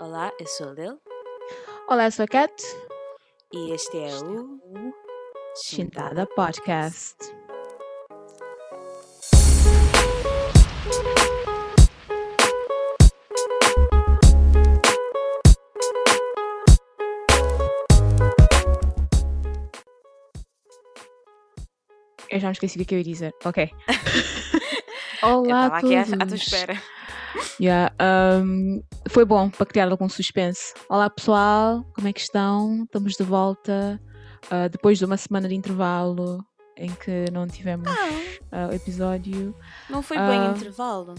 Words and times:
Olá, 0.00 0.32
eu 0.38 0.46
sou 0.46 0.70
a 0.70 0.72
Lil 0.72 1.00
Olá, 1.88 2.06
eu 2.06 2.12
sou 2.12 2.24
a 2.24 2.28
Kat. 2.28 2.52
e 3.52 3.72
este 3.72 3.98
é 3.98 4.14
o. 4.16 4.60
Chintada 5.66 6.26
Podcast. 6.26 7.16
Eu 22.30 22.40
já 22.40 22.48
me 22.48 22.52
esqueci 22.52 22.78
do 22.78 22.84
que 22.84 22.94
eu 22.94 22.98
ia 22.98 23.04
dizer. 23.04 23.34
Ok. 23.44 23.70
Eu 25.22 25.28
Olá 25.38 25.66
estava 25.66 25.74
a 25.74 25.78
aqui 25.78 25.94
à, 25.94 26.02
à 26.02 26.26
tua 26.26 26.34
espera. 26.34 26.82
Yeah, 27.60 27.94
um, 28.42 28.82
foi 29.08 29.24
bom 29.24 29.50
para 29.50 29.66
criar 29.66 29.90
algum 29.90 30.08
suspense. 30.08 30.72
Olá 30.88 31.10
pessoal, 31.10 31.84
como 31.94 32.08
é 32.08 32.12
que 32.12 32.20
estão? 32.20 32.84
Estamos 32.84 33.14
de 33.14 33.22
volta 33.22 34.00
uh, 34.46 34.68
depois 34.70 34.98
de 34.98 35.04
uma 35.04 35.16
semana 35.16 35.48
de 35.48 35.54
intervalo 35.54 36.44
em 36.76 36.90
que 36.90 37.30
não 37.30 37.46
tivemos 37.46 37.86
Não, 37.86 38.68
uh, 38.68 38.72
episódio. 38.72 39.54
não 39.90 40.02
foi 40.02 40.16
bem 40.16 40.26
Ah. 40.38 40.54
intervalo. 40.56 41.14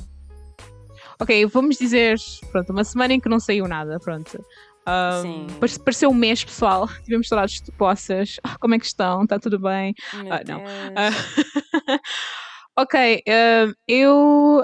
Ok, 1.19 1.45
vamos 1.45 1.77
dizer, 1.77 2.17
pronto, 2.51 2.71
uma 2.71 2.83
semana 2.83 3.13
em 3.13 3.19
que 3.19 3.29
não 3.29 3.39
saiu 3.39 3.67
nada, 3.67 3.99
pronto. 3.99 4.43
Um, 4.87 5.47
Pareceu 5.85 6.09
um 6.09 6.13
mês, 6.13 6.43
pessoal. 6.43 6.87
Tivemos 7.05 7.27
saudades 7.27 7.61
de 7.61 7.71
poças. 7.71 8.37
Ah, 8.43 8.57
como 8.59 8.75
é 8.75 8.79
que 8.79 8.85
estão? 8.85 9.23
Está 9.23 9.39
tudo 9.39 9.59
bem? 9.59 9.93
Ah, 10.29 10.41
não. 10.45 10.61
Ah, 10.95 11.99
ok, 12.81 13.21
eu 13.87 14.63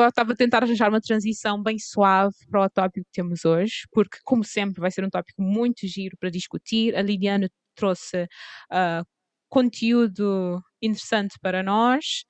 estava 0.00 0.32
a 0.32 0.36
tentar 0.36 0.62
arranjar 0.62 0.88
uma 0.88 1.00
transição 1.00 1.62
bem 1.62 1.78
suave 1.78 2.34
para 2.50 2.64
o 2.64 2.70
tópico 2.70 3.06
que 3.06 3.12
temos 3.12 3.44
hoje, 3.44 3.82
porque, 3.92 4.18
como 4.24 4.44
sempre, 4.44 4.80
vai 4.80 4.90
ser 4.90 5.04
um 5.04 5.10
tópico 5.10 5.42
muito 5.42 5.86
giro 5.86 6.16
para 6.18 6.30
discutir. 6.30 6.96
A 6.96 7.02
Liliana 7.02 7.48
trouxe 7.74 8.26
ah, 8.70 9.02
conteúdo 9.48 10.62
interessante 10.80 11.36
para 11.40 11.62
nós, 11.62 12.24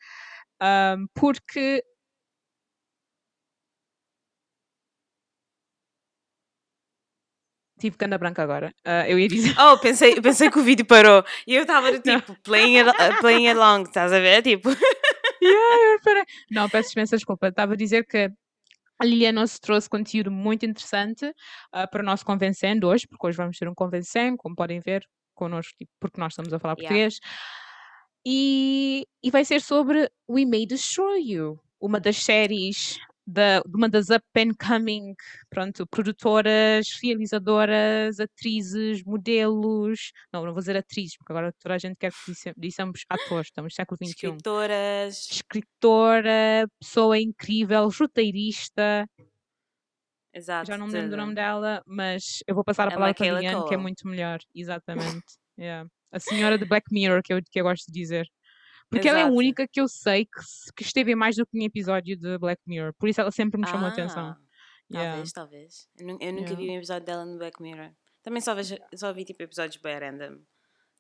um, 0.63 1.07
porque. 1.15 1.83
Tive 7.81 7.97
cana 7.97 8.17
branca 8.19 8.43
agora. 8.43 8.73
Ah, 8.85 9.09
eu 9.09 9.19
ia 9.19 9.27
dizer. 9.29 9.55
Oh, 9.59 9.77
pensei, 9.79 10.21
pensei 10.21 10.51
que 10.51 10.59
o 10.59 10.63
vídeo 10.63 10.85
parou. 10.87 11.25
E 11.47 11.55
eu 11.55 11.63
estava 11.63 11.91
tipo, 11.99 12.37
playing, 12.45 12.79
al- 12.79 12.91
uh, 12.91 13.21
playing 13.21 13.49
along, 13.49 13.85
estás 13.85 14.13
a 14.13 14.21
ver? 14.21 14.43
Tipo, 14.43 14.71
Yeah, 15.43 15.85
eu 15.85 15.93
reparei. 15.99 16.25
Não, 16.51 16.69
peço 16.69 16.93
imensa 16.97 17.17
desculpa. 17.17 17.49
Estava 17.49 17.75
a 17.75 17.77
dizer 17.77 18.07
que 18.07 18.31
a 18.99 19.05
Liliana 19.05 19.41
nos 19.41 19.59
trouxe 19.59 19.89
conteúdo 19.89 20.31
muito 20.31 20.65
interessante 20.65 21.33
ah, 21.73 21.87
para 21.87 22.03
o 22.03 22.07
nosso 22.07 22.25
convencendo 22.25 22.87
hoje, 22.89 23.07
porque 23.09 23.27
hoje 23.27 23.37
vamos 23.37 23.59
ter 23.59 23.69
um 23.69 23.75
convencendo, 23.75 24.37
como 24.37 24.55
podem 24.55 24.81
ver 24.81 25.05
connosco, 25.35 25.75
tipo, 25.77 25.91
porque 25.99 26.21
nós 26.21 26.33
estamos 26.33 26.53
a 26.53 26.59
falar 26.59 26.77
Yeah. 26.79 26.89
português. 26.89 27.19
E, 28.25 29.05
e 29.23 29.31
vai 29.31 29.45
ser 29.45 29.61
sobre 29.61 30.09
We 30.29 30.47
May 30.47 30.67
Destroy 30.67 31.21
You, 31.21 31.59
uma 31.81 31.99
das 31.99 32.19
séries 32.19 33.01
da, 33.27 33.61
de 33.61 33.77
uma 33.77 33.89
das 33.89 34.11
up 34.11 34.25
and 34.37 34.55
coming, 34.59 35.15
pronto, 35.49 35.87
produtoras, 35.87 36.89
realizadoras, 37.03 38.19
atrizes, 38.21 39.03
modelos. 39.05 40.13
Não, 40.33 40.45
não 40.45 40.53
vou 40.53 40.61
dizer 40.61 40.77
atrizes, 40.77 41.17
porque 41.17 41.33
agora 41.33 41.53
toda 41.61 41.75
a 41.75 41.79
gente 41.79 41.97
quer 41.97 42.11
que 42.13 42.33
disse- 42.33 42.53
dissemos 42.57 43.05
atores, 43.09 43.47
estamos 43.49 43.73
no 43.73 43.75
século 43.77 43.99
XXI 43.99 44.11
escritoras. 44.29 45.31
escritora, 45.31 46.69
pessoa 46.81 47.19
incrível, 47.19 47.89
roteirista. 47.89 49.07
Exato. 50.35 50.69
Já 50.69 50.79
não 50.79 50.87
me 50.87 50.93
lembro 50.93 51.09
do 51.09 51.13
tudo. 51.13 51.21
nome 51.21 51.35
dela, 51.35 51.83
mas 51.87 52.43
eu 52.47 52.55
vou 52.55 52.65
passar 52.65 52.89
a 52.89 52.91
palavra 52.91 53.15
para 53.15 53.27
a 53.27 53.41
Liliane, 53.41 53.69
que 53.69 53.75
é 53.75 53.77
muito 53.77 54.09
melhor. 54.09 54.41
Exatamente. 54.55 55.25
Yeah. 55.59 55.89
A 56.11 56.19
senhora 56.19 56.57
de 56.59 56.65
Black 56.65 56.87
Mirror, 56.91 57.23
que 57.23 57.35
eu, 57.35 57.41
que 57.43 57.61
eu 57.61 57.65
gosto 57.65 57.87
de 57.87 57.93
dizer. 57.93 58.27
Porque 58.93 59.09
ela 59.09 59.19
é 59.19 59.23
a 59.23 59.25
Exato. 59.25 59.37
única 59.39 59.67
que 59.67 59.81
eu 59.81 59.89
sei 59.89 60.27
que, 60.27 60.41
que 60.77 60.83
esteve 60.83 61.13
em 61.13 61.15
mais 61.17 61.35
do 61.37 61.47
que 61.47 61.59
um 61.59 61.63
episódio 61.65 62.17
de 62.17 62.39
Black 62.39 62.61
Mirror. 62.67 62.93
Por 62.95 63.09
isso 63.09 63.21
ela 63.21 63.31
sempre 63.31 63.61
me 63.61 63.67
chamou 63.67 63.87
a 63.87 63.91
atenção. 63.93 64.29
Ah, 64.29 64.39
Yeah. 64.91 65.11
Talvez, 65.13 65.33
talvez. 65.33 65.89
Eu, 65.99 66.07
nu- 66.07 66.19
eu 66.21 66.33
nunca 66.33 66.51
Yeah. 66.51 66.57
vi 66.57 66.71
um 66.71 66.77
episódio 66.77 67.07
dela 67.07 67.25
no 67.25 67.39
Black 67.39 67.63
Mirror. 67.63 67.93
Também 68.23 68.43
só, 68.43 68.55
vejo, 68.55 68.77
só 68.95 69.11
vi 69.13 69.25
tipo 69.25 69.43
episódios 69.43 69.81
bem 69.83 69.99
random 69.99 70.35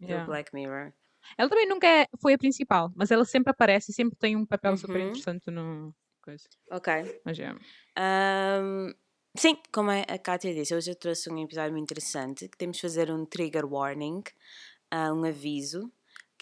do 0.00 0.06
Yeah. 0.06 0.24
Black 0.24 0.54
Mirror. 0.54 0.94
Ela 1.36 1.48
também 1.50 1.68
nunca 1.68 1.86
é- 1.86 2.06
foi 2.20 2.32
a 2.32 2.38
principal, 2.38 2.90
mas 2.96 3.10
ela 3.10 3.24
sempre 3.26 3.50
aparece 3.50 3.90
e 3.92 3.94
sempre 3.94 4.16
tem 4.18 4.34
um 4.34 4.46
papel 4.46 4.76
super 4.78 4.96
Uhum. 4.96 5.08
interessante 5.08 5.50
no. 5.50 5.94
Coisa. 6.22 6.48
Ok. 6.70 7.20
Mas 7.24 7.38
é. 7.38 7.54
Ahm, 7.96 8.92
sim, 9.36 9.56
como 9.72 9.90
a 9.90 10.00
a 10.02 10.18
Kátia 10.18 10.54
disse, 10.54 10.74
hoje 10.74 10.90
eu 10.90 10.96
trouxe 10.96 11.30
um 11.30 11.38
episódio 11.42 11.72
muito 11.72 11.84
interessante 11.90 12.48
que 12.48 12.56
temos 12.56 12.76
de 12.76 12.82
fazer 12.82 13.10
um 13.10 13.26
trigger 13.26 13.66
warning, 13.66 14.22
ah, 14.90 15.12
um 15.12 15.24
aviso, 15.24 15.92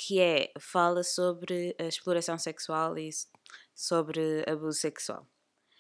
que 0.01 0.19
é, 0.19 0.51
fala 0.59 1.05
sobre 1.05 1.77
a 1.79 1.85
exploração 1.85 2.39
sexual 2.39 2.97
e 2.97 3.11
sobre 3.75 4.43
abuso 4.49 4.81
sexual. 4.81 5.29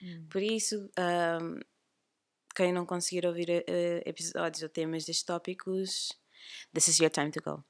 Hum. 0.02 0.26
Por 0.28 0.42
isso, 0.42 0.90
ahm, 0.98 1.58
quem 2.54 2.70
não 2.72 2.84
conseguir 2.84 3.26
ouvir 3.26 3.48
eh, 3.66 4.02
episódios 4.04 4.62
ou 4.62 4.68
temas 4.68 5.06
destes 5.06 5.24
tópicos, 5.24 6.12
this 6.74 6.88
is 6.88 6.98
your 7.00 7.10
time 7.10 7.30
to 7.30 7.40
go. 7.42 7.64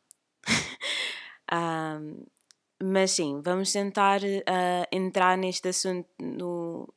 Ahm, 1.53 2.25
mas 2.83 3.13
sim, 3.13 3.41
vamos 3.43 3.73
tentar 3.73 4.21
ah, 4.47 4.87
entrar 4.91 5.39
neste 5.39 5.69
assunto 5.69 6.09
no, 6.21 6.93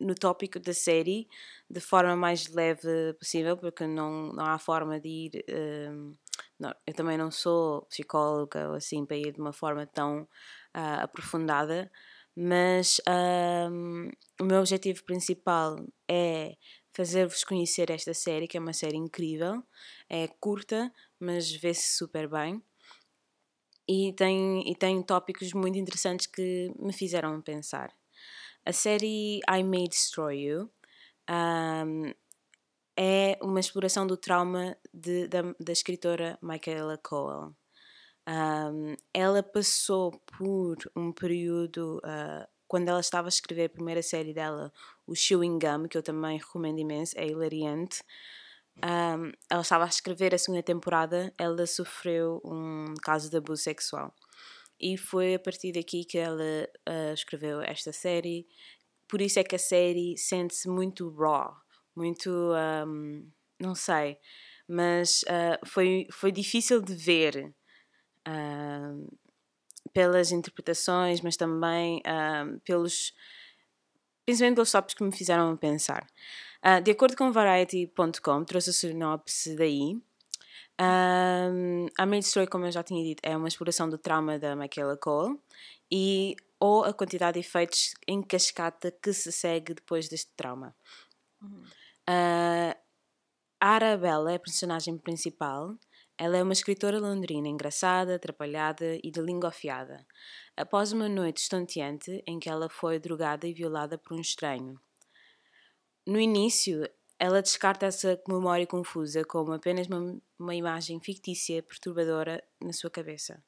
no 0.00 0.14
tópico 0.14 0.58
da 0.60 0.72
série 0.72 1.28
de 1.68 1.80
forma 1.80 2.16
mais 2.16 2.48
leve 2.48 3.14
possível, 3.18 3.56
porque 3.58 3.86
não, 3.86 4.32
não 4.32 4.46
há 4.46 4.58
forma 4.58 4.98
de 5.00 5.08
ir. 5.08 5.44
ahm, 5.50 6.14
não, 6.58 6.74
eu 6.86 6.94
também 6.94 7.18
não 7.18 7.30
sou 7.30 7.82
psicóloga 7.82 8.68
ou 8.68 8.74
assim 8.74 9.04
para 9.06 9.16
ir 9.16 9.32
de 9.32 9.40
uma 9.40 9.52
forma 9.52 9.86
tão 9.86 10.28
ah, 10.74 11.02
aprofundada, 11.04 11.90
mas 12.36 13.00
ahm, 13.06 14.10
o 14.40 14.44
meu 14.44 14.60
objetivo 14.60 15.02
principal 15.04 15.76
é 16.08 16.56
fazer-vos 16.92 17.44
conhecer 17.44 17.90
esta 17.90 18.14
série, 18.14 18.48
que 18.48 18.56
é 18.56 18.60
uma 18.60 18.72
série 18.72 18.96
incrível, 18.96 19.62
é 20.08 20.28
curta, 20.40 20.92
mas 21.18 21.50
vê-se 21.50 21.96
super 21.96 22.28
bem. 22.28 22.62
E 23.88 24.12
tem, 24.12 24.70
e 24.70 24.74
tem 24.76 25.02
tópicos 25.02 25.52
muito 25.54 25.78
interessantes 25.78 26.26
que 26.26 26.70
me 26.78 26.92
fizeram 26.92 27.40
pensar. 27.40 27.90
A 28.64 28.72
série 28.72 29.40
I 29.48 29.62
May 29.64 29.88
Destroy 29.88 30.36
You 30.42 30.70
ahm, 31.28 32.12
é 32.98 33.38
uma 33.42 33.60
exploração 33.60 34.06
do 34.06 34.16
trauma 34.16 34.76
de- 34.92 35.28
da, 35.28 35.42
da 35.60 35.72
escritora 35.72 36.38
Michaela 36.42 36.98
Coel. 36.98 37.54
Ahm, 38.26 38.96
ela 39.14 39.42
passou 39.42 40.12
por 40.38 40.76
um 40.96 41.12
período, 41.12 42.00
ah, 42.04 42.48
quando 42.66 42.88
ela 42.88 43.00
estava 43.00 43.28
a 43.28 43.30
escrever 43.30 43.66
a 43.66 43.70
primeira 43.70 44.02
série 44.02 44.34
dela, 44.34 44.72
o 45.06 45.14
Chewing 45.14 45.58
Gum, 45.58 45.88
que 45.88 45.96
eu 45.98 46.02
também 46.02 46.38
recomendo 46.38 46.78
imenso, 46.80 47.14
é 47.18 47.26
hilariante. 47.26 48.02
Ahm, 48.82 49.32
ela 49.50 49.62
estava 49.62 49.84
a 49.84 49.88
escrever 49.88 50.34
a 50.34 50.38
segunda 50.38 50.62
temporada, 50.62 51.34
ela 51.38 51.66
sofreu 51.66 52.40
um 52.44 52.94
caso 53.02 53.30
de 53.30 53.36
abuso 53.38 53.62
sexual. 53.62 54.14
E 54.80 54.96
foi 54.98 55.34
a 55.34 55.38
partir 55.40 55.72
daqui 55.72 56.04
que 56.04 56.18
ela 56.18 56.68
ah, 56.86 57.12
escreveu 57.14 57.60
esta 57.62 57.92
série. 57.92 58.46
Por 59.08 59.20
isso 59.22 59.38
é 59.38 59.44
que 59.44 59.56
a 59.56 59.58
série 59.58 60.16
sente-se 60.18 60.68
muito 60.68 61.08
raw, 61.10 61.54
muito. 61.98 62.30
ahm, 62.54 63.24
não 63.60 63.74
sei, 63.74 64.18
mas 64.68 65.24
ah, 65.28 65.58
foi, 65.66 66.06
foi 66.12 66.32
difícil 66.32 66.80
de 66.82 66.94
ver 66.94 67.52
ahm, 68.26 69.06
pelas 69.92 70.32
interpretações, 70.32 71.20
mas 71.22 71.36
também 71.36 72.02
ahm, 72.06 72.58
pelos. 72.64 73.14
principalmente 74.24 74.56
pelos 74.56 74.72
tópicos 74.72 74.94
que 74.94 75.04
me 75.04 75.12
fizeram 75.12 75.56
pensar. 75.56 76.06
Ah, 76.62 76.80
de 76.80 76.90
acordo 76.90 77.16
com 77.16 77.32
Variety.com, 77.32 78.44
trouxe 78.44 78.70
a 78.70 78.72
sinopse 78.72 79.56
daí. 79.56 80.00
Um, 80.80 81.86
a 81.98 82.06
Maid 82.06 82.24
Story, 82.24 82.46
como 82.48 82.66
eu 82.66 82.72
já 82.72 82.82
tinha 82.84 83.02
dito, 83.02 83.20
é 83.24 83.36
uma 83.36 83.48
exploração 83.48 83.88
do 83.88 83.98
trauma 83.98 84.38
da 84.38 84.54
Michaela 84.56 84.96
Cole 84.96 85.38
e 85.90 86.36
ou 86.60 86.84
a 86.84 86.92
quantidade 86.92 87.34
de 87.34 87.46
efeitos 87.46 87.94
em 88.06 88.22
cascata 88.22 88.90
que 88.92 89.12
se 89.12 89.32
segue 89.32 89.74
depois 89.74 90.08
deste 90.08 90.30
trauma. 90.36 90.74
Ah, 92.10 92.74
a 93.60 93.68
Arabella 93.74 94.32
é 94.32 94.36
a 94.36 94.40
personagem 94.40 94.96
principal. 94.96 95.76
Ela 96.16 96.38
é 96.38 96.42
uma 96.42 96.54
escritora 96.54 96.98
londrina 96.98 97.48
engraçada, 97.48 98.14
atrapalhada 98.14 98.98
e 99.04 99.10
de 99.10 99.20
língua 99.20 99.50
afiada. 99.50 100.06
Após 100.56 100.90
uma 100.90 101.06
noite 101.06 101.42
estonteante 101.42 102.22
em 102.26 102.38
que 102.40 102.48
ela 102.48 102.70
foi 102.70 102.98
drogada 102.98 103.46
e 103.46 103.52
violada 103.52 103.98
por 103.98 104.14
um 104.16 104.20
estranho. 104.20 104.80
No 106.06 106.18
início, 106.18 106.88
ela 107.18 107.42
descarta 107.42 107.84
essa 107.84 108.18
memória 108.26 108.66
confusa 108.66 109.22
como 109.22 109.52
apenas 109.52 109.86
uma, 109.86 110.18
uma 110.38 110.54
imagem 110.54 110.98
fictícia 111.00 111.62
perturbadora 111.62 112.42
na 112.62 112.72
sua 112.72 112.88
cabeça. 112.88 113.44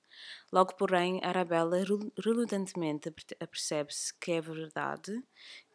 Logo, 0.53 0.77
porém, 0.77 1.19
Arabella 1.25 1.79
rel- 1.79 2.13
relutantemente 2.23 3.11
apercebe-se 3.41 4.13
que 4.21 4.33
é 4.33 4.41
verdade, 4.43 5.13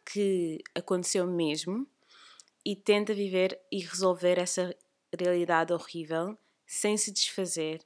que 0.04 0.62
aconteceu 0.72 1.26
mesmo 1.26 1.84
e 2.66 2.74
tenta 2.74 3.14
viver 3.14 3.64
e 3.70 3.78
resolver 3.78 4.40
essa 4.40 4.76
realidade 5.16 5.72
horrível 5.72 6.36
sem 6.66 6.96
se 6.96 7.12
desfazer 7.12 7.80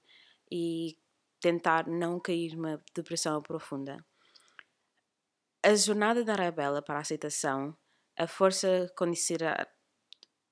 e 0.50 0.96
tentar 1.38 1.86
não 1.86 2.18
cair 2.18 2.56
numa 2.56 2.82
depressão 2.94 3.42
profunda. 3.42 4.02
A 5.62 5.74
jornada 5.74 6.24
da 6.24 6.32
Arabella 6.32 6.80
para 6.80 6.96
a 6.96 7.02
aceitação 7.02 7.76
a 8.16 8.26
força 8.26 8.90
considerar 8.96 9.70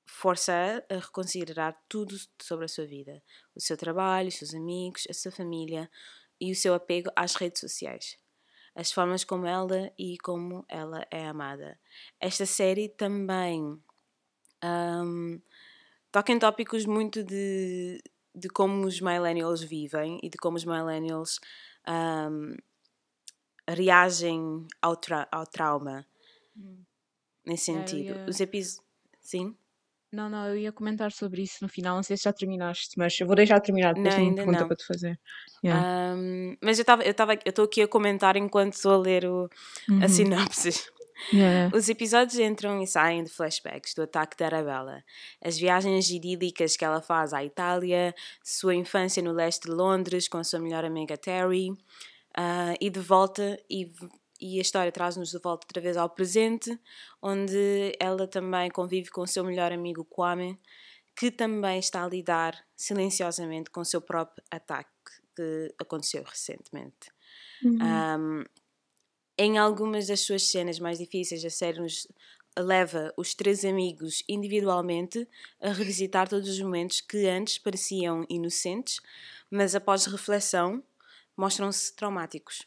força 0.07 0.85
a 0.91 0.95
reconsiderar 0.95 1.79
tudo 1.89 2.15
sobre 2.41 2.67
a 2.67 2.69
sua 2.69 2.87
vida, 2.87 3.23
o 3.55 3.61
seu 3.61 3.79
trabalho, 3.79 4.29
os 4.29 4.37
seus 4.37 4.55
amigos, 4.55 5.07
a 5.09 5.15
sua 5.15 5.33
família 5.33 5.91
e 6.39 6.53
o 6.53 6.57
seu 6.57 6.75
apego 6.75 7.11
às 7.17 7.35
redes 7.35 7.61
sociais, 7.61 8.19
as 8.75 8.93
formas 8.93 9.25
como 9.25 9.47
ela 9.47 9.91
e 9.99 10.19
como 10.19 10.67
ela 10.69 11.07
é 11.11 11.27
amada. 11.27 11.79
Esta 12.21 12.47
série 12.47 12.89
também 12.89 13.83
um, 14.64 15.40
toca 16.10 16.32
em 16.32 16.38
tópicos 16.38 16.87
muito 16.87 17.22
de, 17.22 18.02
de 18.34 18.49
como 18.49 18.87
os 18.87 19.00
millennials 19.00 19.62
vivem 19.62 20.19
e 20.22 20.28
de 20.28 20.38
como 20.38 20.56
os 20.56 20.64
millennials 20.64 21.38
um, 21.88 22.56
reagem 23.69 24.66
ao, 24.81 24.96
tra 24.96 25.28
ao 25.31 25.46
trauma. 25.46 26.06
Hum. 26.56 26.82
Nesse 27.46 27.70
é, 27.70 27.75
sentido. 27.75 28.16
Ia... 28.16 28.26
Os 28.28 28.40
episódios. 28.40 28.87
Sim? 29.20 29.56
Não, 30.10 30.28
não, 30.31 30.46
eu 30.46 30.56
ia 30.56 30.72
comentar 30.72 31.12
sobre 31.12 31.43
isso 31.43 31.58
no 31.60 31.69
final. 31.69 31.96
Não 31.96 32.02
sei 32.02 32.16
se 32.16 32.25
já 32.25 32.32
terminaste, 32.32 32.94
mas 32.96 33.19
eu 33.20 33.26
vou 33.26 33.37
deixar 33.37 33.60
terminar. 33.60 33.93
Depois 33.93 34.14
não, 34.14 34.19
tenho 34.19 34.31
uma 34.31 34.37
pergunta 34.37 34.60
não. 34.60 34.66
para 34.66 34.76
te 34.76 34.87
fazer. 34.87 35.20
Yeah. 35.62 36.14
Um, 36.16 36.56
mas 36.62 36.78
eu 36.78 36.82
estava, 36.82 37.02
eu 37.02 37.10
estava, 37.10 37.34
eu 37.34 37.40
estou 37.44 37.66
aqui 37.66 37.82
a 37.82 37.88
comentar 37.88 38.37
enquanto 38.37 38.72
estou 38.72 38.93
a 38.93 38.96
ler 38.96 39.26
o, 39.26 39.50
uhum. 39.88 40.02
a 40.02 40.08
sinopse. 40.08 40.70
Yeah. 41.32 41.76
Os 41.76 41.88
episódios 41.88 42.38
entram 42.38 42.82
e 42.82 42.87
saem 42.87 43.25
de 43.25 43.31
flashbacks 43.31 43.94
do 43.94 44.03
ataque 44.03 44.37
da 44.37 44.47
Arabella, 44.47 45.05
as 45.43 45.59
viagens 45.59 46.11
idílicas 46.11 46.76
que 46.76 46.85
ela 46.85 47.00
faz 47.00 47.32
à 47.32 47.44
Itália, 47.44 48.15
sua 48.43 48.75
infância 48.75 49.23
no 49.23 49.32
leste 49.32 49.69
de 49.69 49.75
Londres 49.75 50.29
com 50.29 50.38
a 50.38 50.44
sua 50.44 50.61
melhor 50.61 50.85
amiga 50.85 51.17
Terry, 51.17 51.70
uh, 51.70 52.76
e 52.81 52.88
de 52.88 53.00
volta 53.00 53.59
e 53.69 53.93
e 54.41 54.59
a 54.59 54.62
história 54.62 54.93
traz-nos 54.93 55.31
de 55.31 55.38
volta 55.38 55.67
outra 55.67 55.82
vez 55.82 55.97
ao 55.97 56.09
presente, 56.09 56.79
onde 57.20 57.93
ela 57.99 58.26
também 58.26 58.70
convive 58.70 59.11
com 59.11 59.23
o 59.23 59.26
seu 59.26 59.44
melhor 59.44 59.73
amigo 59.73 60.05
Kwame, 60.05 60.59
que 61.17 61.31
também 61.31 61.81
está 61.81 62.05
a 62.05 62.09
lidar 62.09 62.56
silenciosamente 62.76 63.70
com 63.70 63.81
o 63.81 63.85
seu 63.85 64.00
próprio 64.00 64.43
ataque 64.50 64.88
que 65.35 65.75
aconteceu 65.81 66.23
recentemente. 66.23 67.11
Uhum. 67.65 67.79
Um, 67.82 68.44
em 69.38 69.56
algumas 69.56 70.08
das 70.08 70.20
suas 70.20 70.43
cenas 70.43 70.81
mais 70.81 70.99
difíceis, 70.99 71.44
a 71.44 71.50
série 71.50 71.81
nos 71.81 72.08
leva 72.58 73.14
os 73.17 73.35
três 73.35 73.64
amigos 73.64 74.25
individualmente 74.29 75.29
a 75.61 75.70
revisitar 75.70 76.29
todos 76.29 76.49
os 76.49 76.61
momentos 76.61 77.00
que 77.00 77.29
antes 77.29 77.56
pareciam 77.56 78.26
inocentes, 78.29 79.00
mas 79.49 79.76
após 79.76 80.06
reflexão 80.06 80.82
mostram-se 81.37 81.94
traumáticos. 81.94 82.67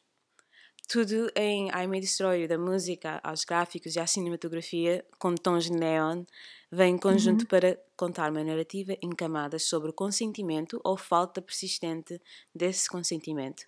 Tudo 0.88 1.30
em 1.36 1.68
I 1.70 1.88
May 1.88 2.00
Destroy 2.00 2.48
da 2.48 2.58
música 2.58 3.20
aos 3.24 3.44
gráficos 3.44 3.96
e 3.96 4.00
à 4.00 4.08
cinematografia, 4.08 5.06
com 5.20 5.36
tons 5.36 5.66
de 5.66 5.72
neon, 5.72 6.24
vem 6.72 6.96
em 6.96 6.98
conjunto 6.98 7.42
uhum. 7.42 7.48
para 7.48 7.78
contar 7.98 8.32
uma 8.32 8.44
narrativa 8.44 8.98
em 9.02 9.10
camadas 9.10 9.64
sobre 9.64 9.90
o 9.90 9.94
consentimento 9.94 10.80
ou 10.84 10.98
falta 10.98 11.42
persistente 11.42 12.20
desse 12.56 12.90
consentimento 12.90 13.64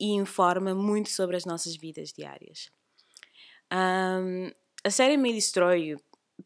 e 0.00 0.12
informa 0.12 0.74
muito 0.74 1.10
sobre 1.10 1.36
as 1.36 1.44
nossas 1.44 1.76
vidas 1.76 2.12
diárias. 2.12 2.70
Um, 3.72 4.50
a 4.82 4.90
série 4.90 5.16
May 5.16 5.34
Destroy 5.34 5.96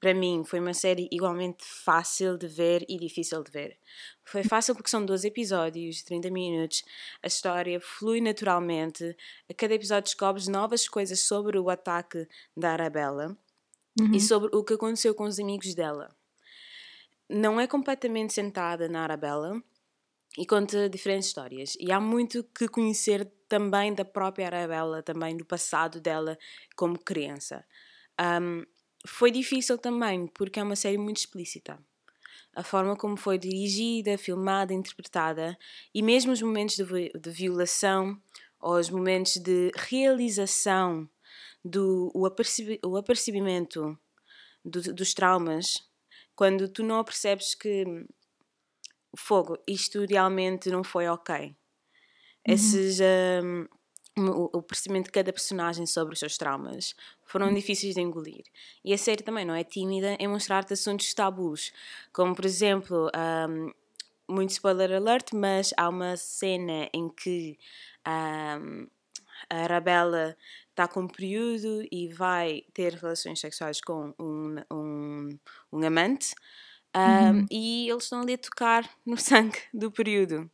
para 0.01 0.15
mim, 0.15 0.45
foi 0.45 0.61
uma 0.61 0.75
série 0.75 1.09
igualmente 1.11 1.65
fácil 1.65 2.37
de 2.37 2.47
ver 2.47 2.85
e 2.89 2.99
difícil 2.99 3.43
de 3.43 3.51
ver. 3.51 3.79
Foi 4.25 4.43
fácil 4.43 4.75
porque 4.75 4.91
são 4.91 5.05
12 5.05 5.27
episódios, 5.27 6.03
30 6.03 6.31
minutos, 6.31 6.83
a 7.23 7.27
história 7.27 7.81
flui 7.81 8.21
naturalmente, 8.21 9.17
a 9.49 9.55
cada 9.55 9.75
episódio 9.75 10.05
descobres 10.05 10.49
novas 10.49 10.89
coisas 10.89 11.21
sobre 11.21 11.59
o 11.59 11.71
ataque 11.71 12.27
da 12.57 12.73
Arabella 12.73 13.37
uhum. 14.01 14.13
e 14.13 14.21
sobre 14.21 14.51
o 14.55 14.65
que 14.65 14.75
aconteceu 14.75 15.15
com 15.15 15.25
os 15.25 15.39
amigos 15.39 15.75
dela. 15.75 16.15
Não 17.29 17.61
é 17.61 17.67
completamente 17.67 18.33
centrada 18.33 18.89
na 18.89 19.03
Arabella 19.03 19.63
e 20.37 20.45
conta 20.47 20.89
diferentes 20.89 21.29
histórias. 21.29 21.77
E 21.79 21.93
há 21.93 22.01
muito 22.01 22.43
que 22.45 22.69
conhecer 22.69 23.31
também 23.49 23.95
da 23.95 24.05
própria 24.05 24.47
Arabella, 24.47 25.03
também 25.03 25.37
do 25.37 25.45
passado 25.45 26.01
dela 26.01 26.37
como 26.77 26.99
criança. 26.99 27.65
Um, 28.21 28.65
foi 29.07 29.31
difícil 29.31 29.79
também, 29.79 30.27
porque 30.27 30.59
é 30.59 30.63
uma 30.63 30.77
série 30.77 30.99
muito 30.99 31.19
explícita. 31.19 31.79
A 32.55 32.63
forma 32.63 32.97
como 32.97 33.17
foi 33.17 33.37
dirigida, 33.39 34.17
filmada, 34.17 34.73
interpretada 34.73 35.59
e 35.93 36.03
mesmo 36.03 36.33
os 36.33 36.41
momentos 36.41 36.77
de, 36.77 37.11
de 37.11 37.31
violação 37.31 38.21
ou 38.61 38.79
os 38.79 38.89
momentos 38.89 39.37
de 39.37 39.71
realização 39.77 41.09
do 41.65 42.11
o, 42.15 42.27
apercebi, 42.27 42.79
o 42.85 42.97
apercebimento 42.97 43.99
do, 44.65 44.81
dos 44.95 45.15
traumas, 45.15 45.83
quando 46.37 46.69
tu 46.69 46.83
não 46.83 47.03
percebes 47.03 47.55
que 47.55 48.07
fogo, 49.17 49.59
isto 49.67 50.05
realmente 50.05 50.71
não 50.71 50.85
foi 50.85 51.09
ok. 51.09 51.47
Uhum. 51.47 51.55
Esses. 52.45 52.99
Um, 53.01 53.67
o, 54.17 54.63
percebimento 54.63 55.07
de 55.07 55.13
cada 55.13 55.33
personagem 55.33 55.87
sobre 55.87 56.15
os 56.15 56.21
seus 56.21 56.39
traumas 56.39 56.95
foram 57.25 57.49
uhum. 57.49 57.55
difíceis 57.55 57.95
de 57.95 58.01
engolir. 58.01 58.45
E 58.85 58.93
a 58.93 58.99
série 58.99 59.25
também 59.25 59.45
não 59.45 59.55
é 59.55 59.65
tímida 59.65 60.17
em 60.21 60.29
mostrar-te 60.29 60.73
assuntos 60.73 61.13
tabus, 61.13 61.73
como 62.13 62.33
por 62.33 62.45
exemplo, 62.45 63.11
um, 63.49 63.73
muito 64.29 64.51
spoiler 64.51 64.93
alert, 64.93 65.33
mas 65.35 65.75
há 65.77 65.89
uma 65.89 66.17
cena 66.17 66.89
em 66.93 67.09
que 67.09 67.59
um, 68.07 68.87
a 69.51 69.57
Arabella 69.65 70.37
está 70.71 70.89
com 70.89 71.01
um 71.01 71.09
período 71.09 71.87
e 71.91 72.09
vai 72.09 72.63
ter 72.73 72.95
relações 72.95 73.41
sexuais 73.41 73.81
com 73.81 74.15
um, 74.19 74.57
um, 74.73 75.39
um 75.73 75.85
amante. 75.85 76.35
Um, 76.97 77.39
uhum. 77.39 77.47
E 77.51 77.89
eles 77.91 78.05
estão 78.05 78.21
ali 78.21 78.35
a 78.35 78.39
tocar 78.39 78.89
no 79.05 79.17
sangue 79.19 79.59
do 79.73 79.91
período 79.91 80.51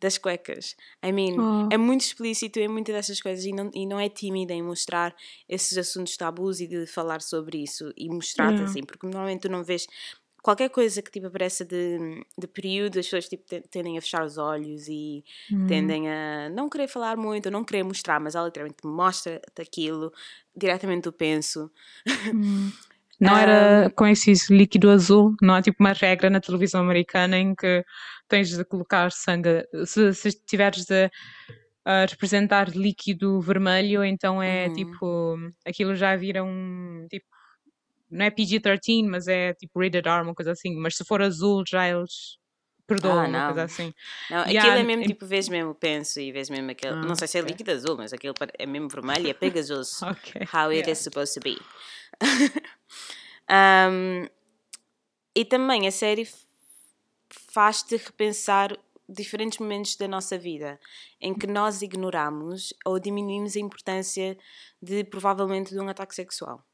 das 0.00 0.18
cuecas. 0.18 0.76
I 1.04 1.12
mean, 1.12 1.36
oh. 1.38 1.68
é 1.72 1.76
muito 1.76 2.02
explícito 2.02 2.58
em 2.58 2.68
muitas 2.68 2.94
dessas 2.94 3.20
coisas 3.20 3.44
e 3.44 3.52
não, 3.52 3.70
e 3.74 3.86
não 3.86 3.98
é 3.98 4.08
tímida 4.08 4.52
em 4.52 4.62
mostrar 4.62 5.14
esses 5.48 5.76
assuntos 5.76 6.16
tabus 6.16 6.60
e 6.60 6.66
de 6.66 6.86
falar 6.86 7.20
sobre 7.20 7.62
isso 7.62 7.92
e 7.96 8.08
mostrar-te 8.08 8.54
yeah. 8.54 8.70
assim, 8.70 8.82
porque 8.82 9.06
normalmente 9.06 9.42
tu 9.42 9.48
não 9.48 9.64
vês 9.64 9.86
qualquer 10.44 10.68
coisa 10.68 11.00
que 11.00 11.10
tipo 11.10 11.26
apareça 11.26 11.64
de, 11.64 12.22
de 12.36 12.46
período, 12.46 12.98
as 12.98 13.06
pessoas 13.06 13.26
tipo, 13.28 13.44
tendem 13.70 13.96
a 13.96 14.02
fechar 14.02 14.24
os 14.24 14.36
olhos 14.36 14.86
e 14.88 15.24
hum. 15.50 15.66
tendem 15.66 16.06
a 16.10 16.50
não 16.50 16.68
querer 16.68 16.86
falar 16.86 17.16
muito, 17.16 17.50
não 17.50 17.64
querer 17.64 17.82
mostrar, 17.82 18.20
mas 18.20 18.34
ela 18.34 18.44
literalmente 18.44 18.86
mostra-te 18.86 19.62
aquilo 19.62 20.12
diretamente 20.54 21.04
do 21.04 21.12
penso. 21.12 21.70
Hum. 22.32 22.70
Não 23.20 23.36
era 23.36 23.90
com 23.90 24.06
esse 24.06 24.34
líquido 24.50 24.90
azul, 24.90 25.34
não 25.40 25.54
há 25.54 25.62
tipo 25.62 25.76
uma 25.80 25.92
regra 25.92 26.28
na 26.28 26.40
televisão 26.40 26.80
americana 26.80 27.38
em 27.38 27.54
que 27.54 27.84
tens 28.28 28.50
de 28.50 28.64
colocar 28.64 29.10
sangue. 29.12 29.64
Se, 29.84 30.12
se 30.12 30.32
tiveres 30.44 30.84
de 30.84 31.06
uh, 31.06 32.06
representar 32.08 32.68
líquido 32.70 33.40
vermelho, 33.40 34.04
então 34.04 34.42
é 34.42 34.66
uhum. 34.66 34.74
tipo. 34.74 35.36
Aquilo 35.64 35.94
já 35.94 36.16
vira 36.16 36.42
um. 36.42 37.06
Tipo, 37.10 37.26
não 38.10 38.26
é 38.26 38.30
PG-13, 38.30 39.08
mas 39.08 39.28
é 39.28 39.54
tipo 39.54 39.80
rated 39.80 40.08
R, 40.08 40.22
uma 40.22 40.34
coisa 40.34 40.52
assim. 40.52 40.74
Mas 40.76 40.96
se 40.96 41.04
for 41.04 41.22
azul, 41.22 41.64
já 41.66 41.88
eles 41.88 42.38
perdoam, 42.86 43.20
ah, 43.20 43.28
uma 43.28 43.46
coisa 43.46 43.64
assim. 43.64 43.94
Não, 44.30 44.40
aquilo 44.40 44.56
yeah, 44.56 44.80
é 44.80 44.82
mesmo 44.82 45.04
tipo, 45.04 45.26
vês 45.26 45.48
mesmo 45.48 45.74
penso 45.74 46.20
e 46.20 46.32
vês 46.32 46.50
mesmo 46.50 46.70
aquele. 46.70 46.94
Ah, 46.94 47.02
não 47.02 47.14
sei 47.14 47.28
se 47.28 47.38
é 47.38 47.40
okay. 47.40 47.52
líquido 47.52 47.70
azul, 47.70 47.96
mas 47.96 48.12
aquilo 48.12 48.34
é 48.58 48.66
mesmo 48.66 48.88
vermelho 48.88 49.26
e 49.26 49.30
é 49.30 49.34
pegajoso. 49.34 50.04
okay. 50.08 50.42
How 50.52 50.68
it 50.68 50.80
yeah. 50.80 50.90
is 50.90 50.98
supposed 50.98 51.34
to 51.34 51.40
be. 51.40 51.58
um, 53.50 54.26
e 55.34 55.44
também 55.44 55.86
a 55.86 55.90
série 55.90 56.28
faz-te 57.28 57.96
repensar 57.96 58.76
diferentes 59.08 59.58
momentos 59.58 59.96
da 59.96 60.08
nossa 60.08 60.38
vida 60.38 60.80
em 61.20 61.34
que 61.34 61.46
nós 61.46 61.82
ignoramos 61.82 62.72
ou 62.84 62.98
diminuímos 62.98 63.56
a 63.56 63.60
importância 63.60 64.38
de 64.80 65.04
provavelmente 65.04 65.70
de 65.70 65.80
um 65.80 65.88
ataque 65.88 66.14
sexual. 66.14 66.64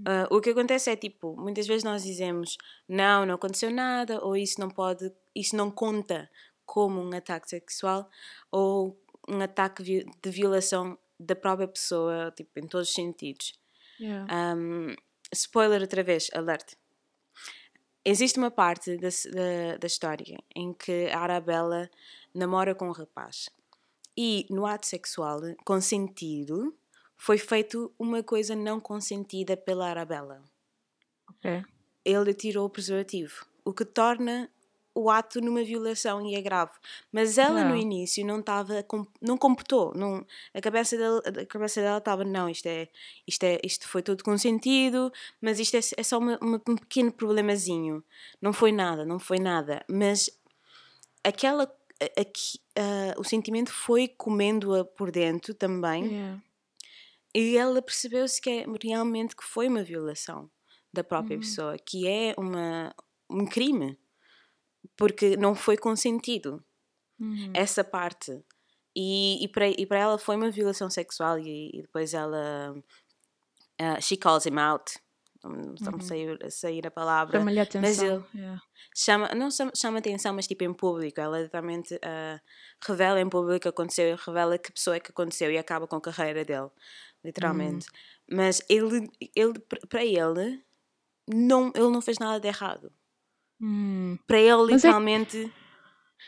Uh, 0.00 0.26
o 0.34 0.40
que 0.40 0.50
acontece 0.50 0.90
é 0.90 0.96
tipo, 0.96 1.36
muitas 1.36 1.66
vezes 1.66 1.84
nós 1.84 2.02
dizemos 2.02 2.56
não, 2.88 3.24
não 3.24 3.34
aconteceu 3.34 3.70
nada, 3.70 4.24
ou 4.24 4.36
isso 4.36 4.60
não 4.60 4.68
pode, 4.68 5.12
isso 5.34 5.54
não 5.54 5.70
conta 5.70 6.28
como 6.64 7.00
um 7.00 7.14
ataque 7.14 7.48
sexual, 7.48 8.10
ou 8.50 8.98
um 9.28 9.40
ataque 9.40 9.82
de 9.82 10.30
violação 10.30 10.98
da 11.20 11.36
própria 11.36 11.68
pessoa, 11.68 12.32
tipo, 12.36 12.58
em 12.58 12.66
todos 12.66 12.88
os 12.88 12.94
sentidos. 12.94 13.52
Yeah. 14.00 14.56
Um, 14.56 14.94
spoiler 15.32 15.80
outra 15.80 16.02
vez, 16.02 16.30
alert. 16.32 16.74
Existe 18.04 18.38
uma 18.38 18.50
parte 18.50 18.96
da, 18.98 19.08
da, 19.08 19.76
da 19.78 19.86
história 19.86 20.38
em 20.54 20.72
que 20.74 21.08
a 21.08 21.20
Arabella 21.20 21.90
namora 22.34 22.74
com 22.74 22.88
um 22.88 22.92
rapaz 22.92 23.48
e 24.16 24.46
no 24.50 24.66
ato 24.66 24.86
sexual 24.86 25.40
consentido 25.64 26.76
foi 27.16 27.38
feito 27.38 27.92
uma 27.98 28.22
coisa 28.22 28.54
não 28.54 28.78
consentida 28.78 29.56
pela 29.56 29.88
Arabella. 29.88 30.42
Ok. 31.30 31.64
ele 32.04 32.34
tirou 32.34 32.66
o 32.66 32.70
preservativo, 32.70 33.46
o 33.64 33.72
que 33.72 33.84
torna 33.84 34.50
o 34.94 35.10
ato 35.10 35.40
numa 35.40 35.62
violação 35.64 36.24
e 36.24 36.34
é 36.34 36.40
grave. 36.40 36.72
Mas 37.10 37.36
ela 37.36 37.64
no 37.64 37.76
início 37.76 38.24
não 38.24 38.40
estava, 38.40 38.84
não 39.20 39.36
comportou, 39.36 39.92
não, 39.94 40.24
a 40.54 40.60
cabeça 40.60 40.96
dela, 40.96 41.20
a 41.26 41.46
cabeça 41.46 41.80
dela 41.80 41.98
estava 41.98 42.24
não, 42.24 42.48
isto 42.48 42.66
é, 42.66 42.88
isto 43.26 43.42
é, 43.44 43.58
isto 43.64 43.88
foi 43.88 44.02
tudo 44.02 44.22
consentido, 44.22 45.12
mas 45.40 45.58
isto 45.58 45.76
é, 45.76 45.80
é 45.96 46.02
só 46.02 46.18
uma, 46.18 46.38
uma, 46.40 46.62
um 46.68 46.76
pequeno 46.76 47.12
problemazinho. 47.12 48.04
Não 48.40 48.52
foi 48.52 48.70
nada, 48.70 49.04
não 49.04 49.18
foi 49.18 49.38
nada, 49.38 49.84
mas 49.88 50.30
aquela 51.24 51.70
aqui, 52.18 52.58
uh, 52.78 53.20
o 53.20 53.24
sentimento 53.24 53.72
foi 53.72 54.08
comendo-a 54.08 54.84
por 54.84 55.10
dentro 55.10 55.54
também. 55.54 56.06
Yeah. 56.06 56.42
E 57.34 57.56
ela 57.56 57.82
percebeu-se 57.82 58.40
que 58.40 58.48
é, 58.48 58.66
realmente 58.80 59.34
que 59.34 59.42
foi 59.42 59.66
uma 59.66 59.82
violação 59.82 60.48
da 60.92 61.02
própria 61.02 61.34
uhum. 61.34 61.40
pessoa, 61.40 61.76
que 61.76 62.06
é 62.06 62.32
uma, 62.38 62.94
um 63.28 63.44
crime 63.44 63.98
porque 64.96 65.36
não 65.36 65.54
foi 65.54 65.76
consentido 65.76 66.64
uhum. 67.18 67.50
essa 67.54 67.82
parte. 67.82 68.42
E, 68.96 69.44
e, 69.44 69.48
para, 69.48 69.68
e 69.68 69.86
ela 69.90 70.18
foi 70.18 70.36
uma 70.36 70.50
violação 70.50 70.88
sexual 70.88 71.38
e, 71.38 71.70
e 71.74 71.82
depois 71.82 72.14
ela 72.14 72.72
uh, 73.80 74.00
she 74.00 74.16
calls 74.16 74.46
him 74.46 74.58
out 74.58 74.94
não 75.44 75.92
uhum. 75.92 76.00
sair, 76.00 76.38
sair 76.50 76.86
a 76.86 76.90
palavra 76.90 77.38
chama-lhe 77.38 77.60
atenção 77.60 77.82
mas 77.82 78.02
ele 78.02 78.24
yeah. 78.34 78.62
chama, 78.96 79.28
não 79.34 79.50
chama, 79.50 79.72
chama 79.76 79.98
atenção 79.98 80.34
mas 80.34 80.46
tipo 80.46 80.64
em 80.64 80.72
público 80.72 81.20
ela 81.20 81.40
literalmente 81.40 81.94
uh, 81.96 82.40
revela 82.86 83.20
em 83.20 83.28
público 83.28 83.56
o 83.56 83.60
que 83.60 83.68
aconteceu 83.68 84.16
revela 84.16 84.56
que 84.56 84.72
pessoa 84.72 84.96
é 84.96 85.00
que 85.00 85.10
aconteceu 85.10 85.50
e 85.50 85.58
acaba 85.58 85.86
com 85.86 85.96
a 85.96 86.00
carreira 86.00 86.44
dele 86.44 86.70
literalmente 87.22 87.86
uhum. 87.86 88.36
mas 88.36 88.62
ele, 88.68 89.10
ele 89.36 89.58
para 89.88 90.04
ele 90.04 90.64
não, 91.28 91.72
ele 91.74 91.90
não 91.90 92.00
fez 92.00 92.18
nada 92.18 92.40
de 92.40 92.48
errado 92.48 92.90
Hum. 93.64 94.18
Para 94.26 94.38
ele, 94.38 94.72
é 94.72 94.74
literalmente. 94.74 95.52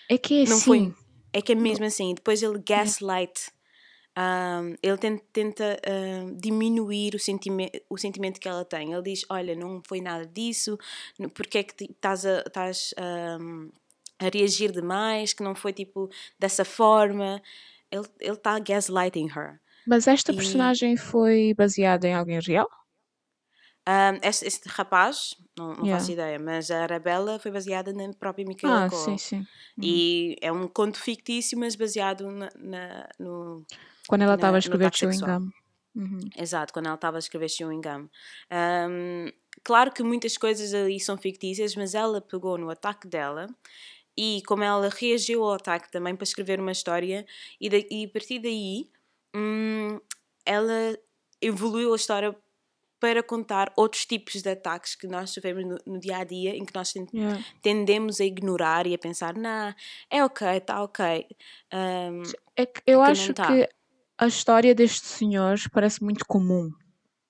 É, 0.09 0.17
que 0.17 0.43
é 0.43 0.49
não 0.49 0.57
assim. 0.57 0.65
Foi, 0.65 0.95
é 1.35 1.43
que 1.43 1.53
é 1.53 1.55
mesmo 1.55 1.85
assim. 1.85 2.15
Depois 2.15 2.43
ele 2.43 2.59
gaslight. 2.59 3.51
Um, 4.19 4.75
ele 4.83 4.97
tenta, 4.97 5.23
tenta 5.31 5.81
diminuir 6.39 7.15
o, 7.15 7.19
sentime 7.19 7.71
o 7.91 7.99
sentimento 7.99 8.41
que 8.41 8.49
ela 8.49 8.65
tem. 8.65 8.95
Ele 8.95 9.03
diz: 9.03 9.27
Olha, 9.29 9.55
não 9.55 9.83
foi 9.87 10.01
nada 10.01 10.25
disso, 10.25 10.79
porque 11.35 11.59
é 11.59 11.63
que 11.63 11.85
estás 11.85 12.25
a, 12.25 12.39
estás, 12.39 12.95
um, 13.39 13.69
a 14.19 14.31
reagir 14.33 14.73
demais? 14.73 15.35
Que 15.35 15.43
não 15.43 15.55
foi 15.55 15.75
tipo 15.75 16.09
dessa 16.39 16.65
forma. 16.65 17.43
Ele 17.91 18.33
está 18.33 18.59
gaslighting 18.59 19.29
her. 19.29 19.61
Mas 19.87 20.09
esta 20.09 20.33
e... 20.33 20.37
personagem 20.37 20.97
foi 20.97 21.53
baseada 21.55 22.09
em 22.09 22.15
alguém 22.15 22.41
real? 22.41 22.69
Um, 23.89 24.19
este, 24.21 24.47
este, 24.47 24.69
rapaz, 24.69 25.37
não, 25.57 25.75
não 25.75 25.85
yeah. 25.85 25.99
faço 25.99 26.11
ideia, 26.11 26.39
mas 26.41 26.73
a 26.73 26.83
Arabella 26.83 27.39
foi 27.39 27.53
baseada 27.53 27.93
na 27.93 28.13
própria 28.15 28.45
Michaela 28.45 28.87
ah, 28.87 28.91
Cole. 28.91 29.03
Sim, 29.03 29.19
sim. 29.19 29.37
Uhum. 29.39 29.47
E 29.85 30.37
é 30.41 30.51
um 30.51 30.67
conto 30.67 30.99
fictício, 30.99 31.57
mas 31.57 31.77
baseado 31.77 32.29
na, 32.31 32.49
na 32.59 33.09
no. 33.19 33.65
Quando 34.09 34.23
ela 34.23 34.35
estava 34.35 34.57
a 34.57 34.59
escrever 34.59 34.93
Chewing 34.93 35.21
Gum. 35.21 35.51
Uhum. 35.95 36.21
Exato, 36.37 36.73
quando 36.73 36.87
ela 36.87 36.97
estava 36.97 37.17
a 37.17 37.21
escrever 37.21 37.49
Chewing 37.49 37.81
Gum. 37.81 38.09
Um, 38.51 39.31
claro 39.63 39.93
que 39.93 40.03
muitas 40.03 40.37
coisas 40.37 40.75
ali 40.75 40.99
são 40.99 41.17
fictícias, 41.17 41.77
mas 41.77 41.95
ela 41.95 42.21
pegou 42.21 42.59
no 42.59 42.69
ataque 42.69 43.07
dela 43.07 43.47
e 44.17 44.43
como 44.47 44.65
ela 44.65 44.89
reagiu 44.89 45.45
ao 45.45 45.55
ataque 45.55 45.91
também 45.91 46.17
para 46.17 46.25
escrever 46.25 46.59
uma 46.59 46.73
história, 46.73 47.27
e, 47.61 47.69
de, 47.69 47.87
e 47.91 48.05
a 48.07 48.09
partir 48.09 48.39
daí 48.39 48.91
hum, 49.35 50.01
ela 50.45 50.99
evoluiu 51.41 51.93
a 51.93 51.97
história 51.97 52.35
para 52.99 53.23
contar 53.23 53.73
outros 53.77 54.07
tipos 54.07 54.43
de 54.43 54.51
ataques 54.51 54.95
que 54.95 55.07
nós 55.07 55.31
sofremos 55.31 55.65
no, 55.65 55.95
no 55.95 56.01
dia 56.01 56.19
a 56.19 56.25
dia, 56.25 56.57
em 56.57 56.65
que 56.65 56.75
nós 56.75 56.95
yeah. 57.13 57.45
tendemos 57.63 58.21
a 58.21 58.25
ignorar 58.25 58.87
e 58.87 58.95
a 58.95 58.99
pensar, 58.99 59.35
não, 59.35 59.75
é 60.11 60.25
ok, 60.25 60.49
está 60.57 60.83
ok. 60.83 61.27
Um, 61.73 62.23
é 62.57 62.67
que 62.67 62.83
eu 62.87 63.03
acho 63.03 63.35
tá. 63.35 63.47
que 63.47 63.69
a 64.19 64.27
história 64.27 64.75
destes 64.75 65.11
senhores 65.11 65.69
parece 65.69 66.03
muito 66.03 66.25
comum. 66.27 66.71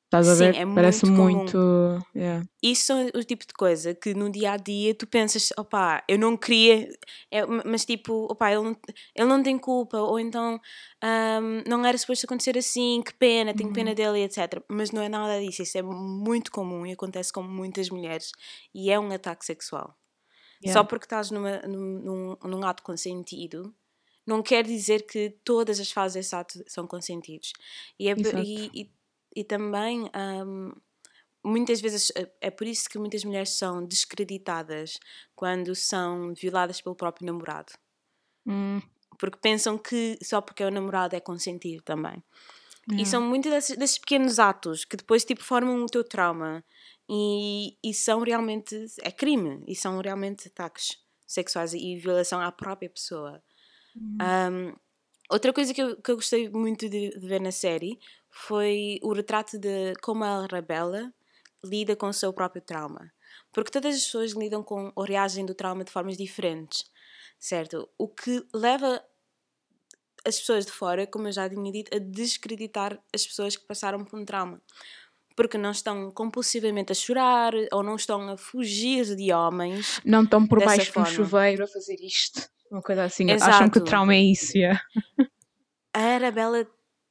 Estás 0.07 0.29
a 0.29 0.35
ver? 0.35 0.55
Sim, 0.55 0.61
é 0.61 0.67
Parece 0.75 1.05
muito. 1.05 1.59
muito 1.59 2.07
yeah. 2.15 2.47
Isso 2.63 2.93
é 2.93 3.11
o 3.13 3.25
tipo 3.25 3.45
de 3.45 3.53
coisa 3.53 3.93
que 3.93 4.15
no 4.15 4.31
dia 4.31 4.53
a 4.53 4.57
dia 4.57 4.95
tu 4.95 5.05
pensas, 5.05 5.53
opá, 5.59 6.05
eu 6.09 6.17
não 6.17 6.37
queria, 6.37 6.89
é, 7.29 7.45
mas 7.45 7.85
tipo, 7.85 8.29
opá, 8.31 8.53
ele 8.53 8.63
não, 8.63 8.77
ele 9.17 9.29
não 9.29 9.43
tem 9.43 9.59
culpa, 9.59 9.99
ou 9.99 10.21
então 10.21 10.61
um, 11.03 11.69
não 11.69 11.85
era 11.85 11.99
suposto 11.99 12.25
acontecer 12.25 12.57
assim, 12.57 13.03
que 13.05 13.13
pena, 13.15 13.53
tenho 13.53 13.69
uhum. 13.69 13.75
pena 13.75 13.95
dele, 13.97 14.23
etc. 14.23 14.63
Mas 14.69 14.93
não 14.93 15.03
é 15.03 15.09
nada 15.09 15.41
disso, 15.41 15.63
isso 15.63 15.77
é 15.77 15.83
muito 15.83 16.53
comum 16.53 16.87
e 16.87 16.93
acontece 16.93 17.33
com 17.33 17.43
muitas 17.43 17.91
mulheres 17.91 18.31
e 18.73 18.93
é 18.93 19.01
um 19.01 19.13
ataque 19.13 19.45
sexual. 19.45 19.97
Yeah. 20.65 20.81
Só 20.81 20.85
porque 20.85 21.07
estás 21.07 21.33
numa, 21.33 21.59
num, 21.63 22.37
num, 22.41 22.49
num 22.49 22.65
ato 22.65 22.83
consentido 22.85 23.75
não 24.27 24.43
quer 24.43 24.67
dizer 24.67 25.07
que 25.07 25.31
todas 25.45 25.79
as 25.79 25.91
fases 25.93 26.15
desse 26.15 26.35
ato 26.35 26.61
são 26.67 26.85
consentidos. 26.87 27.53
E, 27.99 28.09
é, 28.09 28.15
e, 28.43 28.71
e, 28.75 28.91
e 29.37 29.45
também 29.45 30.11
um, 30.17 30.73
muitas 31.45 31.81
vezes 31.81 32.11
eh, 32.17 32.29
é 32.41 32.51
por 32.51 32.67
isso 32.67 32.89
que 32.89 32.99
muitas 32.99 33.23
mulheres 33.23 33.51
são 33.51 33.85
descreditadas 33.85 34.99
quando 35.35 35.75
são 35.75 36.35
violadas 36.35 36.81
pelo 36.81 36.97
próprio 36.97 37.27
namorado. 37.27 37.73
Hum. 38.47 38.81
Porque 39.19 39.39
pensam 39.41 39.79
que 39.79 40.19
só 40.23 40.41
porque 40.41 40.63
é 40.63 40.67
o 40.67 40.71
namorado 40.71 41.15
é 41.15 41.21
consentir 41.21 41.83
também. 41.83 42.23
E 42.93 43.05
são 43.05 43.21
muitos 43.21 43.51
desses, 43.51 43.77
desses, 43.77 43.99
pequenos 43.99 44.39
atos 44.39 44.85
que 44.85 44.97
depois 44.97 45.25
tipo 45.25 45.43
formam 45.43 45.83
o 45.83 45.87
teu 45.87 46.05
trauma 46.05 46.65
e, 47.09 47.77
e 47.83 47.93
são 47.93 48.21
realmente 48.21 48.87
é 49.03 49.11
crime 49.11 49.61
e 49.67 49.75
são 49.75 50.01
realmente 50.01 50.47
ataques 50.47 50.97
sexuais 51.27 51.75
e 51.75 51.97
violação 51.97 52.41
à 52.41 52.53
própria 52.53 52.89
pessoa. 52.89 53.43
Uhum. 53.97 54.19
Um, 54.23 54.77
outra 55.29 55.53
coisa 55.53 55.75
que 55.75 55.83
eu, 55.83 56.01
que 56.01 56.11
eu 56.13 56.15
gostei 56.15 56.49
muito 56.49 56.89
de, 56.89 57.11
de, 57.11 57.27
ver 57.27 57.41
na 57.41 57.51
série 57.51 57.99
foi 58.39 58.99
o 59.03 59.15
retrato 59.15 59.59
de 59.59 59.95
como 60.03 60.23
a 60.23 60.43
Arabella 60.43 61.11
lida 61.65 61.97
com 61.97 62.09
o 62.09 62.13
seu 62.13 62.33
próprio 62.35 62.61
trauma. 62.61 63.11
Porque 63.51 63.71
todas 63.71 63.97
as 63.97 64.05
pessoas 64.05 64.33
lidam 64.33 64.63
com 64.63 64.93
ou 64.95 65.05
reagem 65.05 65.47
do 65.47 65.55
trauma 65.55 65.83
de 65.83 65.91
formas 65.91 66.19
diferentes, 66.19 66.85
certo? 67.39 67.89
O 67.99 68.07
que 68.07 68.45
leva 68.55 69.03
as 70.27 70.39
pessoas 70.39 70.67
de 70.67 70.73
fora, 70.73 71.07
como 71.07 71.29
eu 71.29 71.33
já 71.33 71.49
tinha 71.49 71.73
dito, 71.73 71.97
a 71.97 71.99
descreditar 71.99 73.01
as 73.15 73.27
pessoas 73.27 73.57
que 73.57 73.67
passaram 73.67 74.05
por 74.05 74.19
um 74.19 74.25
trauma. 74.25 74.61
Porque 75.35 75.57
não 75.57 75.71
estão 75.71 76.11
compulsivamente 76.11 76.93
a 76.93 76.95
chorar 76.95 77.53
ou 77.73 77.83
não 77.83 77.97
estão 77.97 78.29
a 78.29 78.37
fugir 78.37 79.17
de 79.17 79.33
homens. 79.33 80.01
Não 80.05 80.25
estão 80.25 80.47
por 80.47 80.63
baixo 80.63 80.93
do 80.93 81.07
chuveiro 81.07 81.65
a 81.65 81.67
fazer 81.67 81.97
isto. 82.01 82.47
Uma 82.71 82.83
coisa 82.83 83.05
assim. 83.05 83.31
Exato. 83.31 83.51
Acham 83.51 83.71
que 83.71 83.79
o 83.79 83.85
trauma 83.85 84.15
é 84.15 84.21
isso. 84.21 84.57
Yeah. 84.57 84.81
A 85.95 86.01
Arabella 86.01 86.67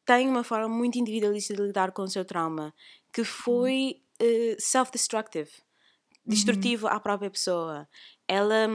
tem 0.06 0.30
uma 0.30 0.44
forma 0.44 0.70
muito 0.70 1.00
individualista 1.00 1.54
de 1.54 1.62
lidar 1.62 1.92
com 1.92 2.04
o 2.04 2.08
seu 2.08 2.24
trauma, 2.24 2.74
que 3.12 3.24
foi 3.24 4.02
uh, 4.22 4.56
self-destructive, 4.60 5.50
destrutivo 6.26 6.86
uhum. 6.86 6.94
à 6.94 7.00
própria 7.00 7.30
pessoa. 7.30 7.88
Ela, 8.28 8.68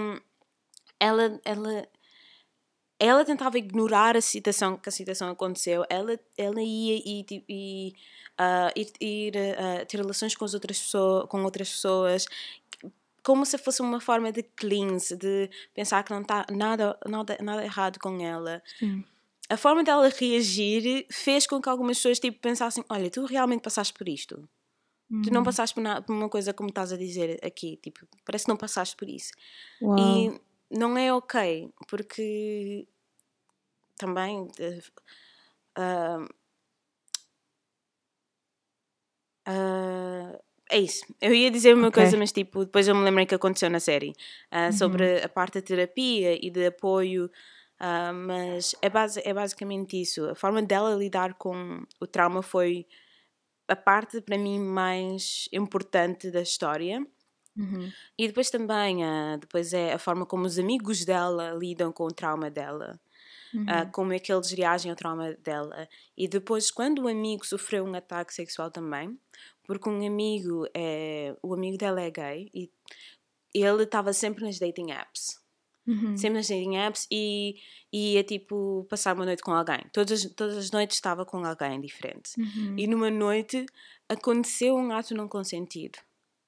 ela, 0.98 1.40
ela, 1.44 1.88
ela 2.98 3.24
tentava 3.24 3.58
ignorar 3.58 4.16
a 4.16 4.20
situação 4.20 4.76
que 4.76 4.88
a 4.88 4.92
situação 4.92 5.30
aconteceu. 5.30 5.84
Ela, 5.88 6.18
ela 6.36 6.60
ia 6.60 6.96
e, 7.04 7.26
e 7.48 7.94
uh, 8.40 8.72
ir, 8.74 8.92
ir 9.00 9.32
uh, 9.36 9.86
ter 9.86 9.98
relações 9.98 10.34
com 10.34 10.44
as 10.44 10.54
outras 10.54 10.80
pessoas, 10.80 11.28
com 11.28 11.44
outras 11.44 11.70
pessoas 11.70 12.26
como 13.22 13.44
se 13.44 13.58
fosse 13.58 13.82
uma 13.82 14.00
forma 14.00 14.32
de 14.32 14.42
cleanse, 14.42 15.14
de 15.14 15.50
pensar 15.74 16.02
que 16.02 16.10
não 16.10 16.22
está 16.22 16.46
nada, 16.50 16.98
nada, 17.06 17.36
nada 17.42 17.62
errado 17.62 17.98
com 18.00 18.18
ela. 18.18 18.62
Sim 18.78 19.04
a 19.50 19.56
forma 19.56 19.82
dela 19.82 20.08
reagir 20.08 21.06
fez 21.10 21.44
com 21.44 21.60
que 21.60 21.68
algumas 21.68 21.98
pessoas 21.98 22.20
tipo, 22.20 22.38
pensassem: 22.38 22.84
olha, 22.88 23.10
tu 23.10 23.26
realmente 23.26 23.62
passaste 23.62 23.92
por 23.92 24.08
isto. 24.08 24.48
Uhum. 25.10 25.22
Tu 25.22 25.30
não 25.30 25.40
uhum. 25.40 25.44
passaste 25.44 25.74
por, 25.74 25.82
por, 26.04 26.14
uma 26.14 26.28
coisa 26.28 26.54
como 26.54 26.68
estás 26.68 26.92
a 26.92 26.96
dizer 26.96 27.40
aqui, 27.44 27.76
tipo, 27.82 28.06
parece 28.24 28.44
que 28.44 28.48
não 28.48 28.56
passaste 28.56 28.96
por 28.96 29.08
isso. 29.08 29.32
Uau. 29.82 29.98
E 29.98 30.40
não 30.70 30.96
é 30.96 31.12
ok, 31.12 31.68
porque 31.88 32.86
também. 33.98 34.48
Uh, 35.76 36.24
uh, 39.48 40.40
é 40.70 40.78
isso. 40.78 41.04
Eu 41.20 41.34
ia 41.34 41.50
dizer 41.50 41.74
uma 41.74 41.88
okay. 41.88 42.04
coisa, 42.04 42.16
mas 42.16 42.30
tipo, 42.30 42.64
depois 42.64 42.86
eu 42.86 42.94
me 42.94 43.02
lembrei 43.02 43.26
que 43.26 43.34
aconteceu 43.34 43.68
na 43.68 43.80
série 43.80 44.10
uh, 44.52 44.66
uhum. 44.66 44.72
sobre 44.72 45.20
a 45.20 45.28
parte 45.28 45.54
da 45.54 45.62
terapia 45.62 46.38
e 46.40 46.48
de 46.50 46.66
apoio 46.66 47.28
Uh, 47.80 48.12
mas 48.12 48.74
é, 48.82 48.90
base, 48.90 49.22
é 49.24 49.32
basicamente 49.32 50.00
isso. 50.00 50.28
A 50.28 50.34
forma 50.34 50.60
dela 50.60 50.94
lidar 50.94 51.34
com 51.34 51.82
o 51.98 52.06
trauma 52.06 52.42
foi 52.42 52.86
a 53.66 53.74
parte, 53.74 54.20
para 54.20 54.36
mim, 54.36 54.58
mais 54.58 55.48
importante 55.52 56.30
da 56.30 56.42
história. 56.42 57.06
Uhum. 57.56 57.90
E 58.18 58.26
depois 58.26 58.50
também, 58.50 59.02
uh, 59.02 59.38
depois 59.38 59.72
é 59.72 59.94
a 59.94 59.98
forma 59.98 60.26
como 60.26 60.44
os 60.44 60.58
amigos 60.58 61.04
dela 61.04 61.52
lidam 61.52 61.90
com 61.90 62.04
o 62.04 62.12
trauma 62.12 62.50
dela. 62.50 63.00
uhum. 63.54 63.62
uh, 63.62 63.90
como 63.92 64.12
é 64.12 64.18
que 64.18 64.32
eles 64.32 64.50
reagem 64.50 64.90
ao 64.90 64.96
trauma 64.96 65.32
dela. 65.34 65.88
E 66.16 66.28
depois, 66.28 66.70
quando 66.70 67.02
o 67.02 67.08
amigo 67.08 67.46
sofreu 67.46 67.84
um 67.84 67.94
ataque 67.94 68.34
sexual 68.34 68.70
também, 68.70 69.18
porque 69.64 69.88
um 69.88 70.06
amigo, 70.06 70.66
é, 70.74 71.34
o 71.42 71.54
amigo 71.54 71.78
dela 71.78 72.00
é 72.00 72.10
gay 72.10 72.50
e 72.52 72.70
ele 73.54 73.84
estava 73.84 74.12
sempre 74.12 74.44
nas 74.44 74.58
dating 74.58 74.90
apps. 74.92 75.39
Uhum. 75.86 76.16
Sempre 76.16 76.38
nas 76.38 76.48
dating 76.48 76.76
apps 76.76 77.06
e 77.10 77.56
ia 77.92 78.22
tipo 78.22 78.86
passar 78.88 79.14
uma 79.14 79.24
noite 79.24 79.42
com 79.42 79.52
alguém. 79.52 79.80
Todas, 79.92 80.24
todas 80.36 80.56
as 80.56 80.70
noites 80.70 80.96
estava 80.96 81.24
com 81.24 81.44
alguém 81.44 81.80
diferente. 81.80 82.32
Uhum. 82.38 82.78
E 82.78 82.86
numa 82.86 83.10
noite 83.10 83.66
aconteceu 84.08 84.76
um 84.76 84.92
ato 84.92 85.14
não 85.14 85.28
consentido. 85.28 85.98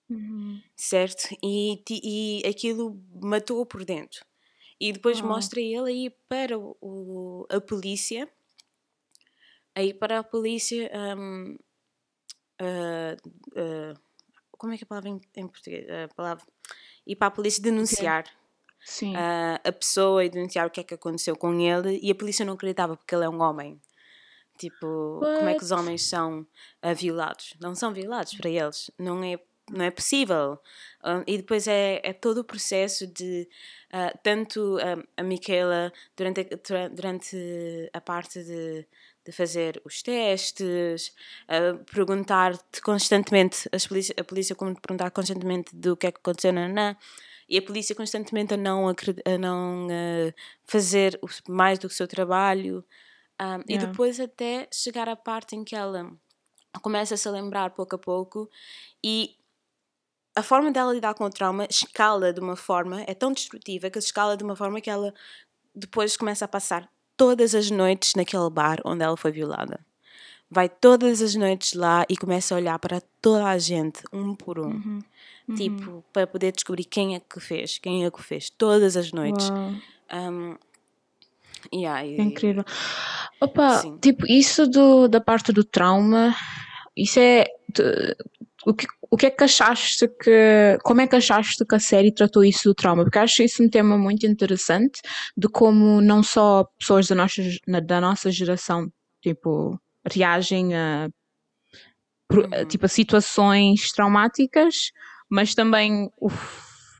Uhum. 0.09 0.61
Certo? 0.77 1.35
E, 1.43 1.83
e 1.91 2.43
aquilo 2.47 3.03
matou 3.21 3.65
por 3.65 3.85
dentro. 3.85 4.25
E 4.79 4.93
depois 4.93 5.21
oh. 5.21 5.27
mostra 5.27 5.61
ele 5.61 5.91
aí 5.91 6.11
para 6.29 6.59
o, 6.59 7.47
a 7.49 7.61
polícia. 7.61 8.29
Aí 9.75 9.95
para 9.95 10.19
a 10.19 10.25
polícia. 10.25 10.91
Um, 11.17 11.57
uh, 12.61 13.17
uh, 13.59 14.01
como 14.59 14.73
é 14.73 14.77
que 14.77 14.85
é 14.85 14.87
a 14.87 14.89
palavra 14.89 15.09
em, 15.09 15.21
em 15.37 15.49
português? 15.49 15.87
A 15.89 16.09
palavra. 16.15 16.45
E 17.07 17.17
para 17.17 17.29
a 17.29 17.31
polícia 17.31 17.63
denunciar. 17.63 18.25
Okay. 18.25 18.42
Uh, 19.15 19.61
a 19.65 19.73
pessoa 19.73 20.25
e 20.25 20.29
denunciar 20.29 20.67
o 20.67 20.71
que 20.71 20.81
é 20.81 20.85
que 20.85 20.95
aconteceu 20.95 21.37
com 21.37 21.59
ele 21.61 21.99
e 22.03 22.11
a 22.11 22.15
polícia 22.15 22.45
não 22.45 22.55
acreditava 22.55 22.97
porque 22.97 23.15
ele 23.15 23.25
é 23.25 23.29
um 23.29 23.41
homem. 23.41 23.81
Tipo, 24.59 25.19
What? 25.21 25.39
como 25.39 25.49
é 25.49 25.55
que 25.55 25.65
os 25.65 25.71
homens 25.71 26.03
são 26.07 26.41
uh, 26.41 26.95
violados? 26.95 27.55
Não 27.61 27.75
são 27.75 27.93
violados 27.93 28.35
para 28.35 28.51
eles. 28.51 28.91
Não 28.99 29.23
é 29.23 29.39
não 29.71 29.85
é 29.85 29.91
possível. 29.91 30.59
Uh, 31.03 31.23
e 31.27 31.39
depois 31.39 31.67
é, 31.67 32.01
é 32.03 32.13
todo 32.13 32.39
o 32.39 32.45
processo 32.45 33.07
de 33.07 33.49
uh, 33.95 34.19
tanto 34.23 34.77
a 35.17 35.23
Micaela 35.23 35.93
durante 36.17 36.41
a, 36.41 36.89
durante 36.89 37.91
a 37.93 38.01
parte 38.01 38.43
de, 38.43 38.87
de 39.25 39.33
fazer 39.33 39.81
os 39.85 40.03
testes, 40.03 41.15
perguntar-te 41.93 42.83
constantemente, 42.83 43.69
as 43.73 43.87
polícia, 43.87 44.15
a 44.19 44.25
polícia 44.25 44.55
como 44.55 44.79
perguntar 44.79 45.11
constantemente 45.11 45.75
do 45.75 45.97
que 45.97 46.09
é 46.09 46.13
que 46.13 46.19
aconteceu, 46.19 46.53
não, 46.53 46.69
não, 46.69 46.97
e 47.53 47.59
a 47.59 47.63
polícia 47.63 47.95
constantemente 47.95 48.55
a 48.55 48.57
não, 48.57 48.89
a 48.89 49.39
não 49.39 49.87
fazer 50.65 51.21
mais 51.47 51.79
do 51.79 51.87
que 51.87 51.93
o 51.93 51.97
seu 51.97 52.09
trabalho. 52.09 52.83
Um, 53.39 53.45
yeah. 53.45 53.65
E 53.69 53.79
depois 53.79 54.19
até 54.19 54.67
chegar 54.73 55.07
à 55.07 55.15
parte 55.15 55.55
em 55.55 55.63
que 55.63 55.77
ela 55.77 56.11
começa 56.81 57.13
a 57.13 57.17
se 57.19 57.29
lembrar 57.29 57.69
pouco 57.73 57.95
a 57.95 57.99
pouco 57.99 58.49
e 59.05 59.37
a 60.35 60.43
forma 60.43 60.73
dela 60.73 60.95
lidar 60.95 61.13
com 61.13 61.25
o 61.25 61.31
trauma 61.31 61.67
escala 61.69 62.33
de 62.33 62.41
uma 62.41 62.57
forma, 62.57 63.03
é 63.03 63.13
tão 63.13 63.31
destrutiva 63.31 63.91
que 63.91 63.99
escala 63.99 64.35
de 64.35 64.43
uma 64.43 64.57
forma 64.57 64.81
que 64.81 64.89
ela 64.89 65.13
depois 65.75 66.17
começa 66.17 66.47
a 66.47 66.49
passar 66.49 66.89
todas 67.19 67.55
as 67.55 67.71
noites 67.71 68.15
naquele 68.15 68.49
bar 68.49 68.81
onde 68.83 69.05
ela 69.05 69.17
foi 69.17 69.31
violada. 69.31 69.79
Vai 70.51 70.71
todas 70.71 71.21
as 71.21 71.35
noites 71.35 71.75
lá 71.75 72.07
e 72.09 72.17
começa 72.17 72.55
a 72.55 72.57
olhar 72.57 72.79
para 72.79 73.03
toda 73.21 73.45
a 73.45 73.59
gente, 73.59 74.03
um 74.11 74.35
por 74.35 74.59
um. 74.59 74.71
Uhum. 74.71 75.03
Uhum. 75.49 75.55
Tipo, 75.55 76.05
para 76.13 76.27
poder 76.27 76.53
descobrir 76.53 76.85
quem 76.85 77.17
é 77.17 77.21
que 77.21 77.41
fez, 77.41 77.79
quem 77.79 78.05
é 78.05 78.11
que 78.11 78.23
fez, 78.23 78.51
todas 78.51 78.97
as 78.97 79.13
noites. 79.13 79.51
Um, 80.13 80.57
yeah, 81.73 82.07
é 82.07 82.21
incrível. 82.21 82.65
Opa, 83.41 83.79
sim. 83.79 83.99
tipo, 83.99 84.25
isso 84.31 84.67
do, 84.67 85.09
da 85.09 85.21
parte 85.21 85.53
do 85.53 85.65
trauma, 85.65 86.35
isso 86.97 87.19
é. 87.19 87.47
o 88.65 88.75
que, 88.75 88.87
o 89.11 89.17
que 89.17 89.27
é 89.27 89.31
que 89.31 89.45
achaste 89.45 90.09
que. 90.09 90.79
Como 90.83 91.01
é 91.01 91.07
que 91.07 91.17
achaste 91.17 91.65
que 91.65 91.75
a 91.75 91.81
série 91.81 92.15
tratou 92.15 92.45
isso 92.45 92.69
do 92.69 92.75
trauma? 92.75 93.03
Porque 93.03 93.19
acho 93.19 93.43
isso 93.43 93.63
um 93.63 93.69
tema 93.69 93.99
muito 93.99 94.27
interessante 94.27 95.01
de 95.37 95.49
como 95.49 96.01
não 96.01 96.23
só 96.23 96.65
pessoas 96.79 97.09
da 97.09 97.15
nossa, 97.15 97.43
da 97.85 98.01
nossa 98.01 98.31
geração, 98.31 98.93
tipo, 99.21 99.79
reagem 100.11 100.75
a, 100.75 101.09
uhum. 102.33 102.67
tipo, 102.67 102.87
a 102.87 102.89
situações 102.89 103.91
traumáticas, 103.93 104.93
mas 105.33 105.55
também, 105.55 106.11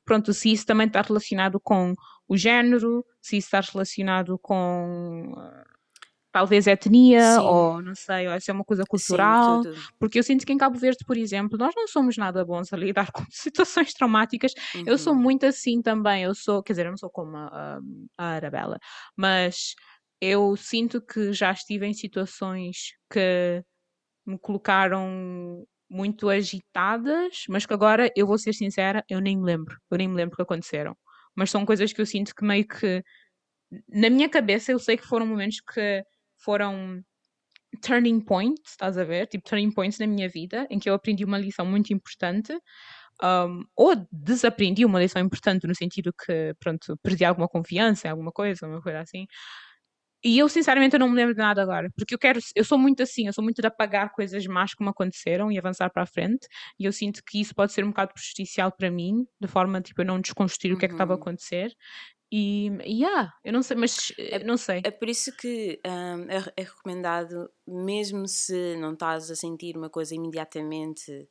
pronto, 0.07 0.33
se 0.33 0.51
isso 0.51 0.65
também 0.65 0.87
está 0.87 1.03
relacionado 1.03 1.61
com 1.61 1.93
o 2.27 2.35
género, 2.35 3.05
se 3.21 3.37
isso 3.37 3.55
está 3.55 3.61
relacionado 3.61 4.39
com 4.39 5.35
talvez 6.33 6.67
etnia, 6.67 7.35
Sim. 7.35 7.41
ou 7.41 7.83
não 7.83 7.95
sei, 7.95 8.27
ou 8.27 8.41
se 8.41 8.51
é 8.51 8.55
uma 8.55 8.65
coisa 8.65 8.85
cultural. 8.89 9.63
Sim, 9.63 9.75
porque 9.99 10.19
eu 10.19 10.23
sinto 10.23 10.47
que 10.47 10.53
em 10.55 10.57
Cabo 10.57 10.79
Verde, 10.79 11.05
por 11.07 11.19
exemplo, 11.19 11.59
nós 11.59 11.75
não 11.77 11.87
somos 11.87 12.17
nada 12.17 12.43
bons 12.43 12.73
a 12.73 12.77
lidar 12.79 13.13
com 13.13 13.23
situações 13.29 13.93
traumáticas. 13.93 14.55
Uhum. 14.75 14.85
Eu 14.87 14.97
sou 14.97 15.13
uhum. 15.13 15.21
muito 15.21 15.45
assim 15.45 15.83
também. 15.83 16.23
Eu 16.23 16.35
sou, 16.35 16.63
quer 16.63 16.73
dizer, 16.73 16.87
eu 16.87 16.93
não 16.93 16.97
sou 16.97 17.11
como 17.11 17.37
a, 17.37 17.79
a 18.17 18.25
Arabella, 18.25 18.79
mas 19.15 19.75
eu 20.23 20.57
sinto 20.57 21.03
que 21.03 21.35
já 21.35 21.53
estive 21.53 21.85
em 21.85 21.93
situações 21.93 22.95
que 23.11 23.63
me 24.25 24.39
colocaram 24.39 25.67
muito 25.93 26.29
agitadas, 26.31 27.45
mas 27.49 27.67
que 27.67 27.75
agora, 27.75 28.11
eu 28.17 28.27
vou 28.27 28.39
ser 28.39 28.55
sincera, 28.55 29.05
eu 29.11 29.21
nem 29.21 29.37
me 29.39 29.45
lembro. 29.45 29.79
Eu 29.91 29.99
nem 29.99 30.09
me 30.09 30.17
lembro 30.17 30.37
que 30.37 30.43
aconteceram. 30.43 30.97
Mas 31.37 31.51
são 31.51 31.67
coisas 31.67 31.93
que 31.93 32.01
eu 32.03 32.07
sinto 32.07 32.35
que 32.35 32.45
meio 32.45 32.67
que 32.69 33.05
na 33.89 34.11
minha 34.11 34.29
cabeça 34.29 34.73
eu 34.73 34.79
sei 34.79 34.97
que 34.97 35.07
foram 35.07 35.27
momentos 35.27 35.61
que 35.61 36.05
foram 36.39 37.03
turning 37.83 38.21
points, 38.21 38.73
estás 38.73 38.99
a 38.99 39.05
ver? 39.05 39.27
Tipo, 39.29 39.45
turning 39.49 39.73
points 39.73 39.99
na 39.99 40.07
minha 40.07 40.29
vida, 40.29 40.67
em 40.71 40.79
que 40.79 40.91
eu 40.91 40.95
aprendi 40.95 41.25
uma 41.25 41.39
lição 41.39 41.67
muito 41.67 41.93
importante. 41.93 42.53
Um, 43.23 43.65
ou 43.77 43.95
desaprendi 44.13 44.85
uma 44.85 45.01
lição 45.01 45.23
importante 45.23 45.67
no 45.67 45.75
sentido 45.77 46.13
que, 46.15 46.55
pronto, 46.61 46.99
perdi 47.03 47.25
alguma 47.25 47.49
confiança 47.49 48.11
alguma 48.11 48.33
coisa, 48.33 48.67
uma 48.67 48.83
coisa 48.83 49.01
assim. 49.01 49.27
E 50.25 50.39
eu, 50.39 50.49
sinceramente, 50.49 50.95
eu 50.95 51.01
não 51.01 51.09
me 51.09 51.17
lembro 51.17 51.35
de 51.35 51.41
nada 51.41 51.63
agora, 51.63 51.91
porque 51.97 52.15
eu 52.15 52.19
quero, 52.19 52.39
eu 52.55 52.65
sou 52.65 52.79
muito 52.79 53.03
assim, 53.03 53.27
eu 53.27 53.33
sou 53.33 53.43
muito 53.43 53.61
de 53.61 53.67
apagar 53.67 54.13
coisas 54.13 54.47
más 54.47 54.75
que 54.75 54.85
me 54.85 54.91
aconteceram 54.91 55.51
e 55.51 55.59
avançar 55.59 55.91
para 55.91 56.05
a 56.05 56.07
frente, 56.07 56.47
e 56.79 56.85
eu 56.85 56.93
sinto 56.93 57.23
que 57.27 57.41
isso 57.41 57.55
pode 57.55 57.73
ser 57.73 57.85
um 57.85 57.89
bocado 57.89 58.13
prejudicial 58.15 58.71
para 58.71 58.91
mim, 58.91 59.27
de 59.41 59.49
forma, 59.49 59.81
tipo, 59.81 60.01
eu 60.01 60.07
não 60.07 60.21
desconstruir 60.21 60.73
uhum. 60.73 60.77
o 60.77 60.79
que 60.79 60.87
é 60.87 60.89
que 60.89 60.95
estava 60.95 61.13
a 61.13 61.17
uhum. 61.17 61.23
acontecer, 61.23 61.73
e, 62.35 62.71
yeah, 62.87 63.31
eu 63.45 63.53
não 63.53 63.63
sei, 63.63 63.77
mas 63.77 64.11
é, 64.19 64.43
não 64.43 64.57
sei. 64.57 64.81
É 64.85 64.91
por 64.91 65.07
isso 65.07 65.37
que 65.37 65.79
um, 65.87 66.31
é, 66.31 66.39
é, 66.57 66.63
recomendado, 66.63 67.51
mesmo 67.67 68.27
se 68.27 68.75
não 68.77 68.95
estás 68.95 69.31
a 69.31 69.37
sentir 69.37 69.77
uma 69.77 69.91
coisa 69.91 70.15
imediatamente, 70.15 71.29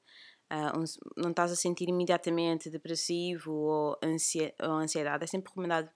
uh, 0.54 0.80
um, 0.80 0.84
não 1.17 1.32
estás 1.32 1.51
a 1.51 1.56
sentir 1.56 1.89
imediatamente 1.89 2.69
depressivo 2.69 3.51
ou, 3.51 3.97
ansia, 4.04 4.54
ou 4.62 4.73
ansiedade, 4.73 5.23
é 5.23 5.27
sempre 5.27 5.49
recomendado 5.49 5.89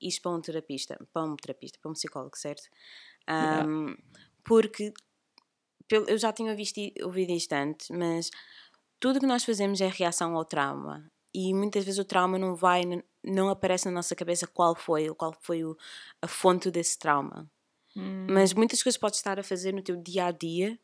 ir 0.00 0.20
para 0.20 0.32
um 0.32 0.40
terapista, 0.40 0.98
para 1.12 1.24
um 1.24 1.36
terapista, 1.36 1.78
para 1.80 1.90
um 1.90 1.94
psicólogo, 1.94 2.36
certo? 2.36 2.68
Um, 3.28 3.86
yeah. 3.86 4.02
Porque 4.44 4.92
eu 5.90 6.18
já 6.18 6.32
tinha 6.32 6.54
visto, 6.54 6.80
ouvido 7.02 7.32
isto 7.32 7.52
antes, 7.52 7.90
mas 7.90 8.30
tudo 9.00 9.20
que 9.20 9.26
nós 9.26 9.44
fazemos 9.44 9.80
é 9.80 9.88
reação 9.88 10.34
ao 10.36 10.44
trauma 10.44 11.10
e 11.34 11.52
muitas 11.52 11.84
vezes 11.84 11.98
o 11.98 12.04
trauma 12.04 12.38
não 12.38 12.54
vai, 12.54 12.82
não 13.22 13.48
aparece 13.48 13.86
na 13.86 13.90
nossa 13.90 14.14
cabeça 14.14 14.46
qual 14.46 14.74
foi, 14.74 15.12
qual 15.14 15.36
foi 15.40 15.64
o, 15.64 15.76
a 16.22 16.28
fonte 16.28 16.70
desse 16.70 16.98
trauma. 16.98 17.50
Hum. 17.96 18.26
Mas 18.30 18.52
muitas 18.52 18.82
coisas 18.82 18.98
podes 18.98 19.18
estar 19.18 19.38
a 19.38 19.42
fazer 19.42 19.72
no 19.72 19.82
teu 19.82 19.96
dia 19.96 20.26
a 20.26 20.30
dia 20.30 20.78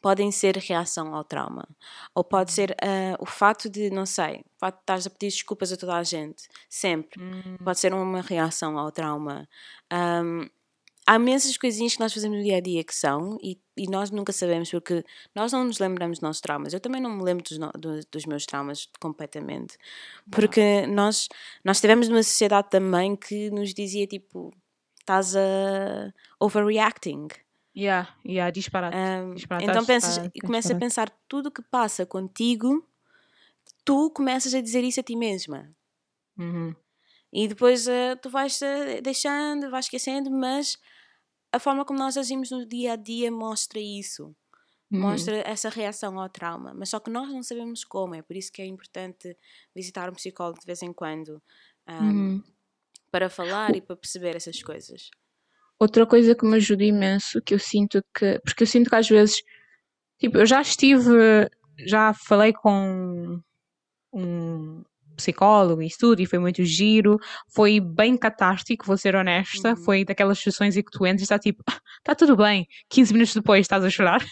podem 0.00 0.30
ser 0.30 0.56
reação 0.56 1.14
ao 1.14 1.24
trauma. 1.24 1.66
Ou 2.14 2.22
pode 2.22 2.52
ser 2.52 2.70
uh, 2.72 3.16
o 3.20 3.26
fato 3.26 3.68
de, 3.68 3.90
não 3.90 4.06
sei, 4.06 4.40
o 4.56 4.58
fato 4.58 4.76
de 4.76 4.82
estás 4.82 5.06
a 5.06 5.10
pedir 5.10 5.28
desculpas 5.28 5.72
a 5.72 5.76
toda 5.76 5.96
a 5.96 6.02
gente, 6.02 6.48
sempre. 6.68 7.22
Hum. 7.22 7.56
Pode 7.64 7.78
ser 7.78 7.92
uma 7.92 8.20
reação 8.20 8.78
ao 8.78 8.92
trauma. 8.92 9.48
Um, 9.92 10.48
há 11.06 11.16
imensas 11.16 11.56
coisinhas 11.56 11.94
que 11.94 12.00
nós 12.00 12.12
fazemos 12.12 12.36
no 12.36 12.44
dia 12.44 12.58
a 12.58 12.60
dia 12.60 12.84
que 12.84 12.94
são 12.94 13.38
e, 13.42 13.58
e 13.76 13.88
nós 13.88 14.10
nunca 14.10 14.30
sabemos 14.30 14.70
porque 14.70 15.02
nós 15.34 15.52
não 15.52 15.64
nos 15.64 15.78
lembramos 15.78 16.18
dos 16.18 16.22
nossos 16.22 16.42
traumas. 16.42 16.74
Eu 16.74 16.80
também 16.80 17.00
não 17.00 17.10
me 17.10 17.22
lembro 17.22 17.42
dos, 17.42 17.56
no, 17.58 17.70
dos, 17.72 18.04
dos 18.04 18.26
meus 18.26 18.44
traumas 18.44 18.86
completamente 19.00 19.78
porque 20.30 20.86
não. 20.86 21.06
nós, 21.06 21.28
nós 21.64 21.78
estivemos 21.78 22.08
numa 22.08 22.22
sociedade 22.22 22.68
também 22.68 23.16
que 23.16 23.50
nos 23.50 23.72
dizia 23.72 24.06
tipo 24.06 24.52
estás 25.00 25.34
a 25.34 26.12
overreacting. 26.38 27.28
Yeah, 27.78 28.08
yeah, 28.26 28.50
disparate. 28.50 28.96
Um, 28.96 29.34
disparate 29.34 29.64
então 29.64 29.86
pensas, 29.86 30.18
e 30.34 30.40
começas 30.40 30.72
a 30.72 30.74
pensar 30.74 31.08
tudo 31.28 31.46
o 31.46 31.52
que 31.52 31.62
passa 31.62 32.04
contigo, 32.04 32.84
tu 33.84 34.10
começas 34.10 34.52
a 34.52 34.60
dizer 34.60 34.82
isso 34.82 34.98
a 34.98 35.02
ti 35.04 35.14
mesma. 35.14 35.72
Uhum. 36.36 36.74
E 37.32 37.46
depois 37.46 37.86
uh, 37.86 38.16
tu 38.20 38.30
vais 38.30 38.60
uh, 38.62 39.00
deixando, 39.00 39.70
vais 39.70 39.84
esquecendo, 39.84 40.28
mas 40.28 40.76
a 41.52 41.60
forma 41.60 41.84
como 41.84 42.00
nós 42.00 42.16
agimos 42.16 42.50
no 42.50 42.66
dia 42.66 42.94
a 42.94 42.96
dia 42.96 43.30
mostra 43.30 43.78
isso. 43.78 44.34
Uhum. 44.90 45.00
Mostra 45.00 45.36
essa 45.46 45.68
reação 45.68 46.18
ao 46.18 46.28
trauma. 46.28 46.74
Mas 46.74 46.88
só 46.88 46.98
que 46.98 47.10
nós 47.10 47.28
não 47.28 47.44
sabemos 47.44 47.84
como. 47.84 48.14
É 48.14 48.22
por 48.22 48.34
isso 48.36 48.50
que 48.50 48.60
é 48.60 48.66
importante 48.66 49.36
visitar 49.72 50.10
um 50.10 50.14
psicólogo 50.14 50.58
de 50.58 50.66
vez 50.66 50.82
em 50.82 50.92
quando 50.92 51.40
um, 51.86 51.92
uhum. 51.92 52.44
para 53.10 53.30
falar 53.30 53.76
e 53.76 53.80
para 53.80 53.94
perceber 53.94 54.34
essas 54.34 54.60
coisas. 54.62 55.10
Outra 55.80 56.06
coisa 56.06 56.34
que 56.34 56.44
me 56.46 56.56
ajuda 56.56 56.84
imenso, 56.84 57.40
que 57.42 57.54
eu 57.54 57.58
sinto 57.58 58.02
que. 58.16 58.40
Porque 58.44 58.62
eu 58.64 58.66
sinto 58.66 58.90
que 58.90 58.96
às 58.96 59.08
vezes. 59.08 59.42
Tipo, 60.18 60.38
eu 60.38 60.46
já 60.46 60.60
estive. 60.60 61.10
Já 61.86 62.12
falei 62.12 62.52
com 62.52 63.40
um, 64.12 64.82
psicólogo 65.16 65.82
e 65.82 65.88
tudo, 65.98 66.20
e 66.20 66.26
foi 66.26 66.38
muito 66.38 66.64
giro, 66.64 67.18
foi 67.54 67.80
bem 67.80 68.16
catártico, 68.16 68.86
vou 68.86 68.96
ser 68.96 69.14
honesta, 69.16 69.70
Uhum. 69.70 69.76
foi 69.76 70.04
daquelas 70.04 70.38
sessões 70.38 70.76
em 70.76 70.82
que 70.82 70.90
tu 70.90 71.06
entras 71.06 71.20
e 71.22 71.24
está 71.24 71.38
tipo, 71.38 71.62
está 71.98 72.14
tudo 72.14 72.36
bem, 72.36 72.66
15 72.90 73.12
minutos 73.12 73.34
depois 73.34 73.60
estás 73.60 73.84
a 73.84 73.90
chorar. 73.90 74.24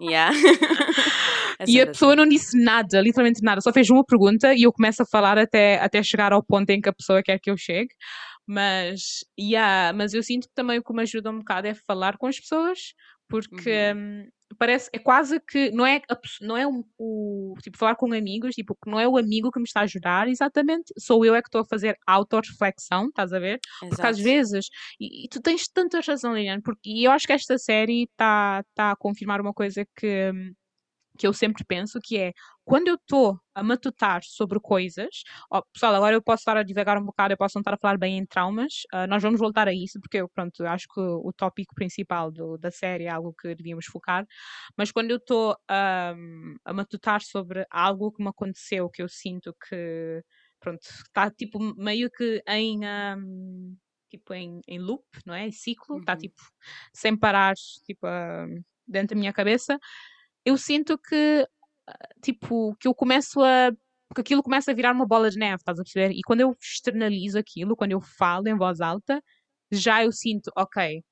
Yeah. 0.00 0.32
É 1.58 1.64
E 1.68 1.80
a 1.80 1.86
pessoa 1.86 2.14
assim. 2.14 2.20
não 2.20 2.28
disse 2.28 2.58
nada, 2.62 3.00
literalmente 3.00 3.40
nada, 3.42 3.60
só 3.60 3.72
fez 3.72 3.88
uma 3.88 4.04
pergunta 4.04 4.52
e 4.54 4.62
eu 4.64 4.72
começo 4.72 5.02
a 5.02 5.06
falar 5.06 5.38
até, 5.38 5.78
até 5.80 6.02
chegar 6.02 6.32
ao 6.32 6.42
ponto 6.42 6.68
em 6.70 6.80
que 6.80 6.88
a 6.88 6.92
pessoa 6.92 7.22
quer 7.22 7.38
que 7.38 7.48
eu 7.50 7.56
chegue. 7.56 7.90
Mas, 8.46 9.24
yeah, 9.38 9.92
mas 9.96 10.12
eu 10.14 10.22
sinto 10.22 10.48
que 10.48 10.54
também 10.54 10.78
o 10.78 10.82
que 10.84 10.92
me 10.92 11.02
ajuda 11.02 11.30
um 11.30 11.38
bocado 11.38 11.66
é 11.68 11.74
falar 11.74 12.16
com 12.18 12.26
as 12.26 12.38
pessoas, 12.38 12.92
porque 13.28 13.94
hum, 13.94 14.28
parece, 14.58 14.90
é 14.92 14.98
quase 14.98 15.40
que 15.40 15.70
não 15.70 15.86
é, 15.86 15.96
a 16.10 16.18
não 16.42 16.56
é 16.56 16.66
o, 16.66 16.84
o- 16.98 17.54
tipo 17.62 17.78
falar 17.78 17.96
com 17.96 18.12
amigos, 18.12 18.54
tipo, 18.54 18.76
não 18.86 19.00
é 19.00 19.08
o 19.08 19.16
amigo 19.16 19.50
que 19.50 19.58
me 19.58 19.64
está 19.64 19.80
a 19.80 19.84
ajudar, 19.84 20.28
exatamente, 20.28 20.92
sou 20.98 21.24
eu 21.24 21.34
é 21.34 21.40
que 21.42 21.48
estou 21.48 21.62
a 21.62 21.64
fazer 21.64 21.96
autorreflexão, 22.06 23.08
estás 23.08 23.32
a 23.32 23.38
ver? 23.38 23.60
Porque 23.88 24.06
às 24.06 24.18
Exato. 24.18 24.18
vezes, 24.18 24.66
e, 25.00 25.24
e 25.24 25.28
tu 25.28 25.40
tens 25.40 25.66
tanta 25.68 26.00
razão, 26.00 26.34
Liliane, 26.34 26.62
porque 26.62 26.90
e 26.90 27.04
eu 27.04 27.10
acho 27.12 27.26
que 27.26 27.32
esta 27.32 27.56
série 27.58 28.04
está 28.04 28.62
tá 28.74 28.92
a 28.92 28.96
confirmar 28.96 29.40
uma 29.40 29.54
coisa 29.54 29.86
que, 29.96 30.30
hum, 30.32 30.52
que 31.18 31.26
eu 31.26 31.32
sempre 31.32 31.64
penso, 31.64 32.00
que 32.02 32.18
é 32.18 32.32
quando 32.64 32.88
eu 32.88 32.94
estou 32.96 33.38
a 33.54 33.62
matutar 33.62 34.22
sobre 34.24 34.58
coisas, 34.60 35.22
ó, 35.50 35.62
pessoal, 35.72 35.94
agora 35.94 36.16
eu 36.16 36.22
posso 36.22 36.40
estar 36.40 36.56
a 36.56 36.62
divagar 36.62 36.98
um 36.98 37.04
bocado, 37.04 37.32
eu 37.34 37.36
posso 37.36 37.56
não 37.56 37.60
estar 37.60 37.74
a 37.74 37.78
falar 37.78 37.98
bem 37.98 38.18
em 38.18 38.26
traumas, 38.26 38.82
ah, 38.92 39.06
nós 39.06 39.22
vamos 39.22 39.38
voltar 39.38 39.68
a 39.68 39.72
isso, 39.74 40.00
porque 40.00 40.16
eu, 40.18 40.28
pronto, 40.28 40.64
acho 40.66 40.86
que 40.92 41.00
o 41.00 41.32
tópico 41.36 41.74
principal 41.74 42.32
do- 42.32 42.58
da 42.58 42.70
série 42.70 43.04
é 43.04 43.10
algo 43.10 43.34
que 43.38 43.54
devíamos 43.54 43.86
focar, 43.86 44.26
mas 44.76 44.90
quando 44.92 45.10
eu 45.10 45.16
estou 45.18 45.56
ahm, 45.68 46.54
a 46.64 46.72
matutar 46.72 47.20
sobre 47.22 47.66
algo 47.70 48.12
que 48.12 48.22
me 48.22 48.28
aconteceu, 48.30 48.88
que 48.90 49.02
eu 49.02 49.08
sinto 49.08 49.54
que, 49.68 50.22
pronto, 50.60 50.80
está 50.82 51.30
tipo 51.30 51.58
meio 51.76 52.10
que 52.10 52.42
em. 52.48 52.84
ahm, 52.84 53.76
Tipo 54.10 54.32
em, 54.32 54.60
em 54.68 54.78
loop, 54.78 55.02
não 55.26 55.34
é? 55.34 55.44
Em 55.48 55.50
ciclo, 55.50 55.98
está 55.98 56.16
Uhum. 56.16 56.16
tipo 56.16 56.40
sem 56.94 57.16
parar, 57.18 57.54
tipo, 57.84 58.06
ahm, 58.06 58.62
dentro 58.86 59.16
da 59.16 59.18
minha 59.20 59.32
cabeça. 59.32 59.76
Eu 60.44 60.56
sinto 60.58 60.98
que 60.98 61.46
tipo, 62.22 62.74
que 62.76 62.88
eu 62.88 62.94
começo 62.94 63.42
a. 63.42 63.70
que 64.14 64.20
aquilo 64.20 64.42
começa 64.42 64.70
a 64.70 64.74
virar 64.74 64.92
uma 64.92 65.06
bola 65.06 65.30
de 65.30 65.38
neve, 65.38 65.56
estás 65.56 65.78
a 65.78 65.82
perceber? 65.82 66.12
E 66.14 66.22
quando 66.26 66.40
eu 66.40 66.56
externalizo 66.60 67.38
aquilo, 67.38 67.76
quando 67.76 67.92
eu 67.92 68.00
falo 68.00 68.48
em 68.48 68.56
voz 68.56 68.80
alta, 68.80 69.22
já 69.72 70.04
eu 70.04 70.12
sinto, 70.12 70.50
ok, 70.56 71.02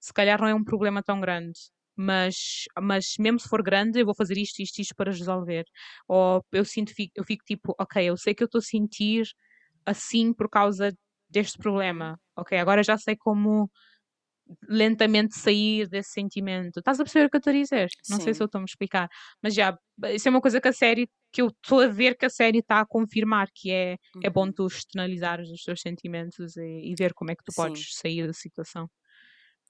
se 0.00 0.12
calhar 0.14 0.40
não 0.40 0.48
é 0.48 0.54
um 0.54 0.64
problema 0.64 1.02
tão 1.02 1.20
grande, 1.20 1.58
mas, 1.96 2.64
mas 2.80 3.14
mesmo 3.18 3.40
se 3.40 3.48
for 3.48 3.62
grande, 3.62 4.00
eu 4.00 4.06
vou 4.06 4.14
fazer 4.14 4.38
isto, 4.38 4.60
isto, 4.62 4.80
isto 4.80 4.94
para 4.96 5.12
resolver. 5.12 5.64
Ou 6.08 6.44
eu 6.52 6.64
sinto, 6.64 6.92
eu 7.16 7.24
fico 7.24 7.44
tipo, 7.46 7.74
ok, 7.80 8.04
eu 8.04 8.16
sei 8.16 8.34
que 8.34 8.42
eu 8.44 8.46
estou 8.46 8.60
a 8.60 8.62
sentir 8.62 9.26
assim 9.86 10.32
por 10.34 10.48
causa 10.50 10.92
deste 11.30 11.58
problema. 11.58 12.18
Ok, 12.36 12.58
agora 12.58 12.82
já 12.82 12.96
sei 12.98 13.16
como 13.16 13.70
lentamente 14.68 15.34
sair 15.36 15.88
desse 15.88 16.10
sentimento. 16.12 16.78
Estás 16.78 17.00
a 17.00 17.04
perceber 17.04 17.26
o 17.26 17.30
que 17.30 17.36
eu 17.36 17.38
estou 17.38 17.50
a 17.52 17.54
dizer? 17.56 17.92
Não 18.08 18.18
sei 18.20 18.34
se 18.34 18.40
Sim. 18.40 18.44
eu 18.44 18.46
estou 18.46 18.58
a 18.58 18.62
me 18.62 18.66
explicar, 18.68 19.08
mas 19.42 19.54
já, 19.54 19.76
isso 20.14 20.28
é 20.28 20.30
uma 20.30 20.40
coisa 20.40 20.60
que 20.60 20.68
a 20.68 20.72
série, 20.72 21.08
que 21.32 21.42
eu 21.42 21.48
estou 21.48 21.80
a 21.80 21.86
ver 21.88 22.16
que 22.16 22.26
a 22.26 22.30
série 22.30 22.58
está 22.58 22.80
a 22.80 22.86
confirmar, 22.86 23.48
que 23.54 23.70
é, 23.72 23.96
é 24.22 24.30
bom 24.30 24.46
Uhum. 24.46 24.52
tu 24.52 24.66
externalizares 24.66 25.50
os 25.50 25.62
teus 25.62 25.80
sentimentos 25.80 26.56
e, 26.56 26.90
e 26.92 26.94
ver 26.98 27.14
como 27.14 27.30
é 27.30 27.36
que 27.36 27.44
tu 27.44 27.52
Sim. 27.58 27.86
podes 27.92 27.96
sair 27.96 28.26
da 28.26 28.32
situação. 28.32 28.88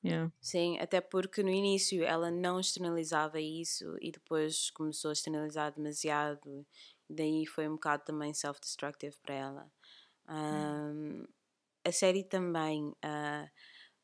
Yeah. 0.05 0.29
Sim, 0.41 0.79
até 0.81 1.01
porque 1.01 1.43
no 1.43 1.51
início 1.51 2.03
ela 2.05 2.31
não 2.31 2.59
externalizava 2.59 3.41
isso 3.41 3.97
e 4.01 4.11
depois 4.11 4.71
começou 4.71 5.11
a 5.11 5.13
externalizar 5.13 5.73
demasiado, 5.73 6.67
daí 7.09 7.47
foi 7.47 7.69
um 7.69 7.75
bocado 7.75 8.05
também 8.05 8.35
self-destructive 8.35 9.17
para 9.23 9.35
ela. 9.35 9.73
Ahm, 10.27 11.25
a 11.87 11.93
série 11.93 12.25
também 12.25 12.95
ah, 13.03 13.51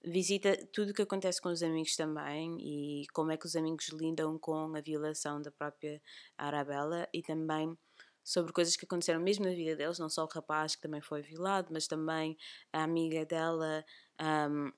visita 0.05 0.57
tudo 0.73 0.91
o 0.91 0.95
que 0.95 1.03
acontece 1.03 1.41
com 1.41 1.49
os 1.51 1.63
amigos 1.63 1.97
também 1.97 2.57
e 2.61 3.07
como 3.13 3.33
é 3.33 3.37
que 3.37 3.47
os 3.47 3.57
amigos 3.57 3.89
lidam 3.89 4.39
com 4.39 4.75
a 4.77 4.81
violação 4.81 5.41
da 5.43 5.51
própria 5.51 6.01
Arabella 6.37 7.09
e 7.13 7.23
também 7.23 7.77
sobre 8.25 8.53
coisas 8.53 8.77
que 8.77 8.85
aconteceram 8.85 9.21
mesmo 9.21 9.45
na 9.47 9.53
vida 9.53 9.75
deles, 9.75 9.99
não 9.99 10.11
só 10.11 10.25
o 10.25 10.29
rapaz 10.29 10.77
que 10.77 10.83
também 10.83 11.01
foi 11.01 11.23
violado, 11.23 11.69
mas 11.73 11.87
também 11.87 12.37
a 12.73 12.83
amiga 12.83 13.25
dela 13.25 13.85
ahm, 14.19 14.71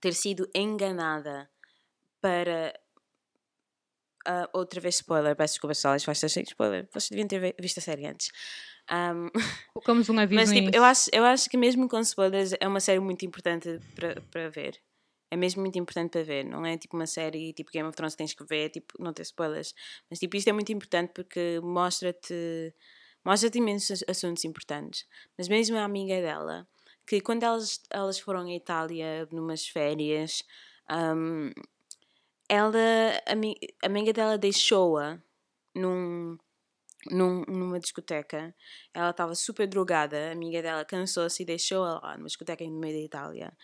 ter 0.00 0.14
sido 0.14 0.48
enganada 0.54 1.50
para. 2.20 2.74
Ah, 4.26 4.48
outra 4.52 4.80
vez 4.80 4.96
spoiler, 4.96 5.34
peço 5.36 5.54
desculpa 5.54 5.74
vai 6.06 6.14
ser 6.14 6.28
cheio 6.28 6.44
de 6.44 6.50
spoiler. 6.52 6.88
Vocês 6.92 7.08
deviam 7.10 7.28
ter 7.28 7.40
vi- 7.40 7.54
visto 7.60 7.78
a 7.78 7.80
série 7.80 8.06
antes. 8.06 8.30
Ahm, 8.88 9.28
Colocamos 9.74 10.08
um 10.08 10.18
aviso 10.18 10.40
mas 10.40 10.50
tipo, 10.52 10.70
eu 10.74 10.84
acho, 10.84 11.10
eu 11.12 11.24
acho 11.24 11.48
que 11.48 11.56
mesmo 11.56 11.88
com 11.88 12.00
spoilers 12.00 12.52
é 12.60 12.68
uma 12.68 12.80
série 12.80 13.00
muito 13.00 13.24
importante 13.24 13.80
para, 14.30 14.48
ver. 14.50 14.80
É 15.30 15.36
mesmo 15.36 15.62
muito 15.62 15.78
importante 15.78 16.10
para 16.10 16.22
ver, 16.22 16.44
não 16.44 16.64
é 16.66 16.76
tipo 16.76 16.94
uma 16.96 17.06
série 17.06 17.52
tipo 17.54 17.70
Game 17.72 17.88
of 17.88 17.96
Thrones 17.96 18.14
que 18.14 18.18
tens 18.18 18.34
que 18.34 18.44
ver, 18.44 18.68
tipo, 18.68 18.94
não 19.02 19.12
ter 19.12 19.22
spoilers. 19.22 19.74
Mas 20.10 20.18
tipo, 20.18 20.36
isto 20.36 20.48
é 20.48 20.52
muito 20.52 20.70
importante 20.72 21.12
porque 21.14 21.58
mostra-te 21.62 22.74
mostra-te 23.24 23.58
imensos 23.58 24.04
assuntos 24.08 24.44
importantes. 24.44 25.06
Mas 25.38 25.48
mesmo 25.48 25.76
a 25.76 25.84
amiga 25.84 26.20
dela, 26.20 26.66
que 27.06 27.20
quando 27.20 27.44
elas, 27.44 27.80
elas 27.90 28.18
foram 28.18 28.40
à 28.46 28.52
Itália 28.52 29.26
numas 29.32 29.66
férias, 29.66 30.42
ahm, 30.88 31.50
ela, 32.48 32.78
a, 33.26 33.34
mi- 33.34 33.56
a 33.82 33.86
amiga 33.86 34.12
dela 34.12 34.38
deixou-a 34.38 35.18
num, 35.74 36.36
num- 37.10 37.44
numa 37.48 37.80
discoteca. 37.80 38.54
Ela 38.94 39.10
estava 39.10 39.34
super 39.34 39.66
drogada. 39.66 40.28
A 40.28 40.32
amiga 40.32 40.62
dela 40.62 40.84
cansou-se 40.84 41.42
e 41.42 41.46
deixou-a 41.46 42.00
lá 42.00 42.16
numa 42.16 42.28
discoteca 42.28 42.64
no 42.64 42.78
meio 42.80 42.94
da 42.94 43.04
Itália. 43.04 43.56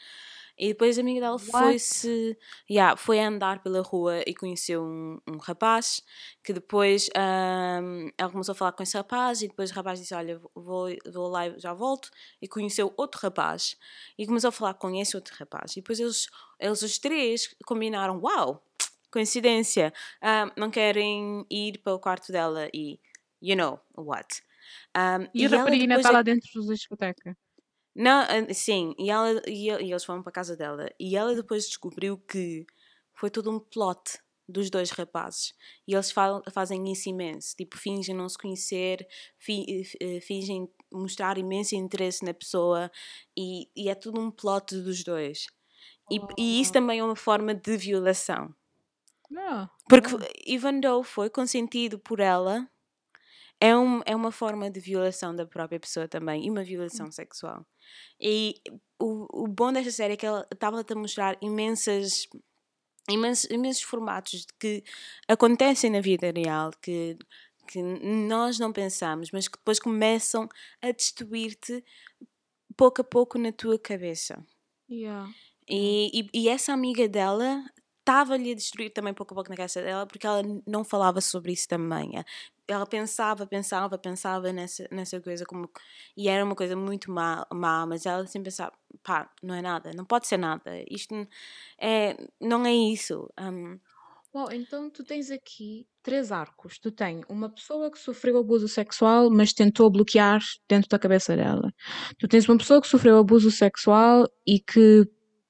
E 0.58 0.68
depois 0.68 0.98
a 0.98 1.02
amiga 1.02 1.20
dela 1.20 1.38
foi-se. 1.38 2.36
Yeah, 2.68 2.96
foi 2.96 3.20
andar 3.20 3.62
pela 3.62 3.80
rua 3.80 4.22
e 4.26 4.34
conheceu 4.34 4.82
um, 4.82 5.20
um 5.28 5.36
rapaz 5.38 6.02
que 6.42 6.52
depois 6.52 7.08
ahm, 7.16 8.08
ela 8.18 8.30
começou 8.30 8.52
a 8.52 8.56
falar 8.56 8.72
com 8.72 8.82
esse 8.82 8.96
rapaz 8.96 9.40
e 9.42 9.48
depois 9.48 9.70
o 9.70 9.74
rapaz 9.74 10.00
disse: 10.00 10.14
Olha, 10.14 10.40
vou, 10.54 10.88
vou 11.12 11.28
lá 11.28 11.46
e 11.46 11.58
já 11.60 11.72
volto. 11.72 12.10
E 12.42 12.48
conheceu 12.48 12.92
outro 12.96 13.20
rapaz 13.22 13.76
e 14.18 14.26
começou 14.26 14.48
a 14.48 14.52
falar 14.52 14.74
com 14.74 14.90
esse 14.96 15.16
outro 15.16 15.34
rapaz. 15.38 15.72
E 15.72 15.76
depois 15.76 16.00
eles, 16.00 16.26
eles 16.58 16.82
os 16.82 16.98
três 16.98 17.54
combinaram: 17.64 18.18
Uau, 18.20 18.64
coincidência, 19.10 19.92
não 20.56 20.70
querem 20.70 21.44
ir 21.50 21.78
para 21.82 21.94
o 21.94 22.00
quarto 22.00 22.32
dela 22.32 22.68
e 22.74 23.00
you 23.42 23.56
know 23.56 23.80
what. 23.96 24.42
Ahm, 24.94 25.28
E 25.38 25.40
a 25.46 25.48
ela 25.54 25.54
rapariga 25.54 25.94
está 25.96 26.10
é- 26.12 26.16
lá 26.16 26.22
dentro 26.22 26.66
da 26.66 26.74
discoteca. 26.74 27.30
não, 27.94 28.20
ah, 28.22 28.54
sim, 28.54 28.94
e, 28.98 29.10
ela, 29.10 29.42
e, 29.46 29.66
e 29.68 29.90
eles 29.90 30.04
foram 30.04 30.22
para 30.22 30.30
a 30.30 30.32
casa 30.32 30.56
dela. 30.56 30.88
E 31.00 31.16
ela 31.16 31.34
depois 31.34 31.66
descobriu 31.66 32.16
que 32.18 32.64
foi 33.14 33.30
todo 33.30 33.50
um 33.50 33.58
plot 33.60 34.18
dos 34.48 34.70
dois 34.70 34.90
rapazes. 34.90 35.52
E 35.86 35.94
eles 35.94 36.10
fa- 36.12 36.42
fazem 36.52 36.90
isso 36.92 37.08
imenso. 37.08 37.56
Tipo, 37.56 37.76
fingem 37.78 38.14
não 38.14 38.28
se 38.28 38.38
conhecer, 38.38 39.06
fi- 39.38 39.66
eh, 40.00 40.20
fingem 40.20 40.68
mostrar 40.92 41.36
imenso 41.38 41.74
interesse 41.74 42.24
na 42.24 42.32
pessoa. 42.34 42.90
E, 43.36 43.68
e 43.76 43.88
é 43.90 43.94
tudo 43.94 44.20
um 44.20 44.30
plot 44.30 44.76
dos 44.80 45.02
dois. 45.04 45.46
E, 46.10 46.20
e 46.38 46.60
isso 46.60 46.72
também 46.72 47.00
é 47.00 47.04
uma 47.04 47.16
forma 47.16 47.54
de 47.54 47.76
violação. 47.76 48.54
Yeah. 49.30 49.70
Porque, 49.88 50.10
yeah. 50.10 50.28
even 50.46 50.80
though 50.80 51.02
foi 51.02 51.28
consentido 51.30 51.98
por 51.98 52.20
ela, 52.20 52.68
é, 53.60 53.76
um, 53.76 54.00
é 54.06 54.14
uma 54.14 54.30
forma 54.30 54.70
de 54.70 54.80
violação 54.80 55.34
da 55.34 55.44
própria 55.44 55.80
pessoa 55.80 56.06
também 56.06 56.46
e 56.46 56.50
uma 56.50 56.62
violação 56.62 57.10
sexual. 57.10 57.66
E 58.20 58.60
o, 58.98 59.44
o 59.44 59.48
bom 59.48 59.72
desta 59.72 59.90
série 59.90 60.14
é 60.14 60.16
que 60.16 60.26
ela 60.26 60.46
estava-te 60.52 60.92
a 60.92 60.96
mostrar 60.96 61.36
imensas, 61.42 62.28
imensos, 63.08 63.50
imensos 63.50 63.82
formatos 63.82 64.46
que 64.58 64.84
acontecem 65.26 65.90
na 65.90 66.00
vida 66.00 66.30
real, 66.30 66.70
que, 66.80 67.18
que 67.66 67.82
nós 67.82 68.58
não 68.58 68.72
pensamos, 68.72 69.30
mas 69.32 69.48
que 69.48 69.58
depois 69.58 69.80
começam 69.80 70.48
a 70.80 70.92
destruir-te 70.92 71.84
pouco 72.76 73.00
a 73.00 73.04
pouco 73.04 73.38
na 73.38 73.50
tua 73.50 73.78
cabeça. 73.78 74.40
Yeah. 74.88 75.28
E, 75.68 76.28
e, 76.32 76.42
e 76.42 76.48
essa 76.48 76.72
amiga 76.72 77.08
dela 77.08 77.62
estava-lhe 78.08 78.52
a 78.52 78.54
destruir 78.54 78.90
também 78.90 79.12
pouco 79.12 79.34
a 79.34 79.36
pouco 79.36 79.50
na 79.50 79.56
cabeça 79.56 79.82
dela 79.82 80.06
porque 80.06 80.26
ela 80.26 80.42
não 80.66 80.82
falava 80.82 81.20
sobre 81.20 81.52
isso 81.52 81.68
também. 81.68 82.16
Eh, 82.18 82.24
Ela 82.68 82.86
pensava, 82.86 83.46
pensava, 83.46 83.98
pensava 83.98 84.52
nessa, 84.52 84.88
nessa 84.90 85.20
coisa 85.20 85.44
como. 85.44 85.70
E 86.16 86.28
era 86.28 86.44
uma 86.44 86.54
coisa 86.54 86.74
muito 86.76 87.10
má, 87.12 87.46
má 87.52 87.86
mas 87.86 88.06
ela 88.06 88.26
sempre 88.26 88.46
pensava: 88.50 88.72
pá, 89.02 89.30
não 89.42 89.54
é 89.54 89.62
nada, 89.62 89.90
não 89.94 90.04
pode 90.04 90.26
ser 90.26 90.38
nada, 90.38 90.70
isto 90.90 91.14
é, 91.80 92.16
não 92.40 92.64
é 92.66 92.72
isso. 92.74 93.28
Um, 93.40 93.78
Uau, 94.34 94.52
então 94.52 94.90
tu 94.90 95.02
tens 95.04 95.30
aqui 95.30 95.86
três 96.02 96.30
arcos. 96.30 96.78
Tu 96.78 96.90
tens 96.92 97.22
uma 97.28 97.48
pessoa 97.48 97.90
que 97.90 97.98
sofreu 97.98 98.38
abuso 98.38 98.68
sexual, 98.68 99.30
mas 99.30 99.52
tentou 99.54 99.90
bloquear 99.90 100.40
dentro 100.68 100.88
da 100.88 100.98
cabeça 100.98 101.34
dela. 101.36 101.72
Tu 102.18 102.28
tens 102.28 102.46
uma 102.48 102.58
pessoa 102.58 102.80
que 102.80 102.86
sofreu 102.88 103.18
abuso 103.18 103.50
sexual 103.50 104.28
e 104.46 104.60
que 104.60 105.06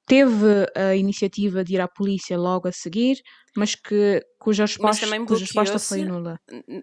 teve 0.09 0.67
a 0.75 0.97
iniciativa 0.97 1.63
de 1.63 1.75
ir 1.75 1.81
à 1.81 1.87
polícia 1.89 2.39
logo 2.39 2.67
a 2.67 2.73
seguir, 2.73 3.21
mas 3.57 3.75
que 3.75 4.25
cuja 4.39 4.63
mas 4.63 4.71
resposta, 4.73 5.07
também 5.07 5.25
cuja 5.27 5.45
resposta 5.45 5.79
foi 5.79 6.05
nula. 6.05 6.41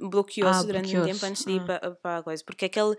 bloqueou-se 0.09 0.59
Ah, 0.59 0.63
durante 0.63 0.97
um 0.97 1.03
tempo 1.05 1.25
antes 1.25 1.43
de 1.45 1.51
ir 1.53 1.61
Ah. 1.61 1.65
para, 1.65 1.91
para 1.91 2.17
a 2.19 2.23
coisa, 2.23 2.43
porque 2.45 2.65
aquele, 2.65 2.95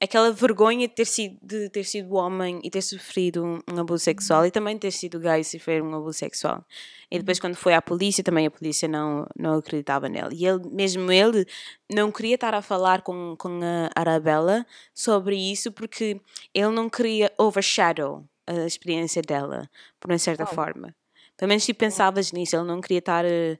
aquela 0.00 0.32
vergonha 0.32 0.88
de 0.88 0.94
ter 0.94 1.04
sido, 1.04 1.38
de 1.42 1.70
ter 1.70 1.84
sido 1.84 2.14
homem 2.14 2.60
e 2.64 2.70
ter 2.70 2.82
sofrido 2.82 3.44
um, 3.44 3.58
um 3.72 3.80
abuso 3.80 4.02
sexual 4.04 4.44
e 4.44 4.50
também 4.50 4.76
ter 4.76 4.90
sido 4.90 5.18
gay 5.20 5.40
e 5.40 5.44
sofrer 5.44 5.82
um 5.82 5.94
abuso 5.94 6.18
sexual. 6.18 6.64
E 7.10 7.18
depois, 7.18 7.38
quando 7.38 7.54
foi 7.54 7.74
à 7.74 7.80
polícia, 7.82 8.24
também 8.24 8.46
a 8.46 8.50
polícia 8.50 8.88
não, 8.88 9.26
não 9.38 9.54
acreditava 9.58 10.08
nele. 10.08 10.34
E 10.34 10.46
ele, 10.46 10.68
mesmo 10.70 11.12
ele, 11.12 11.46
não 11.92 12.10
queria 12.10 12.34
estar 12.34 12.54
a 12.54 12.62
falar 12.62 13.02
com, 13.02 13.36
com 13.38 13.60
a 13.62 13.90
Arabella 13.94 14.66
sobre 14.94 15.36
isso 15.36 15.70
porque 15.70 16.20
ele 16.54 16.70
não 16.70 16.88
queria 16.90 17.30
overshadow 17.38 18.24
a 18.58 18.66
experiência 18.66 19.22
dela, 19.22 19.68
por 20.00 20.10
uma 20.10 20.18
certa 20.18 20.44
oh. 20.44 20.46
forma. 20.46 20.94
Pelo 21.36 21.48
menos, 21.48 21.64
tipo, 21.64 21.80
pensavas 21.80 22.32
nisso. 22.32 22.56
Ele 22.56 22.66
não 22.66 22.80
queria 22.80 22.98
estar. 22.98 23.24
Uh, 23.24 23.58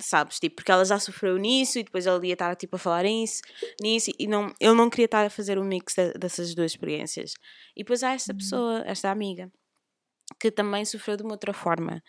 sabes? 0.00 0.38
Tipo, 0.38 0.56
porque 0.56 0.70
ela 0.70 0.84
já 0.84 0.98
sofreu 0.98 1.36
nisso 1.36 1.78
e 1.78 1.82
depois 1.82 2.06
ele 2.06 2.28
ia 2.28 2.32
estar 2.32 2.54
tipo, 2.56 2.76
a 2.76 2.78
falar 2.78 3.04
nisso, 3.04 3.42
nisso 3.80 4.10
e 4.18 4.26
não, 4.26 4.54
ele 4.60 4.74
não 4.74 4.88
queria 4.88 5.06
estar 5.06 5.26
a 5.26 5.30
fazer 5.30 5.58
um 5.58 5.64
mix 5.64 5.94
de, 5.94 6.12
dessas 6.12 6.54
duas 6.54 6.72
experiências. 6.72 7.34
E 7.76 7.82
depois 7.82 8.02
há 8.02 8.12
esta 8.12 8.32
uhum. 8.32 8.38
pessoa, 8.38 8.82
esta 8.86 9.10
amiga, 9.10 9.50
que 10.38 10.50
também 10.50 10.84
sofreu 10.84 11.16
de 11.16 11.22
uma 11.22 11.32
outra 11.32 11.52
forma. 11.52 12.02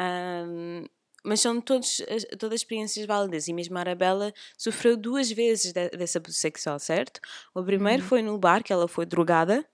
Um, 0.00 0.84
mas 1.26 1.40
são 1.40 1.60
todos, 1.60 2.00
todas 2.38 2.60
experiências 2.60 3.04
válidas. 3.04 3.48
E 3.48 3.52
mesmo 3.52 3.76
a 3.76 3.80
Arabella 3.80 4.32
sofreu 4.56 4.96
duas 4.96 5.30
vezes 5.30 5.72
de, 5.72 5.90
desse 5.90 6.16
abuso 6.16 6.36
sexual, 6.36 6.78
certo? 6.78 7.20
O 7.52 7.62
primeiro 7.64 8.02
uhum. 8.02 8.08
foi 8.08 8.22
no 8.22 8.38
bar, 8.38 8.62
que 8.62 8.72
ela 8.72 8.86
foi 8.86 9.04
drogada. 9.04 9.66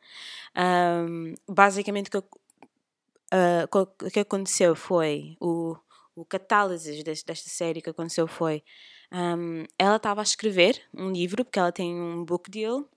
Um, 0.56 1.34
basicamente, 1.46 2.08
o 2.08 2.10
que, 2.10 2.18
uh, 2.18 4.10
que 4.10 4.20
aconteceu 4.20 4.74
foi 4.74 5.36
o, 5.38 5.76
o 6.16 6.24
catálise 6.24 7.02
deste, 7.02 7.26
desta 7.26 7.50
série 7.50 7.82
que 7.82 7.90
aconteceu 7.90 8.26
foi 8.26 8.64
um, 9.12 9.64
ela 9.78 9.96
estava 9.96 10.22
a 10.22 10.24
escrever 10.24 10.80
um 10.94 11.10
livro, 11.10 11.44
porque 11.44 11.58
ela 11.58 11.70
tem 11.70 11.94
um 11.94 12.24
book 12.24 12.50
deal. 12.50 12.88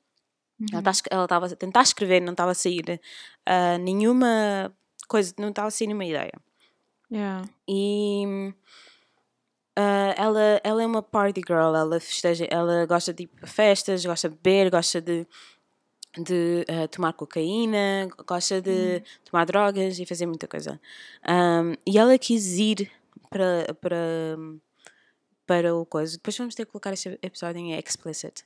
Uhum. 0.57 0.67
Ela 1.11 1.25
estava 1.25 1.45
a 1.47 1.55
tentar 1.57 1.81
escrever, 1.81 2.21
não 2.21 2.31
estava 2.31 2.51
a 2.51 2.55
sair 2.55 3.01
uh, 3.45 3.77
nenhuma 3.81 4.73
coisa, 5.09 5.33
não 5.37 5.49
estava 5.49 5.67
a 5.67 5.71
sair 5.71 5.87
nenhuma 5.87 6.05
ideia. 6.05 6.31
Yeah. 7.15 7.47
E 7.65 8.53
uh, 9.77 10.13
ela, 10.17 10.61
ela 10.61 10.83
é 10.83 10.85
uma 10.85 11.01
party 11.01 11.41
girl, 11.47 11.73
ela, 11.73 11.97
festeja, 11.97 12.45
ela 12.51 12.85
gosta 12.85 13.13
de 13.13 13.23
ir 13.23 13.27
para 13.27 13.47
festas, 13.47 14.05
gosta 14.05 14.27
de 14.27 14.35
beber, 14.35 14.69
gosta 14.69 14.99
de, 14.99 15.25
de 16.17 16.65
uh, 16.69 16.89
tomar 16.89 17.13
cocaína, 17.13 18.09
gosta 18.27 18.61
de 18.61 18.69
uhum. 18.69 19.01
tomar 19.23 19.45
drogas 19.45 19.97
e 19.97 20.05
fazer 20.05 20.25
muita 20.25 20.45
coisa. 20.45 20.77
Um, 21.25 21.73
e 21.87 21.97
ela 21.97 22.17
quis 22.17 22.57
ir 22.57 22.91
para, 23.29 23.73
para, 23.79 24.37
para 25.47 25.73
o 25.73 25.85
coisa. 25.85 26.17
Depois 26.17 26.37
vamos 26.37 26.53
ter 26.53 26.65
que 26.65 26.71
colocar 26.73 26.91
este 26.91 27.17
episódio 27.21 27.61
em 27.61 27.79
explicit. 27.79 28.43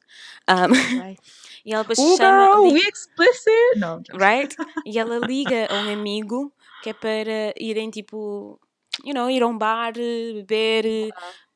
Um, 0.48 1.02
right. 1.02 1.20
e 1.66 1.74
ela 1.74 1.84
depois 1.84 1.98
chama. 1.98 2.70
Girl, 2.70 2.78
explicit! 2.88 3.78
No, 3.78 4.04
right? 4.14 4.56
E 4.86 5.00
ela 5.00 5.18
liga 5.18 5.66
a 5.72 5.74
um 5.74 5.92
amigo 5.92 6.54
que 6.84 6.90
é 6.90 6.94
para 6.94 7.54
irem 7.58 7.90
tipo. 7.90 8.60
You 9.06 9.14
know, 9.14 9.30
ir 9.30 9.42
a 9.44 9.48
um 9.48 9.58
bar, 9.58 9.94
beber. 9.94 11.10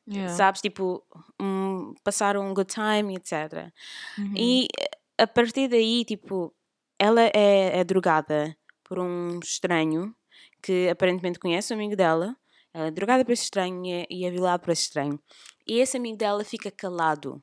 Yeah. 0.06 0.34
Sabes, 0.34 0.60
tipo, 0.60 1.02
um, 1.40 1.94
passar 2.04 2.36
um 2.36 2.52
good 2.52 2.72
time, 2.72 3.16
etc. 3.16 3.72
Uhum. 4.18 4.34
E 4.36 4.68
a 5.16 5.26
partir 5.26 5.68
daí, 5.68 6.04
tipo, 6.04 6.54
ela 6.98 7.22
é, 7.22 7.80
é 7.80 7.84
drogada 7.84 8.54
por 8.82 8.98
um 8.98 9.38
estranho 9.42 10.14
que 10.62 10.88
aparentemente 10.88 11.38
conhece 11.38 11.72
o 11.72 11.76
amigo 11.76 11.96
dela 11.96 12.36
uh, 12.74 12.90
drogada 12.90 13.24
por 13.24 13.32
esse 13.32 13.44
estranho 13.44 13.84
e 13.84 13.92
é, 13.92 14.06
e 14.10 14.24
é 14.24 14.30
violada 14.30 14.58
por 14.58 14.70
esse 14.70 14.82
estranho. 14.82 15.18
E 15.66 15.80
esse 15.80 15.96
amigo 15.96 16.16
dela 16.16 16.44
fica 16.44 16.70
calado, 16.70 17.42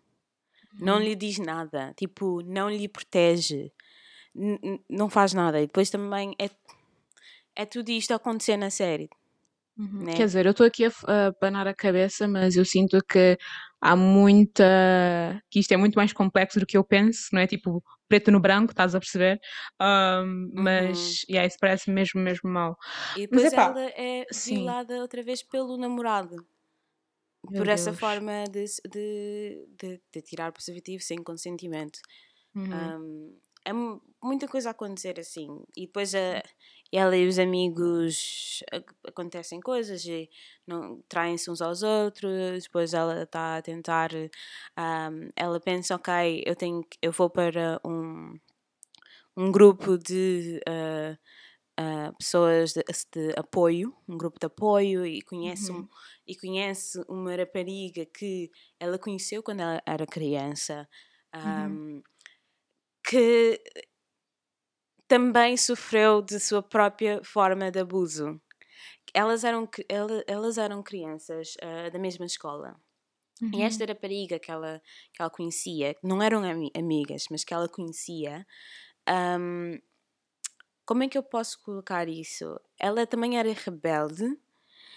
não 0.73 0.95
uhum. 0.95 1.03
lhe 1.03 1.15
diz 1.15 1.39
nada, 1.39 1.93
tipo, 1.97 2.41
não 2.43 2.69
lhe 2.69 2.87
protege, 2.87 3.71
não 4.89 5.09
faz 5.09 5.33
nada. 5.33 5.59
E 5.59 5.65
depois 5.65 5.89
também 5.89 6.35
é, 6.39 6.49
é 7.55 7.65
tudo 7.65 7.89
isto 7.89 8.11
a 8.11 8.15
acontecer 8.15 8.57
na 8.57 8.69
série. 8.69 9.09
Uhum. 9.77 10.03
Né? 10.05 10.13
Quer 10.13 10.25
dizer, 10.25 10.45
eu 10.45 10.51
estou 10.51 10.65
aqui 10.65 10.85
a, 10.85 10.89
a 10.89 11.33
panar 11.33 11.67
a 11.67 11.73
cabeça, 11.73 12.27
mas 12.27 12.55
eu 12.55 12.65
sinto 12.65 12.99
que 13.05 13.37
há 13.79 13.95
muita. 13.95 14.63
que 15.49 15.59
isto 15.59 15.71
é 15.71 15.77
muito 15.77 15.95
mais 15.95 16.13
complexo 16.13 16.59
do 16.59 16.65
que 16.65 16.77
eu 16.77 16.83
penso, 16.83 17.29
não 17.33 17.41
é? 17.41 17.47
Tipo, 17.47 17.83
preto 18.07 18.31
no 18.31 18.39
branco, 18.39 18.71
estás 18.71 18.93
a 18.93 18.99
perceber? 18.99 19.39
Um, 19.81 20.51
mas, 20.53 21.23
uhum. 21.23 21.25
yeah, 21.29 21.47
isso 21.47 21.57
parece 21.59 21.89
mesmo, 21.89 22.21
mesmo 22.21 22.49
mal. 22.49 22.77
E 23.15 23.21
depois 23.21 23.43
mas, 23.43 23.53
ela 23.53 23.89
é 23.95 24.25
violada 24.45 24.93
sim. 24.93 25.01
outra 25.01 25.23
vez 25.23 25.41
pelo 25.41 25.77
namorado. 25.77 26.35
Meu 27.49 27.61
por 27.61 27.65
Deus. 27.65 27.79
essa 27.79 27.93
forma 27.93 28.43
de, 28.51 28.65
de, 28.87 29.67
de, 29.79 30.01
de, 30.13 30.21
tirar 30.21 30.51
preservativo 30.51 31.01
sem 31.01 31.17
consentimento. 31.23 31.99
Uhum. 32.53 32.99
Um, 32.99 33.39
é 33.65 33.71
muita 34.23 34.47
coisa 34.47 34.69
a 34.69 34.71
acontecer 34.71 35.19
assim. 35.19 35.47
E 35.75 35.87
depois 35.87 36.13
a, 36.13 36.43
ela 36.91 37.15
e 37.15 37.27
os 37.27 37.39
amigos 37.39 38.61
acontecem 39.07 39.61
coisas 39.61 40.03
e 40.05 40.29
não 40.67 41.01
traem-se 41.07 41.49
uns 41.49 41.61
aos 41.61 41.83
outros. 41.83 42.63
Depois 42.63 42.93
ela 42.93 43.23
está 43.23 43.57
a 43.57 43.61
tentar. 43.61 44.11
Um, 44.13 45.29
ela 45.35 45.59
pensa, 45.59 45.95
ok, 45.95 46.43
eu 46.45 46.55
tenho, 46.55 46.85
eu 47.01 47.11
vou 47.11 47.29
para 47.29 47.79
um, 47.85 48.37
um 49.37 49.51
grupo 49.51 49.97
de 49.97 50.59
uh, 50.67 51.17
uh, 51.79 52.17
pessoas 52.17 52.73
de, 52.73 52.83
de, 52.83 53.33
apoio, 53.37 53.95
um 54.07 54.17
grupo 54.17 54.37
de 54.37 54.47
apoio 54.47 55.05
e 55.05 55.21
conhece, 55.21 55.71
uhum. 55.71 55.79
um, 55.79 55.87
e 56.27 56.35
conhece 56.35 57.01
uma 57.07 57.35
rapariga 57.35 58.05
que 58.05 58.51
ela 58.79 58.99
conheceu 58.99 59.41
quando 59.41 59.61
ela 59.61 59.81
era 59.85 60.05
criança. 60.05 60.87
Um, 61.33 61.39
uhum. 61.39 62.03
Que 63.03 63.61
também 65.11 65.57
sofreu 65.57 66.21
de 66.21 66.39
sua 66.39 66.63
própria 66.63 67.21
forma 67.21 67.69
de 67.69 67.77
abuso. 67.77 68.39
Elas 69.13 69.43
eram, 69.43 69.67
elas 70.25 70.57
eram 70.57 70.81
crianças 70.81 71.55
uh, 71.55 71.91
da 71.91 71.99
mesma 71.99 72.25
escola. 72.25 72.79
Uhum. 73.41 73.51
E 73.55 73.61
esta 73.61 73.83
rapariga 73.85 74.39
que 74.39 74.49
ela, 74.49 74.81
que 75.13 75.21
ela 75.21 75.29
conhecia, 75.29 75.97
não 76.01 76.23
eram 76.23 76.43
amigas, 76.73 77.25
mas 77.29 77.43
que 77.43 77.53
ela 77.53 77.67
conhecia, 77.67 78.47
um, 79.37 79.77
como 80.85 81.03
é 81.03 81.09
que 81.09 81.17
eu 81.17 81.23
posso 81.23 81.61
colocar 81.61 82.07
isso? 82.07 82.57
Ela 82.79 83.05
também 83.05 83.37
era 83.37 83.51
rebelde 83.51 84.23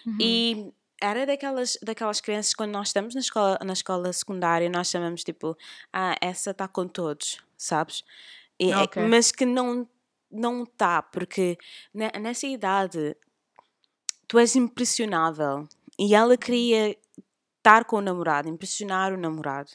uhum. 0.07 0.19
e 0.21 0.73
era 1.03 1.27
daquelas, 1.27 1.77
daquelas 1.83 2.21
crianças 2.21 2.55
quando 2.55 2.71
nós 2.71 2.91
estamos 2.91 3.17
na 3.17 3.21
escola, 3.21 3.59
na 3.65 3.73
escola 3.73 4.13
secundária, 4.13 4.71
nós 4.71 4.91
chamamos 4.91 5.25
tipo, 5.25 5.57
ah, 5.93 6.15
essa 6.21 6.53
está 6.53 6.69
com 6.69 6.87
todos, 6.87 7.39
sabes? 7.59 8.05
E, 8.61 8.73
okay. 8.73 9.03
Mas 9.03 9.33
que 9.33 9.45
não 9.45 9.89
não 10.35 10.65
está, 10.65 11.03
porque 11.03 11.57
nessa 11.93 12.47
idade 12.47 13.17
tu 14.27 14.39
és 14.39 14.57
impressionável 14.57 15.69
e 15.99 16.15
ela 16.15 16.37
queria 16.37 16.97
estar 17.59 17.85
com 17.85 17.97
o 17.97 18.01
namorado, 18.01 18.49
impressionar 18.49 19.13
o 19.13 19.17
namorado. 19.17 19.71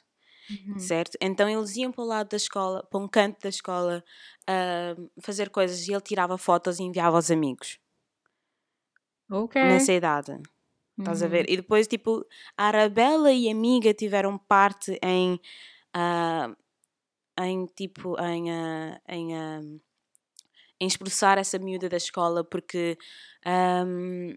Uhum. 0.50 0.80
Certo? 0.80 1.18
Então 1.22 1.48
eles 1.48 1.76
iam 1.76 1.92
para 1.92 2.04
o 2.04 2.08
lado 2.08 2.30
da 2.30 2.38
escola, 2.38 2.84
para 2.84 3.00
um 3.00 3.08
canto 3.08 3.40
da 3.42 3.50
escola, 3.50 4.04
uh, 4.50 5.10
fazer 5.22 5.50
coisas 5.50 5.88
e 5.88 5.94
ele 5.94 6.02
tirava 6.02 6.38
fotos 6.38 6.80
e 6.80 6.84
enviava 6.84 7.16
aos 7.16 7.30
amigos. 7.30 7.80
Ok. 9.30 9.62
Nessa 9.62 9.94
idade. 9.94 10.32
Uhum. 10.32 10.42
Estás 11.00 11.22
a 11.22 11.28
ver? 11.28 11.46
Uhum. 11.46 11.54
E 11.54 11.58
depois, 11.58 11.88
tipo, 11.88 12.26
a 12.58 12.66
Arabella 12.66 13.32
e 13.32 13.48
a 13.48 13.52
amiga 13.52 13.94
tiveram 13.94 14.38
parte 14.38 15.00
em. 15.04 15.40
Uh, 15.96 16.56
em 17.40 17.66
tipo, 17.68 18.20
em. 18.20 18.52
Uh, 18.52 19.00
em 19.08 19.82
em 20.80 20.88
expulsar 20.88 21.38
essa 21.38 21.60
miúda 21.60 21.90
da 21.90 21.98
escola 21.98 22.44
porque 22.44 22.98
um, 23.86 24.34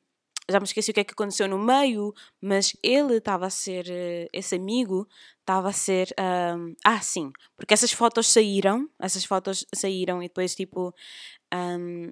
já 0.50 0.58
me 0.58 0.64
esqueci 0.64 0.90
o 0.90 0.94
que 0.94 1.00
é 1.00 1.04
que 1.04 1.12
aconteceu 1.12 1.48
no 1.48 1.58
meio, 1.58 2.12
mas 2.40 2.76
ele 2.82 3.16
estava 3.16 3.46
a 3.46 3.50
ser, 3.50 3.86
eh, 3.88 4.28
esse 4.32 4.56
amigo 4.56 5.08
estava 5.40 5.68
a 5.68 5.72
ser, 5.72 6.08
um, 6.56 6.74
ah 6.84 7.00
sim, 7.00 7.30
porque 7.56 7.72
essas 7.72 7.92
fotos 7.92 8.28
saíram, 8.28 8.88
essas 9.00 9.24
fotos 9.24 9.64
saíram 9.74 10.22
e 10.22 10.26
depois 10.26 10.54
tipo, 10.54 10.94
um, 11.54 12.10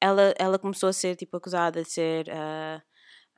ela, 0.00 0.34
ela 0.38 0.58
começou 0.58 0.88
a 0.88 0.92
ser 0.92 1.16
tipo 1.16 1.36
acusada 1.36 1.82
de 1.82 1.90
ser, 1.90 2.28
uh, 2.28 2.82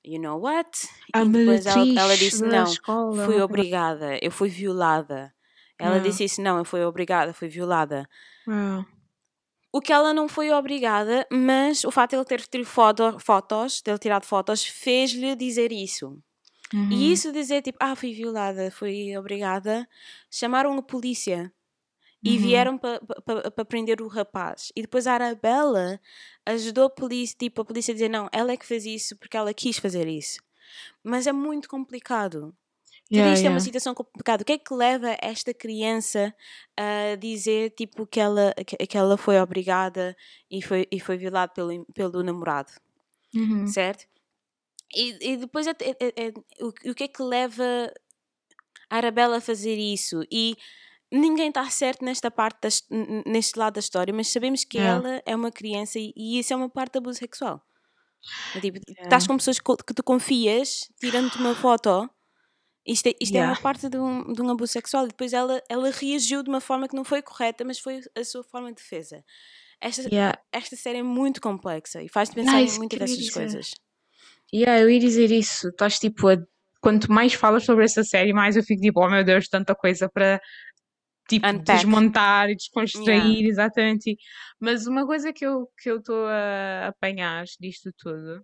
you 0.05 0.21
know 0.21 0.41
what? 0.41 0.89
A 1.13 1.23
e 1.23 1.29
depois 1.29 1.67
ela, 1.67 2.01
ela 2.01 2.17
disse, 2.17 2.43
não, 2.43 2.65
escola. 2.65 3.25
fui 3.25 3.41
obrigada, 3.41 4.19
eu 4.21 4.31
fui 4.31 4.49
violada. 4.49 5.33
Ela 5.79 5.99
disse 5.99 6.25
isso, 6.25 6.43
não, 6.43 6.59
eu 6.59 6.65
fui 6.65 6.85
obrigada, 6.85 7.33
fui 7.33 7.49
violada. 7.49 8.07
O 9.73 9.81
que 9.81 9.93
ela 9.93 10.13
não 10.13 10.29
foi 10.29 10.51
obrigada, 10.51 11.27
mas 11.31 11.85
o 11.85 11.91
fato 11.91 12.11
de 12.11 12.17
ele 12.17 12.25
ter 12.25 12.41
tido 12.43 12.65
foto, 12.65 13.19
fotos, 13.21 13.81
de 13.81 13.91
ele 13.91 13.99
tirado 13.99 14.25
fotos, 14.25 14.65
fez-lhe 14.65 15.37
dizer 15.37 15.71
isso. 15.71 16.19
Uhum. 16.73 16.91
E 16.91 17.13
isso 17.13 17.33
dizer 17.33 17.63
tipo, 17.63 17.79
ah, 17.81 17.95
fui 17.95 18.13
violada, 18.13 18.71
fui 18.71 19.17
obrigada, 19.17 19.89
chamaram 20.31 20.77
a 20.77 20.83
polícia 20.83 21.53
e 22.23 22.37
uhum. 22.37 22.43
vieram 22.43 22.79
para 22.79 23.01
pa, 23.01 23.51
pa, 23.51 23.65
prender 23.65 24.01
o 24.03 24.09
rapaz. 24.09 24.73
E 24.77 24.83
depois 24.83 25.07
a 25.07 25.15
Arabella 25.15 26.01
ajudou 26.47 26.85
a 26.85 26.91
polícia, 26.91 27.37
tipo, 27.39 27.63
a 27.63 27.65
polícia 27.65 27.93
a 27.93 27.95
dizer, 27.95 28.09
não, 28.09 28.29
ela 28.33 28.53
é 28.53 28.57
que 28.57 28.67
fez 28.67 28.85
isso 28.85 29.17
porque 29.17 29.37
ela 29.37 29.55
quis 29.55 29.79
fazer 29.79 30.07
isso. 30.07 30.41
Mas 31.03 31.27
é 31.27 31.33
muito 31.33 31.69
complicado. 31.69 32.55
Yeah, 33.13 33.33
isto 33.33 33.43
yeah. 33.43 33.49
é 33.49 33.51
uma 33.51 33.61
situação 33.61 33.95
complicada. 33.95 34.43
O 34.43 34.47
que 34.47 34.53
é 34.53 34.59
que 34.59 34.73
leva 34.73 35.17
esta 35.21 35.53
criança 35.53 36.35
a 36.77 37.17
dizer 37.17 37.71
tipo 37.71 38.07
que 38.07 38.21
ela, 38.21 38.55
que, 38.65 38.97
ela 38.97 39.17
foi 39.17 39.41
obrigada 39.41 40.17
e 40.51 40.63
foi, 40.63 40.87
e 40.91 41.01
foi 41.01 41.17
violada 41.17 41.53
pelo, 41.53 41.85
pelo 41.95 42.23
namorado? 42.23 42.73
Uhum. 43.35 43.67
Certo? 43.67 44.07
E, 44.95 45.33
e 45.33 45.37
depois 45.37 45.67
é, 45.67 45.71
é, 45.71 46.27
é, 46.27 46.33
o, 46.61 46.69
o 46.91 46.95
que 46.95 47.05
é 47.05 47.09
que 47.09 47.23
leva 47.23 47.93
a 48.89 48.97
Arabella 48.97 49.39
a 49.39 49.41
fazer 49.41 49.77
isso? 49.77 50.25
E 50.31 50.57
ninguém 51.13 51.49
está 51.49 51.69
certo 51.71 52.05
nesta 52.05 52.31
parte, 52.31 52.61
das, 52.63 52.85
neste 53.27 53.59
lado 53.59 53.75
da 53.75 53.81
história, 53.81 54.13
mas 54.13 54.29
sabemos 54.29 54.65
que 54.65 54.79
ela 54.79 55.23
é 55.27 55.35
uma 55.35 55.51
criança 55.51 55.99
e, 55.99 56.13
e 56.17 56.39
isso 56.39 56.53
é 56.53 56.57
uma 56.57 56.69
parte 56.69 56.93
de 56.93 56.99
abuso 56.99 57.19
sexual. 57.19 57.65
Tipo, 58.61 58.79
estás 58.87 59.27
com 59.27 59.37
pessoas 59.37 59.59
que 59.59 59.95
tu 59.95 60.03
confias, 60.03 60.91
tirando-te 61.01 61.39
uma 61.39 61.55
foto 61.55 62.09
isto, 62.87 63.07
é, 63.07 63.15
isto 63.21 63.35
yeah. 63.35 63.51
é 63.51 63.55
uma 63.55 63.61
parte 63.61 63.89
de 63.89 63.99
um, 63.99 64.33
de 64.33 64.41
um 64.41 64.51
abuso 64.51 64.73
sexual. 64.73 65.05
E 65.05 65.09
depois 65.09 65.33
ela, 65.33 65.63
ela 65.69 65.91
reagiu 65.91 66.43
de 66.43 66.49
uma 66.49 66.61
forma 66.61 66.89
que 66.89 66.97
não 66.97 67.05
foi 67.05 67.23
correta, 67.23 67.65
mas 67.65 67.79
foi 67.79 68.01
a 68.17 68.25
sua 68.25 68.43
forma 68.43 68.69
de 68.69 68.77
defesa. 68.77 69.25
Esta, 69.81 70.03
yeah. 70.03 70.39
esta 70.53 70.77
série 70.77 70.99
é 70.99 71.03
muito 71.03 71.41
complexa 71.41 72.03
e 72.03 72.09
faz-te 72.09 72.35
pensar 72.35 72.61
em 72.61 72.79
muitas 72.79 72.99
dessas 72.99 73.17
dizer. 73.17 73.33
coisas. 73.33 73.71
Yeah, 74.53 74.81
eu 74.83 74.91
ia 74.91 74.99
dizer 74.99 75.31
isso. 75.31 75.69
Estás 75.69 75.99
tipo 75.99 76.29
a... 76.29 76.37
Quanto 76.81 77.13
mais 77.13 77.35
falas 77.35 77.65
sobre 77.65 77.85
essa 77.85 78.03
série, 78.03 78.33
mais 78.33 78.57
eu 78.57 78.63
fico 78.63 78.81
tipo, 78.81 79.05
oh 79.05 79.11
meu 79.11 79.23
Deus, 79.23 79.49
tanta 79.49 79.75
coisa 79.75 80.09
para 80.09 80.41
tipo, 81.29 81.47
desmontar 81.63 82.49
e 82.49 82.57
desconstruir, 82.57 83.09
yeah. 83.09 83.49
exatamente. 83.49 84.17
Mas 84.59 84.87
uma 84.87 85.07
coisa 85.07 85.31
que 85.31 85.45
eu 85.45 85.69
que 85.81 85.91
estou 85.91 86.27
a 86.27 86.89
apanhar 86.89 87.45
disto 87.61 87.93
tudo 87.99 88.43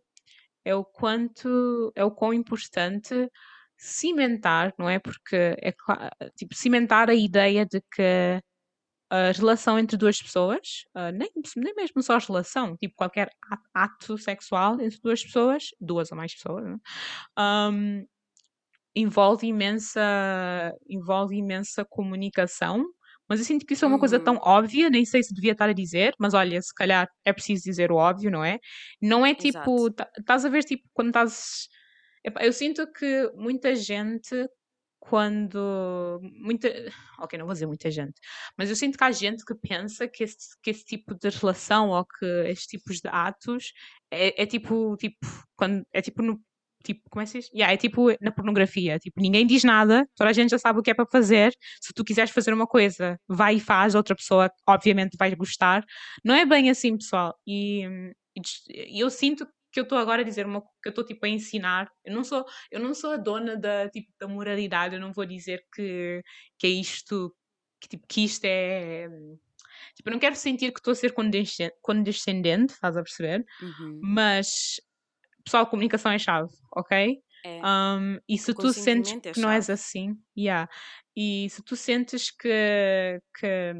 é 0.65 0.75
o 0.75 0.85
quanto, 0.85 1.93
é 1.95 2.05
o 2.05 2.11
quão 2.11 2.35
importante 2.35 3.29
cimentar, 3.77 4.73
não 4.79 4.89
é? 4.89 4.99
Porque 4.99 5.37
é 5.37 5.73
tipo, 6.37 6.55
cimentar 6.55 7.11
a 7.11 7.15
ideia 7.15 7.67
de 7.67 7.81
que 7.95 8.41
a 9.11 9.31
relação 9.33 9.79
entre 9.79 9.97
duas 9.97 10.21
pessoas, 10.21 10.85
uh, 10.97 11.13
nem, 11.13 11.31
nem 11.57 11.75
mesmo 11.75 12.03
só 12.03 12.15
a 12.15 12.19
relação, 12.19 12.77
tipo 12.77 12.95
qualquer 12.97 13.31
ato 13.73 14.19
sexual 14.19 14.81
entre 14.81 14.99
duas 15.01 15.23
pessoas, 15.23 15.69
duas 15.81 16.11
ou 16.11 16.17
mais 16.17 16.35
pessoas, 16.35 16.65
um, 17.39 18.05
envolve 18.95 19.47
imensa 19.47 20.01
envolve 20.89 21.37
imensa 21.37 21.85
comunicação 21.85 22.85
mas 23.29 23.41
eu 23.41 23.45
sinto 23.47 23.67
que 23.67 23.75
isso 23.75 23.85
é 23.85 23.89
uma 23.89 23.99
coisa 23.99 24.21
tão 24.21 24.35
uhum. 24.35 24.41
óbvia, 24.43 24.89
nem 24.89 25.05
sei 25.05 25.23
se 25.23 25.35
devia 25.35 25.53
estar 25.53 25.69
a 25.69 25.73
dizer, 25.73 26.15
mas 26.19 26.33
olha, 26.33 26.61
se 26.63 26.73
calhar 26.73 27.09
é 27.25 27.33
preciso 27.33 27.65
dizer 27.65 27.91
o 27.91 27.97
óbvio, 27.97 28.31
não 28.31 28.45
é? 28.45 28.59
Não 29.03 29.27
é 29.27 29.35
tipo, 29.35 29.89
estás 30.19 30.45
a 30.45 30.49
ver 30.49 30.63
tipo 30.65 30.89
quando 30.95 31.09
estás 31.09 31.69
eu 32.41 32.53
sinto 32.53 32.91
que 32.93 33.31
muita 33.35 33.75
gente 33.75 34.49
quando 34.99 36.21
muita 36.23 36.69
ok 37.21 37.39
não 37.39 37.47
vou 37.47 37.53
dizer 37.53 37.67
muita 37.67 37.91
gente 37.91 38.15
mas 38.57 38.71
eu 38.71 38.77
sinto 38.77 38.99
que 38.99 39.05
há 39.05 39.11
gente 39.13 39.45
que 39.45 39.55
pensa 39.55 40.09
que 40.09 40.25
esse, 40.25 40.37
que 40.63 40.71
esse 40.71 40.85
tipo 40.85 41.15
de 41.15 41.29
relação 41.29 41.91
ou 41.91 42.05
que 42.05 42.27
estes 42.49 42.67
tipos 42.67 43.01
de 43.01 43.09
atos 43.09 43.73
é, 44.11 44.43
é 44.43 44.47
tipo 44.47 44.97
tipo 44.97 45.19
quando 45.57 45.87
é 45.93 46.03
tipo 46.03 46.23
no 46.23 46.41
tipo, 46.87 47.03
como 47.11 47.23
é 47.23 47.27
que? 47.27 47.39
Yeah, 47.53 47.73
é 47.75 47.77
tipo 47.77 48.09
na 48.21 48.31
pornografia, 48.31 48.99
tipo, 48.99 49.21
ninguém 49.21 49.47
diz 49.47 49.65
nada, 49.65 50.09
toda 50.15 50.31
a 50.31 50.33
gente 50.33 50.51
já 50.51 50.59
sabe 50.59 50.79
o 50.79 50.83
que 50.83 50.91
é 50.91 50.95
para 50.95 51.07
fazer. 51.11 51.53
Se 51.81 51.93
tu 51.93 52.05
quiseres 52.05 52.31
fazer 52.31 52.53
uma 52.55 52.67
coisa, 52.67 53.19
vai 53.29 53.57
e 53.57 53.61
faz, 53.61 53.95
outra 53.95 54.15
pessoa 54.15 54.51
obviamente 54.69 55.17
vai 55.19 55.35
gostar. 55.35 55.85
Não 56.25 56.35
é 56.35 56.47
bem 56.47 56.71
assim, 56.71 56.97
pessoal. 56.97 57.35
E 57.47 57.83
eu 58.95 59.11
sinto 59.11 59.47
que 59.77 59.81
eu 59.81 59.83
estou 59.83 59.99
agora 59.99 60.23
a 60.23 60.25
dizer 60.25 60.47
uma 60.47 60.63
que 60.63 60.87
eu 60.87 60.91
estou 60.91 61.05
tipo 61.05 61.27
a 61.27 61.29
ensinar. 61.29 61.93
Eu 62.03 62.15
não 62.15 62.25
sou 62.25 62.47
eu 62.71 62.81
não 62.81 62.95
sou 62.95 63.13
a 63.13 63.17
dona 63.19 63.59
da 63.59 63.91
tipo 63.91 64.11
da 64.19 64.27
moralidade. 64.27 64.95
Eu 64.95 65.01
não 65.03 65.13
vou 65.13 65.27
dizer 65.27 65.63
que 65.75 66.23
que 66.59 66.67
é 66.67 66.71
isto 66.71 67.37
que 67.79 67.89
tipo 67.89 68.07
que 68.09 68.25
isto 68.25 68.45
é 68.47 69.07
tipo 69.95 70.09
eu 70.09 70.13
não 70.13 70.19
quero 70.19 70.35
sentir 70.35 70.73
que 70.73 70.81
estou 70.81 70.93
a 70.93 70.95
ser 70.95 71.13
condescendente, 71.83 72.73
estás 72.73 72.97
a 72.97 73.03
perceber? 73.03 73.45
Uhum. 73.61 74.01
Mas 74.03 74.81
pessoal, 75.45 75.67
comunicação 75.67 76.11
é 76.11 76.19
chave, 76.19 76.51
ok? 76.75 77.19
É. 77.45 77.61
Um, 77.63 78.19
e 78.27 78.39
se 78.39 78.55
tu 78.55 78.73
sentes 78.73 79.13
é 79.13 79.33
que 79.33 79.41
não 79.41 79.51
és 79.51 79.69
assim, 79.69 80.17
yeah. 80.37 80.69
e 81.15 81.49
se 81.51 81.63
tu 81.63 81.77
sentes 81.77 82.31
que, 82.31 83.21
que, 83.39 83.73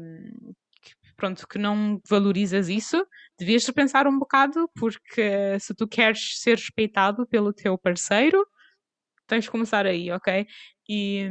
pronto, 1.17 1.47
que 1.47 1.57
não 1.59 1.99
valorizas 2.09 2.69
isso, 2.69 3.05
devias 3.39 3.65
repensar 3.65 4.07
um 4.07 4.19
bocado, 4.19 4.69
porque 4.75 5.59
se 5.59 5.73
tu 5.75 5.87
queres 5.87 6.39
ser 6.41 6.57
respeitado 6.57 7.27
pelo 7.27 7.51
teu 7.53 7.77
parceiro, 7.77 8.45
tens 9.27 9.45
de 9.45 9.51
começar 9.51 9.85
aí, 9.85 10.11
ok? 10.11 10.47
E, 10.89 11.27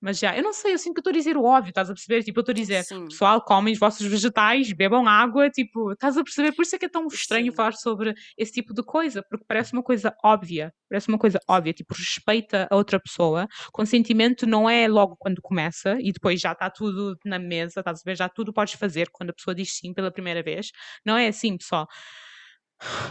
mas 0.00 0.18
já, 0.18 0.34
eu 0.34 0.42
não 0.42 0.52
sei, 0.52 0.72
eu 0.72 0.78
sinto 0.78 0.94
que 0.94 1.00
estou 1.00 1.10
a 1.10 1.14
dizer 1.14 1.36
o 1.36 1.44
óbvio, 1.44 1.68
estás 1.68 1.90
a 1.90 1.92
perceber? 1.92 2.22
Tipo, 2.22 2.38
eu 2.38 2.42
estou 2.42 2.52
a 2.52 2.56
dizer, 2.56 2.84
Sim. 2.84 3.04
pessoal, 3.04 3.42
comem 3.44 3.74
os 3.74 3.78
vossos 3.78 4.06
vegetais, 4.06 4.72
bebam 4.72 5.06
água, 5.06 5.50
tipo, 5.50 5.92
estás 5.92 6.16
a 6.16 6.24
perceber? 6.24 6.52
Por 6.52 6.62
isso 6.62 6.74
é 6.74 6.78
que 6.78 6.86
é 6.86 6.88
tão 6.88 7.06
estranho 7.08 7.50
Sim. 7.50 7.56
falar 7.56 7.72
sobre 7.72 8.14
esse 8.38 8.52
tipo 8.52 8.72
de 8.72 8.82
coisa, 8.82 9.22
porque 9.28 9.44
parece 9.46 9.74
uma 9.74 9.82
coisa 9.82 10.14
óbvia, 10.24 10.72
parece 10.88 11.08
uma 11.08 11.18
coisa 11.18 11.38
óbvia, 11.46 11.74
tipo, 11.74 11.92
respeita 11.94 12.66
a 12.70 12.76
outra 12.76 12.98
pessoa. 12.98 13.46
Consentimento 13.72 14.46
não 14.46 14.70
é 14.70 14.88
logo 14.88 15.16
quando 15.18 15.42
começa 15.42 15.98
e 16.00 16.10
depois 16.10 16.40
já 16.40 16.52
está 16.52 16.70
tudo 16.70 17.14
na 17.26 17.38
mesa, 17.38 17.80
estás 17.80 18.00
a 18.00 18.02
ver? 18.04 18.16
Já 18.16 18.28
tudo 18.28 18.54
podes 18.54 18.74
fazer 18.74 19.10
quando 19.12 19.30
a 19.30 19.34
pessoa 19.34 19.54
diz 19.54 19.76
sim 19.76 19.92
pela 19.92 20.10
primeira 20.10 20.42
vez. 20.42 20.70
Não 21.04 21.16
é 21.16 21.28
assim, 21.28 21.58
pessoal. 21.58 21.86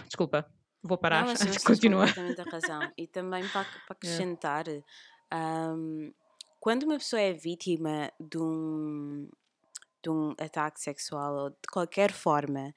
Desculpa, 0.06 0.45
vou 0.82 0.97
parar, 0.97 1.25
não, 1.25 1.34
mas 1.34 1.58
continua. 1.63 2.06
Razão. 2.51 2.91
E 2.97 3.08
também 3.08 3.47
para, 3.47 3.63
para 3.63 3.95
acrescentar. 3.95 4.67
É 4.67 4.82
um, 5.34 6.13
quando 6.60 6.84
uma 6.84 6.98
pessoa 6.98 7.22
é 7.22 7.34
vítima 7.34 8.12
de 8.19 8.38
um, 8.38 9.28
de 10.02 10.10
um 10.10 10.32
ataque 10.39 10.80
sexual 10.80 11.36
ou 11.36 11.50
de 11.50 11.67
qualquer 11.72 12.12
forma, 12.12 12.74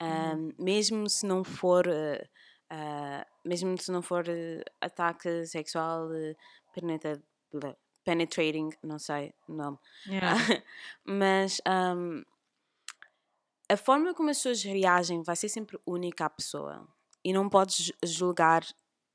um, 0.00 0.06
uhum. 0.06 0.52
mesmo 0.58 1.08
se 1.08 1.26
não 1.26 1.44
for 1.44 1.86
uh, 1.86 2.28
uh, 2.72 3.24
mesmo 3.44 3.76
se 3.78 3.90
não 3.90 4.02
for 4.02 4.24
uh, 4.28 4.64
ataque 4.80 5.46
sexual 5.46 6.08
penetra, 6.74 7.22
penetrating, 8.04 8.70
não 8.82 8.98
sei 8.98 9.34
o 9.46 9.52
nome, 9.52 9.78
yeah. 10.06 10.36
mas 11.04 11.60
um, 11.66 12.22
a 13.68 13.76
forma 13.76 14.14
como 14.14 14.30
as 14.30 14.38
pessoas 14.38 14.62
reagem 14.62 15.22
vai 15.22 15.36
ser 15.36 15.48
sempre 15.48 15.78
única 15.86 16.24
à 16.24 16.30
pessoa 16.30 16.88
e 17.24 17.32
não 17.32 17.48
podes 17.48 17.92
julgar 18.02 18.64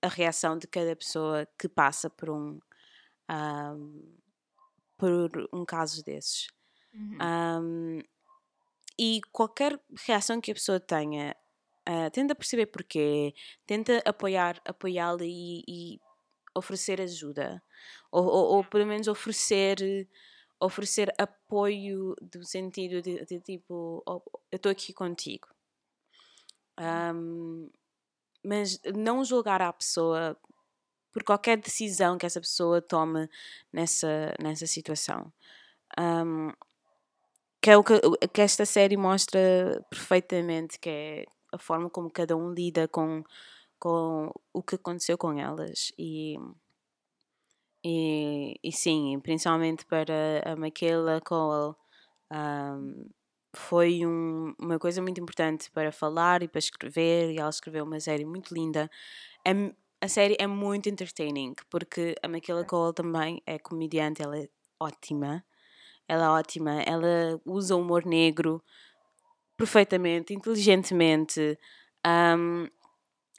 a 0.02 0.08
reação 0.08 0.58
de 0.58 0.68
cada 0.68 0.96
pessoa 0.96 1.48
que 1.58 1.68
passa 1.68 2.10
por 2.10 2.30
um 2.30 2.60
um, 3.30 4.18
por 4.98 5.50
um 5.52 5.66
caso 5.66 6.04
desses. 6.04 6.48
Uhum. 6.94 7.18
Um, 7.22 8.02
e 8.98 9.22
qualquer 9.32 9.80
reação 10.06 10.40
que 10.40 10.52
a 10.52 10.54
pessoa 10.54 10.80
tenha, 10.80 11.36
uh, 11.90 12.10
tenta 12.12 12.36
perceber 12.36 12.68
porquê, 12.68 13.34
tenta 13.66 14.02
apoiar, 14.06 14.62
apoiá-la 14.66 15.24
e, 15.24 15.64
e, 15.68 16.00
oferecer 16.56 17.02
ajuda, 17.02 17.64
ou, 18.12 18.26
ou, 18.26 18.46
ou, 18.58 18.64
pelo 18.64 18.86
menos 18.86 19.08
oferecer 19.08 20.08
oferecer 20.60 21.14
apoio 21.18 22.16
do 22.22 22.46
sentido 22.46 23.02
de, 23.02 23.26
de 23.26 23.40
tipo 23.42 24.02
oh, 24.08 24.22
eu 24.50 24.56
estou 24.56 24.72
aqui 24.72 24.94
contigo 24.94 25.48
um, 26.80 27.70
mas 28.44 28.80
não 28.96 29.26
julgar 29.26 29.62
a 29.62 29.74
pessoa 29.74 30.38
por 31.14 31.24
qualquer 31.24 31.58
decisão 31.58 32.18
que 32.18 32.26
essa 32.26 32.42
pessoa 32.42 32.82
tome 32.82 33.30
nessa, 33.72 34.34
nessa 34.42 34.66
situação. 34.66 35.32
Um, 36.00 36.52
que 37.62 37.70
é 37.70 37.78
o 37.78 37.84
que, 37.84 37.94
que 38.34 38.42
esta 38.42 38.66
série 38.66 38.98
mostra 38.98 39.40
perfeitamente, 39.90 40.80
que 40.80 40.90
é 40.90 41.26
a 41.54 41.58
forma 41.58 41.90
como 41.90 42.10
cada 42.10 42.36
um 42.36 42.52
lida 42.52 42.88
com, 42.88 43.24
com 43.80 44.32
o 44.52 44.62
que 44.62 44.76
aconteceu 44.76 45.18
com 45.18 45.40
elas. 45.40 45.94
E, 45.98 46.36
e, 47.86 48.60
e 48.64 48.72
sim, 48.72 49.20
principalmente 49.22 49.86
para 49.86 50.42
a 50.46 50.56
Michaela 50.56 51.22
Cole, 51.22 51.76
um, 52.32 53.06
foi 53.56 54.06
um, 54.06 54.54
uma 54.60 54.80
coisa 54.80 55.02
muito 55.02 55.22
importante 55.22 55.70
para 55.72 55.92
falar 55.92 56.42
e 56.44 56.48
para 56.48 56.60
escrever, 56.60 57.32
e 57.32 57.38
ela 57.40 57.50
escreveu 57.50 57.86
uma 57.86 58.00
série 58.00 58.26
muito 58.26 58.54
linda. 58.54 58.90
É, 59.46 59.52
a 60.04 60.08
série 60.10 60.36
é 60.38 60.46
muito 60.46 60.90
entertaining, 60.90 61.56
porque 61.70 62.14
a 62.22 62.28
Michaela 62.28 62.66
Cole 62.66 62.94
também 62.94 63.42
é 63.46 63.58
comediante, 63.58 64.22
ela 64.22 64.38
é 64.38 64.50
ótima. 64.78 65.46
Ela 66.06 66.26
é 66.26 66.30
ótima, 66.30 66.82
ela 66.82 67.40
usa 67.46 67.74
o 67.74 67.80
humor 67.80 68.06
negro 68.06 68.62
perfeitamente, 69.56 70.34
inteligentemente. 70.34 71.58
Um, 72.06 72.68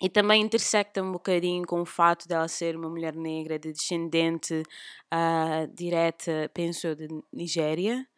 e 0.00 0.08
também 0.08 0.40
intersecta 0.40 1.02
um 1.02 1.12
bocadinho 1.12 1.66
com 1.66 1.82
o 1.82 1.84
fato 1.84 2.26
dela 2.26 2.48
ser 2.48 2.76
uma 2.76 2.88
mulher 2.88 3.14
negra 3.14 3.58
de 3.58 3.70
descendente 3.70 4.62
uh, 5.12 5.70
direta, 5.74 6.50
penso 6.54 6.96
de 6.96 7.08
Nigéria. 7.30 8.08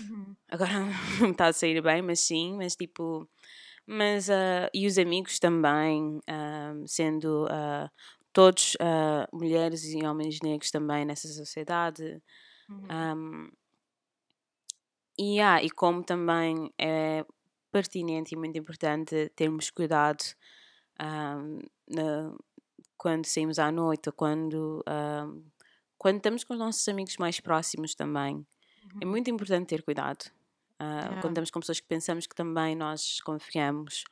Uhum. 0.00 0.34
Agora 0.48 0.72
não 1.20 1.30
está 1.30 1.48
a 1.48 1.52
sair 1.52 1.82
bem, 1.82 2.00
mas 2.00 2.20
sim, 2.20 2.56
mas 2.56 2.74
tipo 2.74 3.28
mas 3.86 4.28
uh, 4.28 4.68
e 4.72 4.86
os 4.86 4.98
amigos 4.98 5.38
também, 5.38 6.18
uh, 6.18 6.86
sendo 6.86 7.44
uh, 7.46 7.90
todos, 8.32 8.76
mulheres 9.32 9.84
e 9.84 10.04
homens 10.06 10.38
negros 10.42 10.70
também 10.70 11.04
nessa 11.04 11.28
sociedade. 11.28 12.22
Uhum. 12.68 12.86
Um, 12.90 13.50
e, 15.18 15.40
ah, 15.40 15.62
e 15.62 15.70
como 15.70 16.02
também 16.02 16.72
é 16.78 17.24
pertinente 17.70 18.34
e 18.34 18.38
muito 18.38 18.58
importante 18.58 19.30
termos 19.36 19.70
cuidado 19.70 20.22
um, 21.00 21.58
na, 21.88 22.34
quando 22.96 23.26
saímos 23.26 23.58
à 23.58 23.72
noite 23.72 24.08
ou 24.08 24.12
quando, 24.12 24.84
um, 24.88 25.44
quando 25.98 26.16
estamos 26.16 26.44
com 26.44 26.54
os 26.54 26.58
nossos 26.58 26.86
amigos 26.88 27.16
mais 27.16 27.40
próximos 27.40 27.94
também. 27.94 28.36
Uhum. 28.36 29.00
É 29.00 29.04
muito 29.04 29.30
importante 29.30 29.66
ter 29.66 29.82
cuidado. 29.82 30.30
Uh, 30.82 30.84
yeah. 30.84 31.20
Quando 31.20 31.32
estamos 31.32 31.50
com 31.50 31.60
pessoas 31.60 31.80
que 31.80 31.86
pensamos 31.86 32.26
que 32.26 32.34
também 32.34 32.74
nós 32.74 33.20
confiamos. 33.20 34.02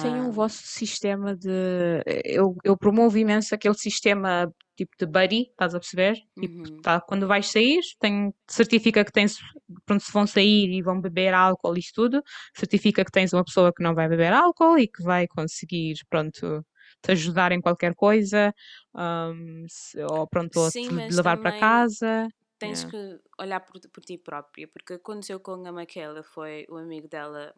Tenham 0.00 0.26
um, 0.26 0.28
o 0.28 0.32
vosso 0.32 0.62
sistema 0.64 1.34
de. 1.34 2.02
Eu, 2.24 2.54
eu 2.62 2.76
promovo 2.76 3.16
imenso 3.16 3.54
aquele 3.54 3.74
sistema 3.74 4.52
tipo 4.76 4.94
de 4.98 5.06
buddy, 5.06 5.48
estás 5.50 5.74
a 5.74 5.78
perceber? 5.78 6.14
Tipo, 6.38 6.58
uhum. 6.58 6.80
tá, 6.82 7.00
quando 7.00 7.26
vais 7.26 7.46
sair, 7.46 7.80
tem, 7.98 8.34
certifica 8.46 9.02
que 9.02 9.12
tens. 9.12 9.38
Pronto, 9.86 10.02
se 10.02 10.12
vão 10.12 10.26
sair 10.26 10.70
e 10.70 10.82
vão 10.82 11.00
beber 11.00 11.32
álcool, 11.32 11.76
e 11.76 11.80
tudo, 11.94 12.22
certifica 12.54 13.02
que 13.02 13.10
tens 13.10 13.32
uma 13.32 13.44
pessoa 13.44 13.72
que 13.74 13.82
não 13.82 13.94
vai 13.94 14.08
beber 14.08 14.32
álcool 14.32 14.78
e 14.78 14.86
que 14.86 15.02
vai 15.02 15.26
conseguir, 15.26 15.94
pronto, 16.10 16.62
te 17.02 17.12
ajudar 17.12 17.52
em 17.52 17.60
qualquer 17.60 17.94
coisa, 17.94 18.54
um, 18.94 19.64
ou 20.10 20.26
pronto, 20.26 20.70
Sim, 20.70 20.88
te 20.88 21.14
levar 21.14 21.38
para 21.38 21.58
casa. 21.58 22.28
Tens 22.62 22.84
yeah. 22.84 22.90
que 22.90 23.42
olhar 23.42 23.60
por, 23.60 23.80
por 23.90 24.04
ti 24.04 24.16
própria, 24.16 24.68
porque 24.68 24.94
aconteceu 24.94 25.40
com 25.40 25.66
a 25.66 25.72
Michaela, 25.72 26.22
foi 26.22 26.64
o 26.68 26.76
amigo 26.76 27.08
dela 27.08 27.52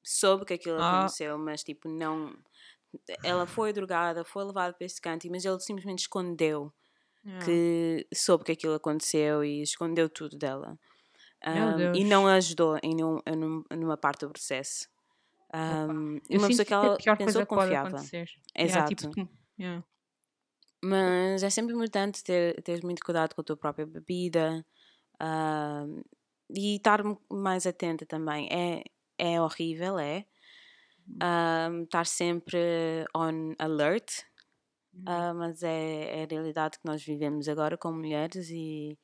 soube 0.00 0.44
que 0.44 0.54
aquilo 0.54 0.80
ah. 0.80 0.98
aconteceu, 1.00 1.36
mas 1.36 1.64
tipo, 1.64 1.88
não. 1.88 2.32
Ela 3.24 3.46
foi 3.46 3.72
drogada, 3.72 4.24
foi 4.24 4.44
levada 4.44 4.72
para 4.72 4.86
esse 4.86 5.00
canto, 5.00 5.28
mas 5.28 5.44
ele 5.44 5.58
simplesmente 5.58 6.00
escondeu 6.02 6.72
yeah. 7.24 7.44
que 7.44 8.06
soube 8.14 8.44
que 8.44 8.52
aquilo 8.52 8.74
aconteceu 8.74 9.44
e 9.44 9.60
escondeu 9.60 10.08
tudo 10.08 10.38
dela. 10.38 10.78
Um, 11.44 11.94
e 11.94 12.04
não 12.04 12.26
a 12.26 12.34
ajudou 12.34 12.78
em, 12.82 12.94
nenhum, 12.94 13.20
em 13.26 13.76
numa 13.76 13.96
parte 13.96 14.20
do 14.20 14.30
processo. 14.30 14.88
Um, 15.52 16.20
uma 16.30 16.46
pessoa 16.46 16.64
que 16.64 16.72
ela 16.72 16.96
que 16.96 17.16
pensou 17.16 17.42
que 17.42 17.48
confiava. 17.48 17.96
Exato. 17.98 18.28
Yeah, 18.56 18.88
tipo, 18.88 19.28
yeah. 19.58 19.84
Mas 20.82 21.42
é 21.42 21.50
sempre 21.50 21.74
importante 21.74 22.22
ter, 22.22 22.62
ter 22.62 22.82
muito 22.84 23.04
cuidado 23.04 23.34
com 23.34 23.40
a 23.40 23.44
tua 23.44 23.56
própria 23.56 23.86
bebida 23.86 24.64
uh, 25.20 26.04
e 26.50 26.76
estar 26.76 27.02
mais 27.30 27.66
atenta 27.66 28.06
também. 28.06 28.48
É, 28.50 28.84
é 29.18 29.40
horrível, 29.40 29.98
é. 29.98 30.26
Um, 31.08 31.84
estar 31.84 32.04
sempre 32.04 32.58
on 33.14 33.54
alert, 33.60 34.22
uh, 34.94 35.34
mas 35.36 35.62
é, 35.62 36.20
é, 36.20 36.24
a 36.24 36.26
realidade 36.26 36.78
que 36.78 36.84
nós 36.84 37.02
vivemos 37.04 37.48
agora 37.48 37.78
como 37.78 37.98
mulheres 37.98 38.50
e, 38.50 38.98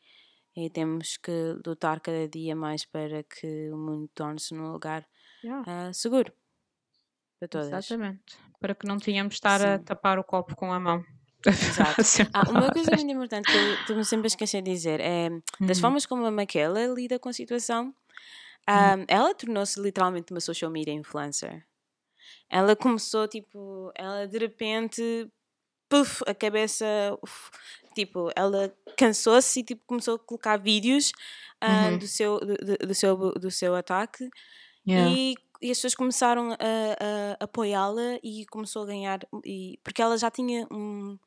e 0.56 0.68
temos 0.68 1.16
que 1.16 1.56
lutar 1.64 2.00
cada 2.00 2.28
dia 2.28 2.56
mais 2.56 2.84
para 2.84 3.22
que 3.22 3.70
o 3.70 3.76
mundo 3.76 4.10
torne-se 4.14 4.52
num 4.52 4.72
lugar 4.72 5.06
yeah. 5.44 5.62
uh, 5.62 5.94
seguro 5.94 6.32
para 7.38 7.48
todas. 7.48 7.68
Exatamente, 7.68 8.36
para 8.60 8.74
que 8.74 8.86
não 8.86 8.98
tenhamos 8.98 9.34
de 9.34 9.38
estar 9.38 9.60
Sim. 9.60 9.66
a 9.66 9.78
tapar 9.78 10.18
o 10.18 10.24
copo 10.24 10.56
com 10.56 10.72
a 10.72 10.80
mão. 10.80 11.04
Exato. 11.46 12.02
ah, 12.32 12.50
uma 12.50 12.70
coisa 12.70 12.90
muito 12.94 13.12
importante 13.12 13.50
que 13.50 13.56
eu 13.56 13.74
estou 13.74 14.04
sempre 14.04 14.26
a 14.26 14.28
esquecer 14.28 14.62
de 14.62 14.70
dizer 14.70 15.00
é 15.00 15.30
das 15.60 15.78
uhum. 15.78 15.82
formas 15.82 16.06
como 16.06 16.24
a 16.24 16.30
Michaela 16.30 16.86
lida 16.86 17.18
com 17.18 17.28
a 17.28 17.32
situação 17.32 17.94
um, 18.68 19.04
ela 19.08 19.34
tornou-se 19.34 19.80
literalmente 19.80 20.32
uma 20.32 20.40
social 20.40 20.70
media 20.70 20.94
influencer. 20.94 21.64
Ela 22.48 22.76
começou, 22.76 23.26
tipo, 23.26 23.90
ela 23.94 24.26
de 24.26 24.38
repente, 24.38 25.28
puff, 25.88 26.22
a 26.26 26.34
cabeça, 26.34 26.86
uf, 27.22 27.50
tipo, 27.94 28.30
ela 28.36 28.72
cansou-se 28.96 29.60
e 29.60 29.64
tipo, 29.64 29.82
começou 29.86 30.14
a 30.16 30.18
colocar 30.18 30.56
vídeos 30.58 31.12
uh, 31.62 31.90
uhum. 31.90 31.98
do, 31.98 32.06
seu, 32.06 32.38
do, 32.40 32.86
do, 32.86 32.94
seu, 32.94 33.16
do 33.32 33.50
seu 33.50 33.74
ataque 33.74 34.28
yeah. 34.86 35.10
e, 35.10 35.34
e 35.60 35.70
as 35.70 35.78
pessoas 35.78 35.94
começaram 35.94 36.52
a, 36.52 36.56
a 37.40 37.44
apoiá-la 37.44 38.18
e 38.22 38.46
começou 38.46 38.82
a 38.82 38.86
ganhar, 38.86 39.20
e, 39.44 39.78
porque 39.82 40.02
ela 40.02 40.16
já 40.16 40.30
tinha 40.30 40.66
um 40.70 41.18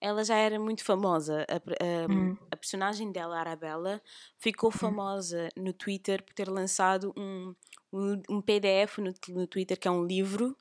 ela 0.00 0.24
já 0.24 0.36
era 0.36 0.58
muito 0.58 0.84
famosa. 0.84 1.46
A, 1.48 1.56
a, 1.56 2.12
hum. 2.12 2.36
a 2.50 2.56
personagem 2.56 3.10
dela, 3.10 3.38
Arabella, 3.38 4.00
ficou 4.38 4.68
hum. 4.68 4.72
famosa 4.72 5.48
no 5.56 5.72
Twitter 5.72 6.22
por 6.22 6.34
ter 6.34 6.48
lançado 6.48 7.12
um, 7.16 7.54
um, 7.92 8.22
um 8.28 8.40
PDF 8.40 8.98
no, 8.98 9.12
no, 9.28 9.46
Twitter 9.46 9.78
que 9.78 9.88
é 9.88 9.90
um 9.90 10.04
livro. 10.04 10.56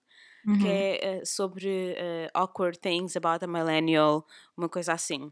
Uhum. 0.45 0.59
Que 0.59 0.67
é 0.67 1.21
uh, 1.21 1.25
sobre 1.25 1.67
uh, 1.67 2.29
awkward 2.33 2.79
things 2.79 3.17
about 3.17 3.43
a 3.43 3.47
millennial, 3.47 4.25
uma 4.55 4.69
coisa 4.69 4.93
assim. 4.93 5.29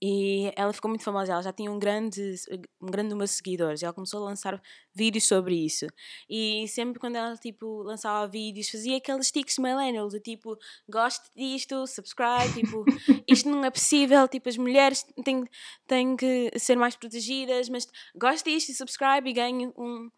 E 0.00 0.52
ela 0.56 0.74
ficou 0.74 0.90
muito 0.90 1.02
famosa, 1.02 1.32
ela 1.32 1.42
já 1.42 1.52
tinha 1.52 1.70
um 1.70 1.78
grande, 1.78 2.34
um 2.82 2.86
grande 2.86 3.10
número 3.10 3.26
de 3.26 3.32
seguidores, 3.32 3.82
ela 3.82 3.94
começou 3.94 4.22
a 4.22 4.28
lançar 4.28 4.60
vídeos 4.94 5.24
sobre 5.24 5.54
isso. 5.54 5.86
E 6.28 6.68
sempre 6.68 7.00
quando 7.00 7.16
ela 7.16 7.34
tipo, 7.36 7.82
lançava 7.82 8.28
vídeos, 8.28 8.68
fazia 8.68 8.98
aqueles 8.98 9.30
tics 9.30 9.58
millennials, 9.58 10.12
do 10.12 10.20
tipo, 10.20 10.58
gosto 10.86 11.30
disto, 11.34 11.86
subscribe, 11.86 12.52
tipo, 12.52 12.84
isto 13.26 13.48
não 13.48 13.64
é 13.64 13.70
possível, 13.70 14.28
tipo, 14.28 14.48
as 14.50 14.58
mulheres 14.58 15.02
têm, 15.24 15.44
têm 15.86 16.14
que 16.14 16.50
ser 16.58 16.76
mais 16.76 16.94
protegidas, 16.94 17.70
mas 17.70 17.88
gosto 18.14 18.44
disto, 18.44 18.74
subscribe 18.74 19.30
e 19.30 19.32
ganho 19.32 19.72
um, 19.78 20.10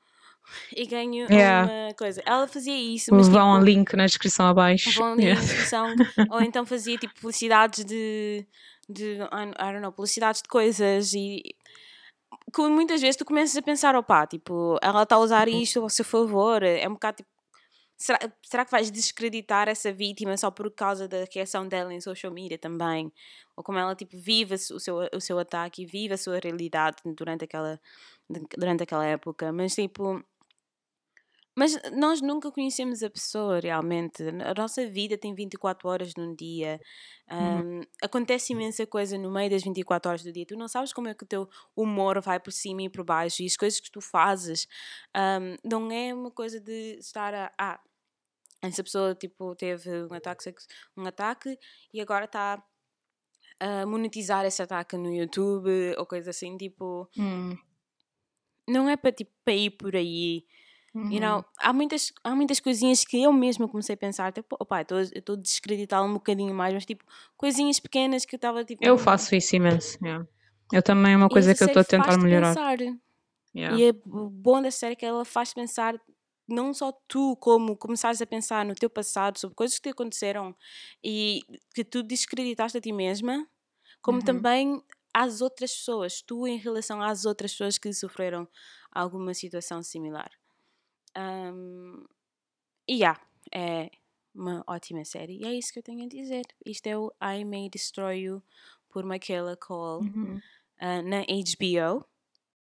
e 0.75 0.87
ganho 0.87 1.27
yeah. 1.31 1.71
uma 1.71 1.95
coisa. 1.95 2.23
Ela 2.27 2.47
fazia 2.49 2.77
isso. 2.77 3.15
Mas, 3.15 3.29
vão 3.29 3.53
tipo, 3.53 3.61
um 3.61 3.65
link 3.65 3.95
na 3.95 4.07
descrição 4.07 4.47
abaixo. 4.47 4.91
Vão 4.93 5.13
um 5.13 5.15
link 5.15 5.25
yeah. 5.25 5.41
na 5.41 5.47
descrição. 5.47 5.95
ou 6.31 6.43
então 6.43 6.67
fazia 6.67 6.97
tipo 6.97 7.15
publicidades 7.15 7.85
de 7.85 8.47
de, 8.89 9.17
I 9.17 9.73
don't 9.73 9.81
know, 9.81 9.93
publicidades 9.93 10.43
de 10.43 10.49
coisas 10.49 11.13
e 11.13 11.43
que 12.55 12.63
muitas 12.63 13.01
vezes 13.01 13.17
tu 13.17 13.25
começas 13.25 13.57
a 13.57 13.63
pensar, 13.63 13.95
opá, 13.97 14.27
tipo, 14.27 14.79
ela 14.83 15.03
está 15.03 15.17
a 15.17 15.19
usar 15.19 15.49
uhum. 15.49 15.61
isto 15.61 15.81
ao 15.81 15.89
seu 15.89 16.05
favor, 16.05 16.63
é 16.63 16.87
um 16.89 16.93
bocado 16.93 17.19
tipo, 17.19 17.31
será, 17.97 18.19
será 18.43 18.65
que 18.65 18.71
vais 18.71 18.91
descreditar 18.91 19.69
essa 19.69 19.93
vítima 19.93 20.37
só 20.37 20.51
por 20.51 20.71
causa 20.71 21.07
da 21.07 21.25
reação 21.33 21.67
dela 21.69 21.93
em 21.93 22.01
social 22.01 22.33
media 22.33 22.59
também? 22.59 23.13
Ou 23.57 23.63
como 23.63 23.79
ela, 23.79 23.95
tipo, 23.95 24.17
vive 24.17 24.55
o 24.55 24.81
seu, 24.81 25.09
o 25.13 25.21
seu 25.21 25.39
ataque 25.39 25.83
e 25.83 25.87
vive 25.87 26.15
a 26.15 26.19
sua 26.19 26.39
realidade 26.39 26.97
durante 27.05 27.45
aquela, 27.45 27.81
durante 28.57 28.83
aquela 28.83 29.05
época, 29.05 29.53
mas 29.53 29.75
tipo 29.75 30.23
mas 31.59 31.77
nós 31.91 32.23
nunca 32.23 32.53
conhecemos 32.53 33.03
a 33.03 33.11
pessoa 33.11 33.59
realmente. 33.59 34.23
A 34.23 34.55
nossa 34.55 34.87
vida 34.87 35.19
tem 35.19 35.35
24 35.35 35.89
horas 35.89 36.13
num 36.17 36.33
dia. 36.33 36.81
Um, 37.29 37.35
uhum. 37.35 37.81
Acontece 38.01 38.53
imensa 38.53 38.87
coisa 38.87 39.19
no 39.19 39.29
meio 39.29 39.51
das 39.51 39.65
24 39.65 40.09
horas 40.09 40.23
do 40.23 40.31
dia. 40.31 40.47
Tu 40.47 40.57
não 40.57 40.69
sabes 40.69 40.93
como 40.93 41.09
é 41.09 41.15
que 41.15 41.25
o 41.25 41.27
teu 41.27 41.49
humor 41.75 42.21
vai 42.21 42.39
por 42.39 42.53
cima 42.53 42.83
e 42.83 42.89
por 42.89 43.03
baixo 43.03 43.43
e 43.43 43.47
as 43.47 43.57
coisas 43.57 43.81
que 43.81 43.91
tu 43.91 44.01
fazes. 44.01 44.69
Um, 45.17 45.57
não 45.69 45.91
é 45.91 46.15
uma 46.15 46.31
coisa 46.31 46.61
de 46.61 46.97
estar 47.01 47.35
a. 47.35 47.53
Ah, 47.59 47.81
essa 48.63 48.85
pessoa 48.85 49.17
tipo, 49.17 49.57
teve 49.57 49.91
um 50.05 50.15
ataque, 50.15 50.55
um 50.97 51.07
ataque 51.07 51.59
e 51.93 52.01
agora 52.01 52.27
está 52.27 52.63
a 53.59 53.85
monetizar 53.85 54.45
esse 54.45 54.63
ataque 54.63 54.97
no 54.97 55.13
YouTube 55.13 55.97
ou 55.99 56.07
coisa 56.07 56.31
assim. 56.31 56.57
Tipo. 56.57 57.11
Hum. 57.19 57.59
Não 58.69 58.89
é 58.89 58.97
para 58.97 59.11
tipo, 59.11 59.33
ir 59.51 59.71
por 59.71 59.97
aí 59.97 60.47
Uhum. 60.99 61.13
You 61.13 61.21
know, 61.21 61.45
há, 61.59 61.73
muitas, 61.73 62.13
há 62.25 62.35
muitas 62.35 62.59
coisinhas 62.59 63.05
que 63.05 63.23
eu 63.23 63.33
mesma 63.33 63.69
comecei 63.69 63.95
a 63.95 63.97
pensar, 63.97 64.33
tipo, 64.33 64.57
opa, 64.59 64.81
estou 64.81 64.99
a 64.99 65.39
descreditá-la 65.39 66.05
um 66.05 66.15
bocadinho 66.15 66.53
mais, 66.53 66.75
mas 66.75 66.85
tipo, 66.85 67.05
coisinhas 67.37 67.79
pequenas 67.79 68.25
que 68.25 68.35
eu 68.35 68.39
estava 68.39 68.65
tipo. 68.65 68.85
Eu 68.85 68.99
faço 68.99 69.35
isso 69.37 69.55
imenso, 69.55 69.97
yeah. 70.03 70.27
Eu 70.73 70.83
também 70.83 71.13
é 71.13 71.17
uma 71.17 71.29
coisa 71.29 71.55
que 71.55 71.63
eu 71.63 71.69
estou 71.69 71.81
a 71.81 71.85
tentar 71.85 72.19
melhorar. 72.19 72.55
Pensar. 72.55 72.79
Yeah. 73.55 73.79
E 73.79 73.85
é 73.85 73.93
bom 74.05 74.61
da 74.61 74.71
série 74.71 74.97
que 74.97 75.07
ela 75.07 75.25
faz 75.25 75.55
pensar 75.55 75.99
não 76.49 76.75
só 76.75 76.93
tu, 77.07 77.37
como 77.37 77.77
começares 77.77 78.21
a 78.21 78.27
pensar 78.27 78.65
no 78.65 78.75
teu 78.75 78.91
passado, 78.91 79.39
sobre 79.39 79.55
coisas 79.55 79.79
que 79.79 79.85
te 79.85 79.93
aconteceram 79.93 80.57
e 81.05 81.43
que 81.75 81.85
tu 81.85 82.03
descreditaste 82.03 82.79
a 82.79 82.81
ti 82.81 82.93
mesma, 82.93 83.47
como 84.03 84.19
uhum. 84.19 84.25
também 84.25 84.83
às 85.15 85.41
outras 85.41 85.73
pessoas, 85.73 86.23
tu 86.23 86.47
em 86.47 86.57
relação 86.57 87.01
às 87.03 87.25
outras 87.25 87.53
pessoas 87.53 87.79
que 87.79 87.93
sofreram 87.93 88.49
alguma 88.91 89.33
situação 89.35 89.83
similar. 89.83 90.31
Um, 91.17 92.05
e 92.87 92.95
yeah, 92.95 93.21
é 93.53 93.91
uma 94.35 94.65
ótima 94.67 95.05
série. 95.05 95.39
E 95.39 95.47
é 95.47 95.53
isso 95.53 95.73
que 95.73 95.79
eu 95.79 95.83
tenho 95.83 96.05
a 96.05 96.09
dizer. 96.09 96.45
Isto 96.65 96.87
é 96.87 96.97
o 96.97 97.13
I 97.23 97.45
May 97.45 97.69
Destroy 97.69 98.21
You 98.21 98.43
por 98.89 99.05
Michaela 99.05 99.57
Cole 99.57 100.09
uhum. 100.09 100.37
uh, 100.37 101.03
na 101.03 101.23
HBO. 101.23 102.07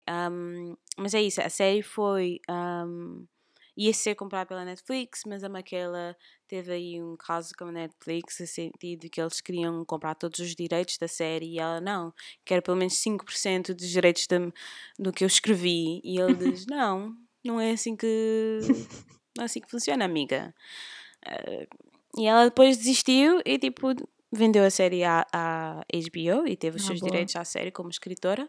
Um, 0.09 0.77
mas 0.99 1.15
é 1.15 1.23
isso, 1.23 1.41
a 1.41 1.49
série 1.49 1.83
foi. 1.83 2.41
Um, 2.49 3.27
ia 3.77 3.93
ser 3.93 4.15
comprada 4.15 4.47
pela 4.47 4.65
Netflix, 4.65 5.23
mas 5.27 5.43
a 5.43 5.49
Michaela 5.49 6.17
teve 6.47 6.73
aí 6.73 7.03
um 7.03 7.17
caso 7.17 7.53
com 7.59 7.65
a 7.65 7.73
Netflix, 7.73 8.39
no 8.39 8.47
sentido 8.47 9.11
que 9.11 9.21
eles 9.21 9.41
queriam 9.41 9.85
comprar 9.85 10.15
todos 10.15 10.39
os 10.39 10.55
direitos 10.55 10.97
da 10.97 11.09
série 11.09 11.55
e 11.55 11.59
ela 11.59 11.81
não, 11.81 12.15
quer 12.45 12.63
pelo 12.63 12.77
menos 12.77 12.95
5% 12.95 13.75
dos 13.75 13.89
direitos 13.89 14.27
de, 14.29 14.53
do 14.97 15.13
que 15.13 15.25
eu 15.25 15.29
escrevi. 15.29 16.01
E 16.05 16.21
ele 16.21 16.35
diz: 16.55 16.67
Não, 16.67 17.17
não 17.45 17.61
é 17.61 17.73
assim 17.73 17.97
que. 17.97 18.59
Não 19.37 19.43
é 19.43 19.47
assim 19.47 19.61
que 19.61 19.69
funciona, 19.69 20.05
amiga. 20.05 20.55
Uh, 21.27 21.67
e 22.17 22.25
ela 22.25 22.45
depois 22.45 22.77
desistiu 22.77 23.43
e 23.45 23.59
tipo 23.59 23.89
vendeu 24.31 24.65
a 24.65 24.71
série 24.71 25.03
à, 25.03 25.27
à 25.33 25.81
HBO 25.93 26.47
e 26.47 26.57
teve 26.57 26.77
os 26.77 26.85
Ah, 26.85 26.87
seus 26.87 27.01
boa. 27.01 27.11
direitos 27.11 27.35
à 27.35 27.45
série 27.45 27.73
como 27.73 27.91
escritora. 27.91 28.49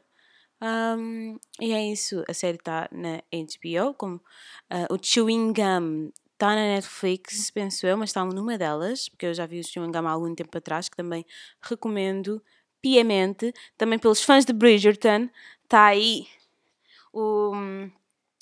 Um, 0.61 1.37
e 1.59 1.73
é 1.73 1.91
isso, 1.91 2.23
a 2.29 2.33
série 2.35 2.57
está 2.57 2.87
na 2.91 3.17
HBO, 3.31 3.95
como 3.95 4.21
ah, 4.69 4.85
o 4.91 4.97
Chewing 5.01 5.53
Gum 5.53 6.11
está 6.33 6.49
na 6.49 6.75
Netflix, 6.75 7.49
penso 7.49 7.87
eu, 7.87 7.97
mas 7.97 8.09
está 8.09 8.23
numa 8.23 8.57
delas, 8.57 9.09
porque 9.09 9.25
eu 9.25 9.33
já 9.33 9.45
vi 9.47 9.59
o 9.59 9.63
Chewing 9.63 9.91
Gum 9.91 10.07
há 10.07 10.11
algum 10.11 10.35
tempo 10.35 10.55
atrás, 10.57 10.87
que 10.87 10.95
também 10.95 11.25
recomendo 11.61 12.41
piamente, 12.81 13.51
também 13.77 13.97
pelos 13.97 14.21
fãs 14.23 14.45
de 14.45 14.53
Bridgerton, 14.53 15.29
está 15.63 15.85
aí 15.85 16.27
o, 17.11 17.51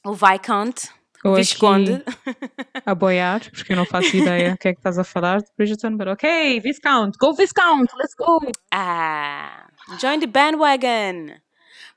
o 0.06 0.14
Viscount, 0.14 0.90
Eu 1.24 1.36
Visconde. 1.36 2.04
a 2.86 2.94
boiar, 2.94 3.50
porque 3.52 3.72
eu 3.72 3.78
não 3.78 3.86
faço 3.86 4.16
ideia 4.16 4.54
o 4.54 4.58
que 4.58 4.68
é 4.68 4.74
que 4.74 4.80
estás 4.80 5.00
a 5.00 5.04
falar 5.04 5.40
de 5.42 5.48
Bridgerton, 5.58 5.96
mas 5.98 6.08
ok, 6.08 6.60
Viscount, 6.60 7.18
go 7.18 7.34
Viscount, 7.34 7.88
let's 7.98 8.14
go! 8.16 8.40
Ah, 8.72 9.68
join 10.02 10.20
the 10.20 10.28
bandwagon. 10.28 11.40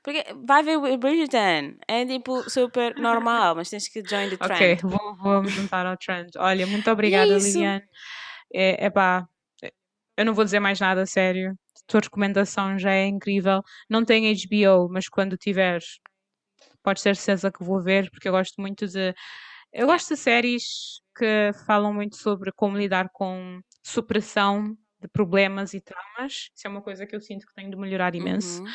Porque 0.01 0.23
vai 0.45 0.63
ver 0.63 0.77
o 0.77 0.97
Bridgerton. 0.97 1.75
É 1.85 2.05
tipo 2.05 2.49
super 2.49 2.95
normal, 2.95 3.55
mas 3.55 3.69
tens 3.69 3.89
que 3.89 4.01
join 4.07 4.29
the 4.29 4.37
trend. 4.37 4.53
Ok, 4.53 4.77
vou, 4.83 5.15
vou 5.17 5.43
me 5.43 5.49
juntar 5.49 5.85
ao 5.85 5.97
trend. 5.97 6.29
Olha, 6.37 6.65
muito 6.65 6.89
obrigada, 6.89 7.35
isso. 7.35 7.57
Liliane. 7.57 7.83
É, 8.53 8.85
epá, 8.85 9.27
eu 10.15 10.25
não 10.25 10.33
vou 10.33 10.45
dizer 10.45 10.61
mais 10.61 10.79
nada, 10.79 11.05
sério. 11.05 11.51
A 11.51 11.91
tua 11.91 11.99
recomendação 11.99 12.79
já 12.79 12.91
é 12.91 13.05
incrível. 13.05 13.61
Não 13.89 14.05
tenho 14.05 14.33
HBO, 14.33 14.89
mas 14.89 15.09
quando 15.09 15.35
tiveres, 15.35 15.99
podes 16.87 17.03
ter 17.03 17.17
certeza 17.17 17.51
que 17.51 17.65
vou 17.65 17.81
ver, 17.81 18.09
porque 18.09 18.29
eu 18.29 18.31
gosto 18.31 18.61
muito 18.61 18.87
de. 18.87 19.13
Eu 19.73 19.87
gosto 19.87 20.15
de 20.15 20.15
séries 20.15 21.01
que 21.17 21.51
falam 21.65 21.93
muito 21.93 22.15
sobre 22.15 22.49
como 22.53 22.77
lidar 22.77 23.09
com 23.11 23.61
supressão 23.83 24.77
de 24.97 25.09
problemas 25.09 25.73
e 25.73 25.81
traumas. 25.81 26.49
Isso 26.55 26.65
é 26.65 26.69
uma 26.69 26.81
coisa 26.81 27.05
que 27.05 27.13
eu 27.13 27.19
sinto 27.19 27.45
que 27.45 27.53
tenho 27.53 27.69
de 27.69 27.75
melhorar 27.75 28.15
imenso. 28.15 28.63
Uhum. 28.63 28.71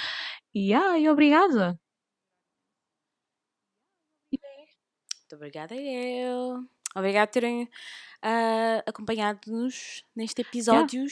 E 0.54 0.74
ai, 0.74 1.08
obrigada. 1.08 1.80
Muito 4.30 5.34
obrigada 5.34 5.74
eu. 5.74 6.68
Obrigada 6.94 7.26
por 7.26 7.32
terem 7.32 7.70
ah, 8.20 8.82
acompanhado-nos 8.86 10.04
neste 10.14 10.42
episódio. 10.42 11.06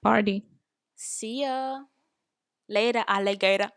Party. 0.00 0.46
See 0.94 1.40
ya. 1.40 1.84
Later, 2.68 3.02
alligator. 3.08 3.72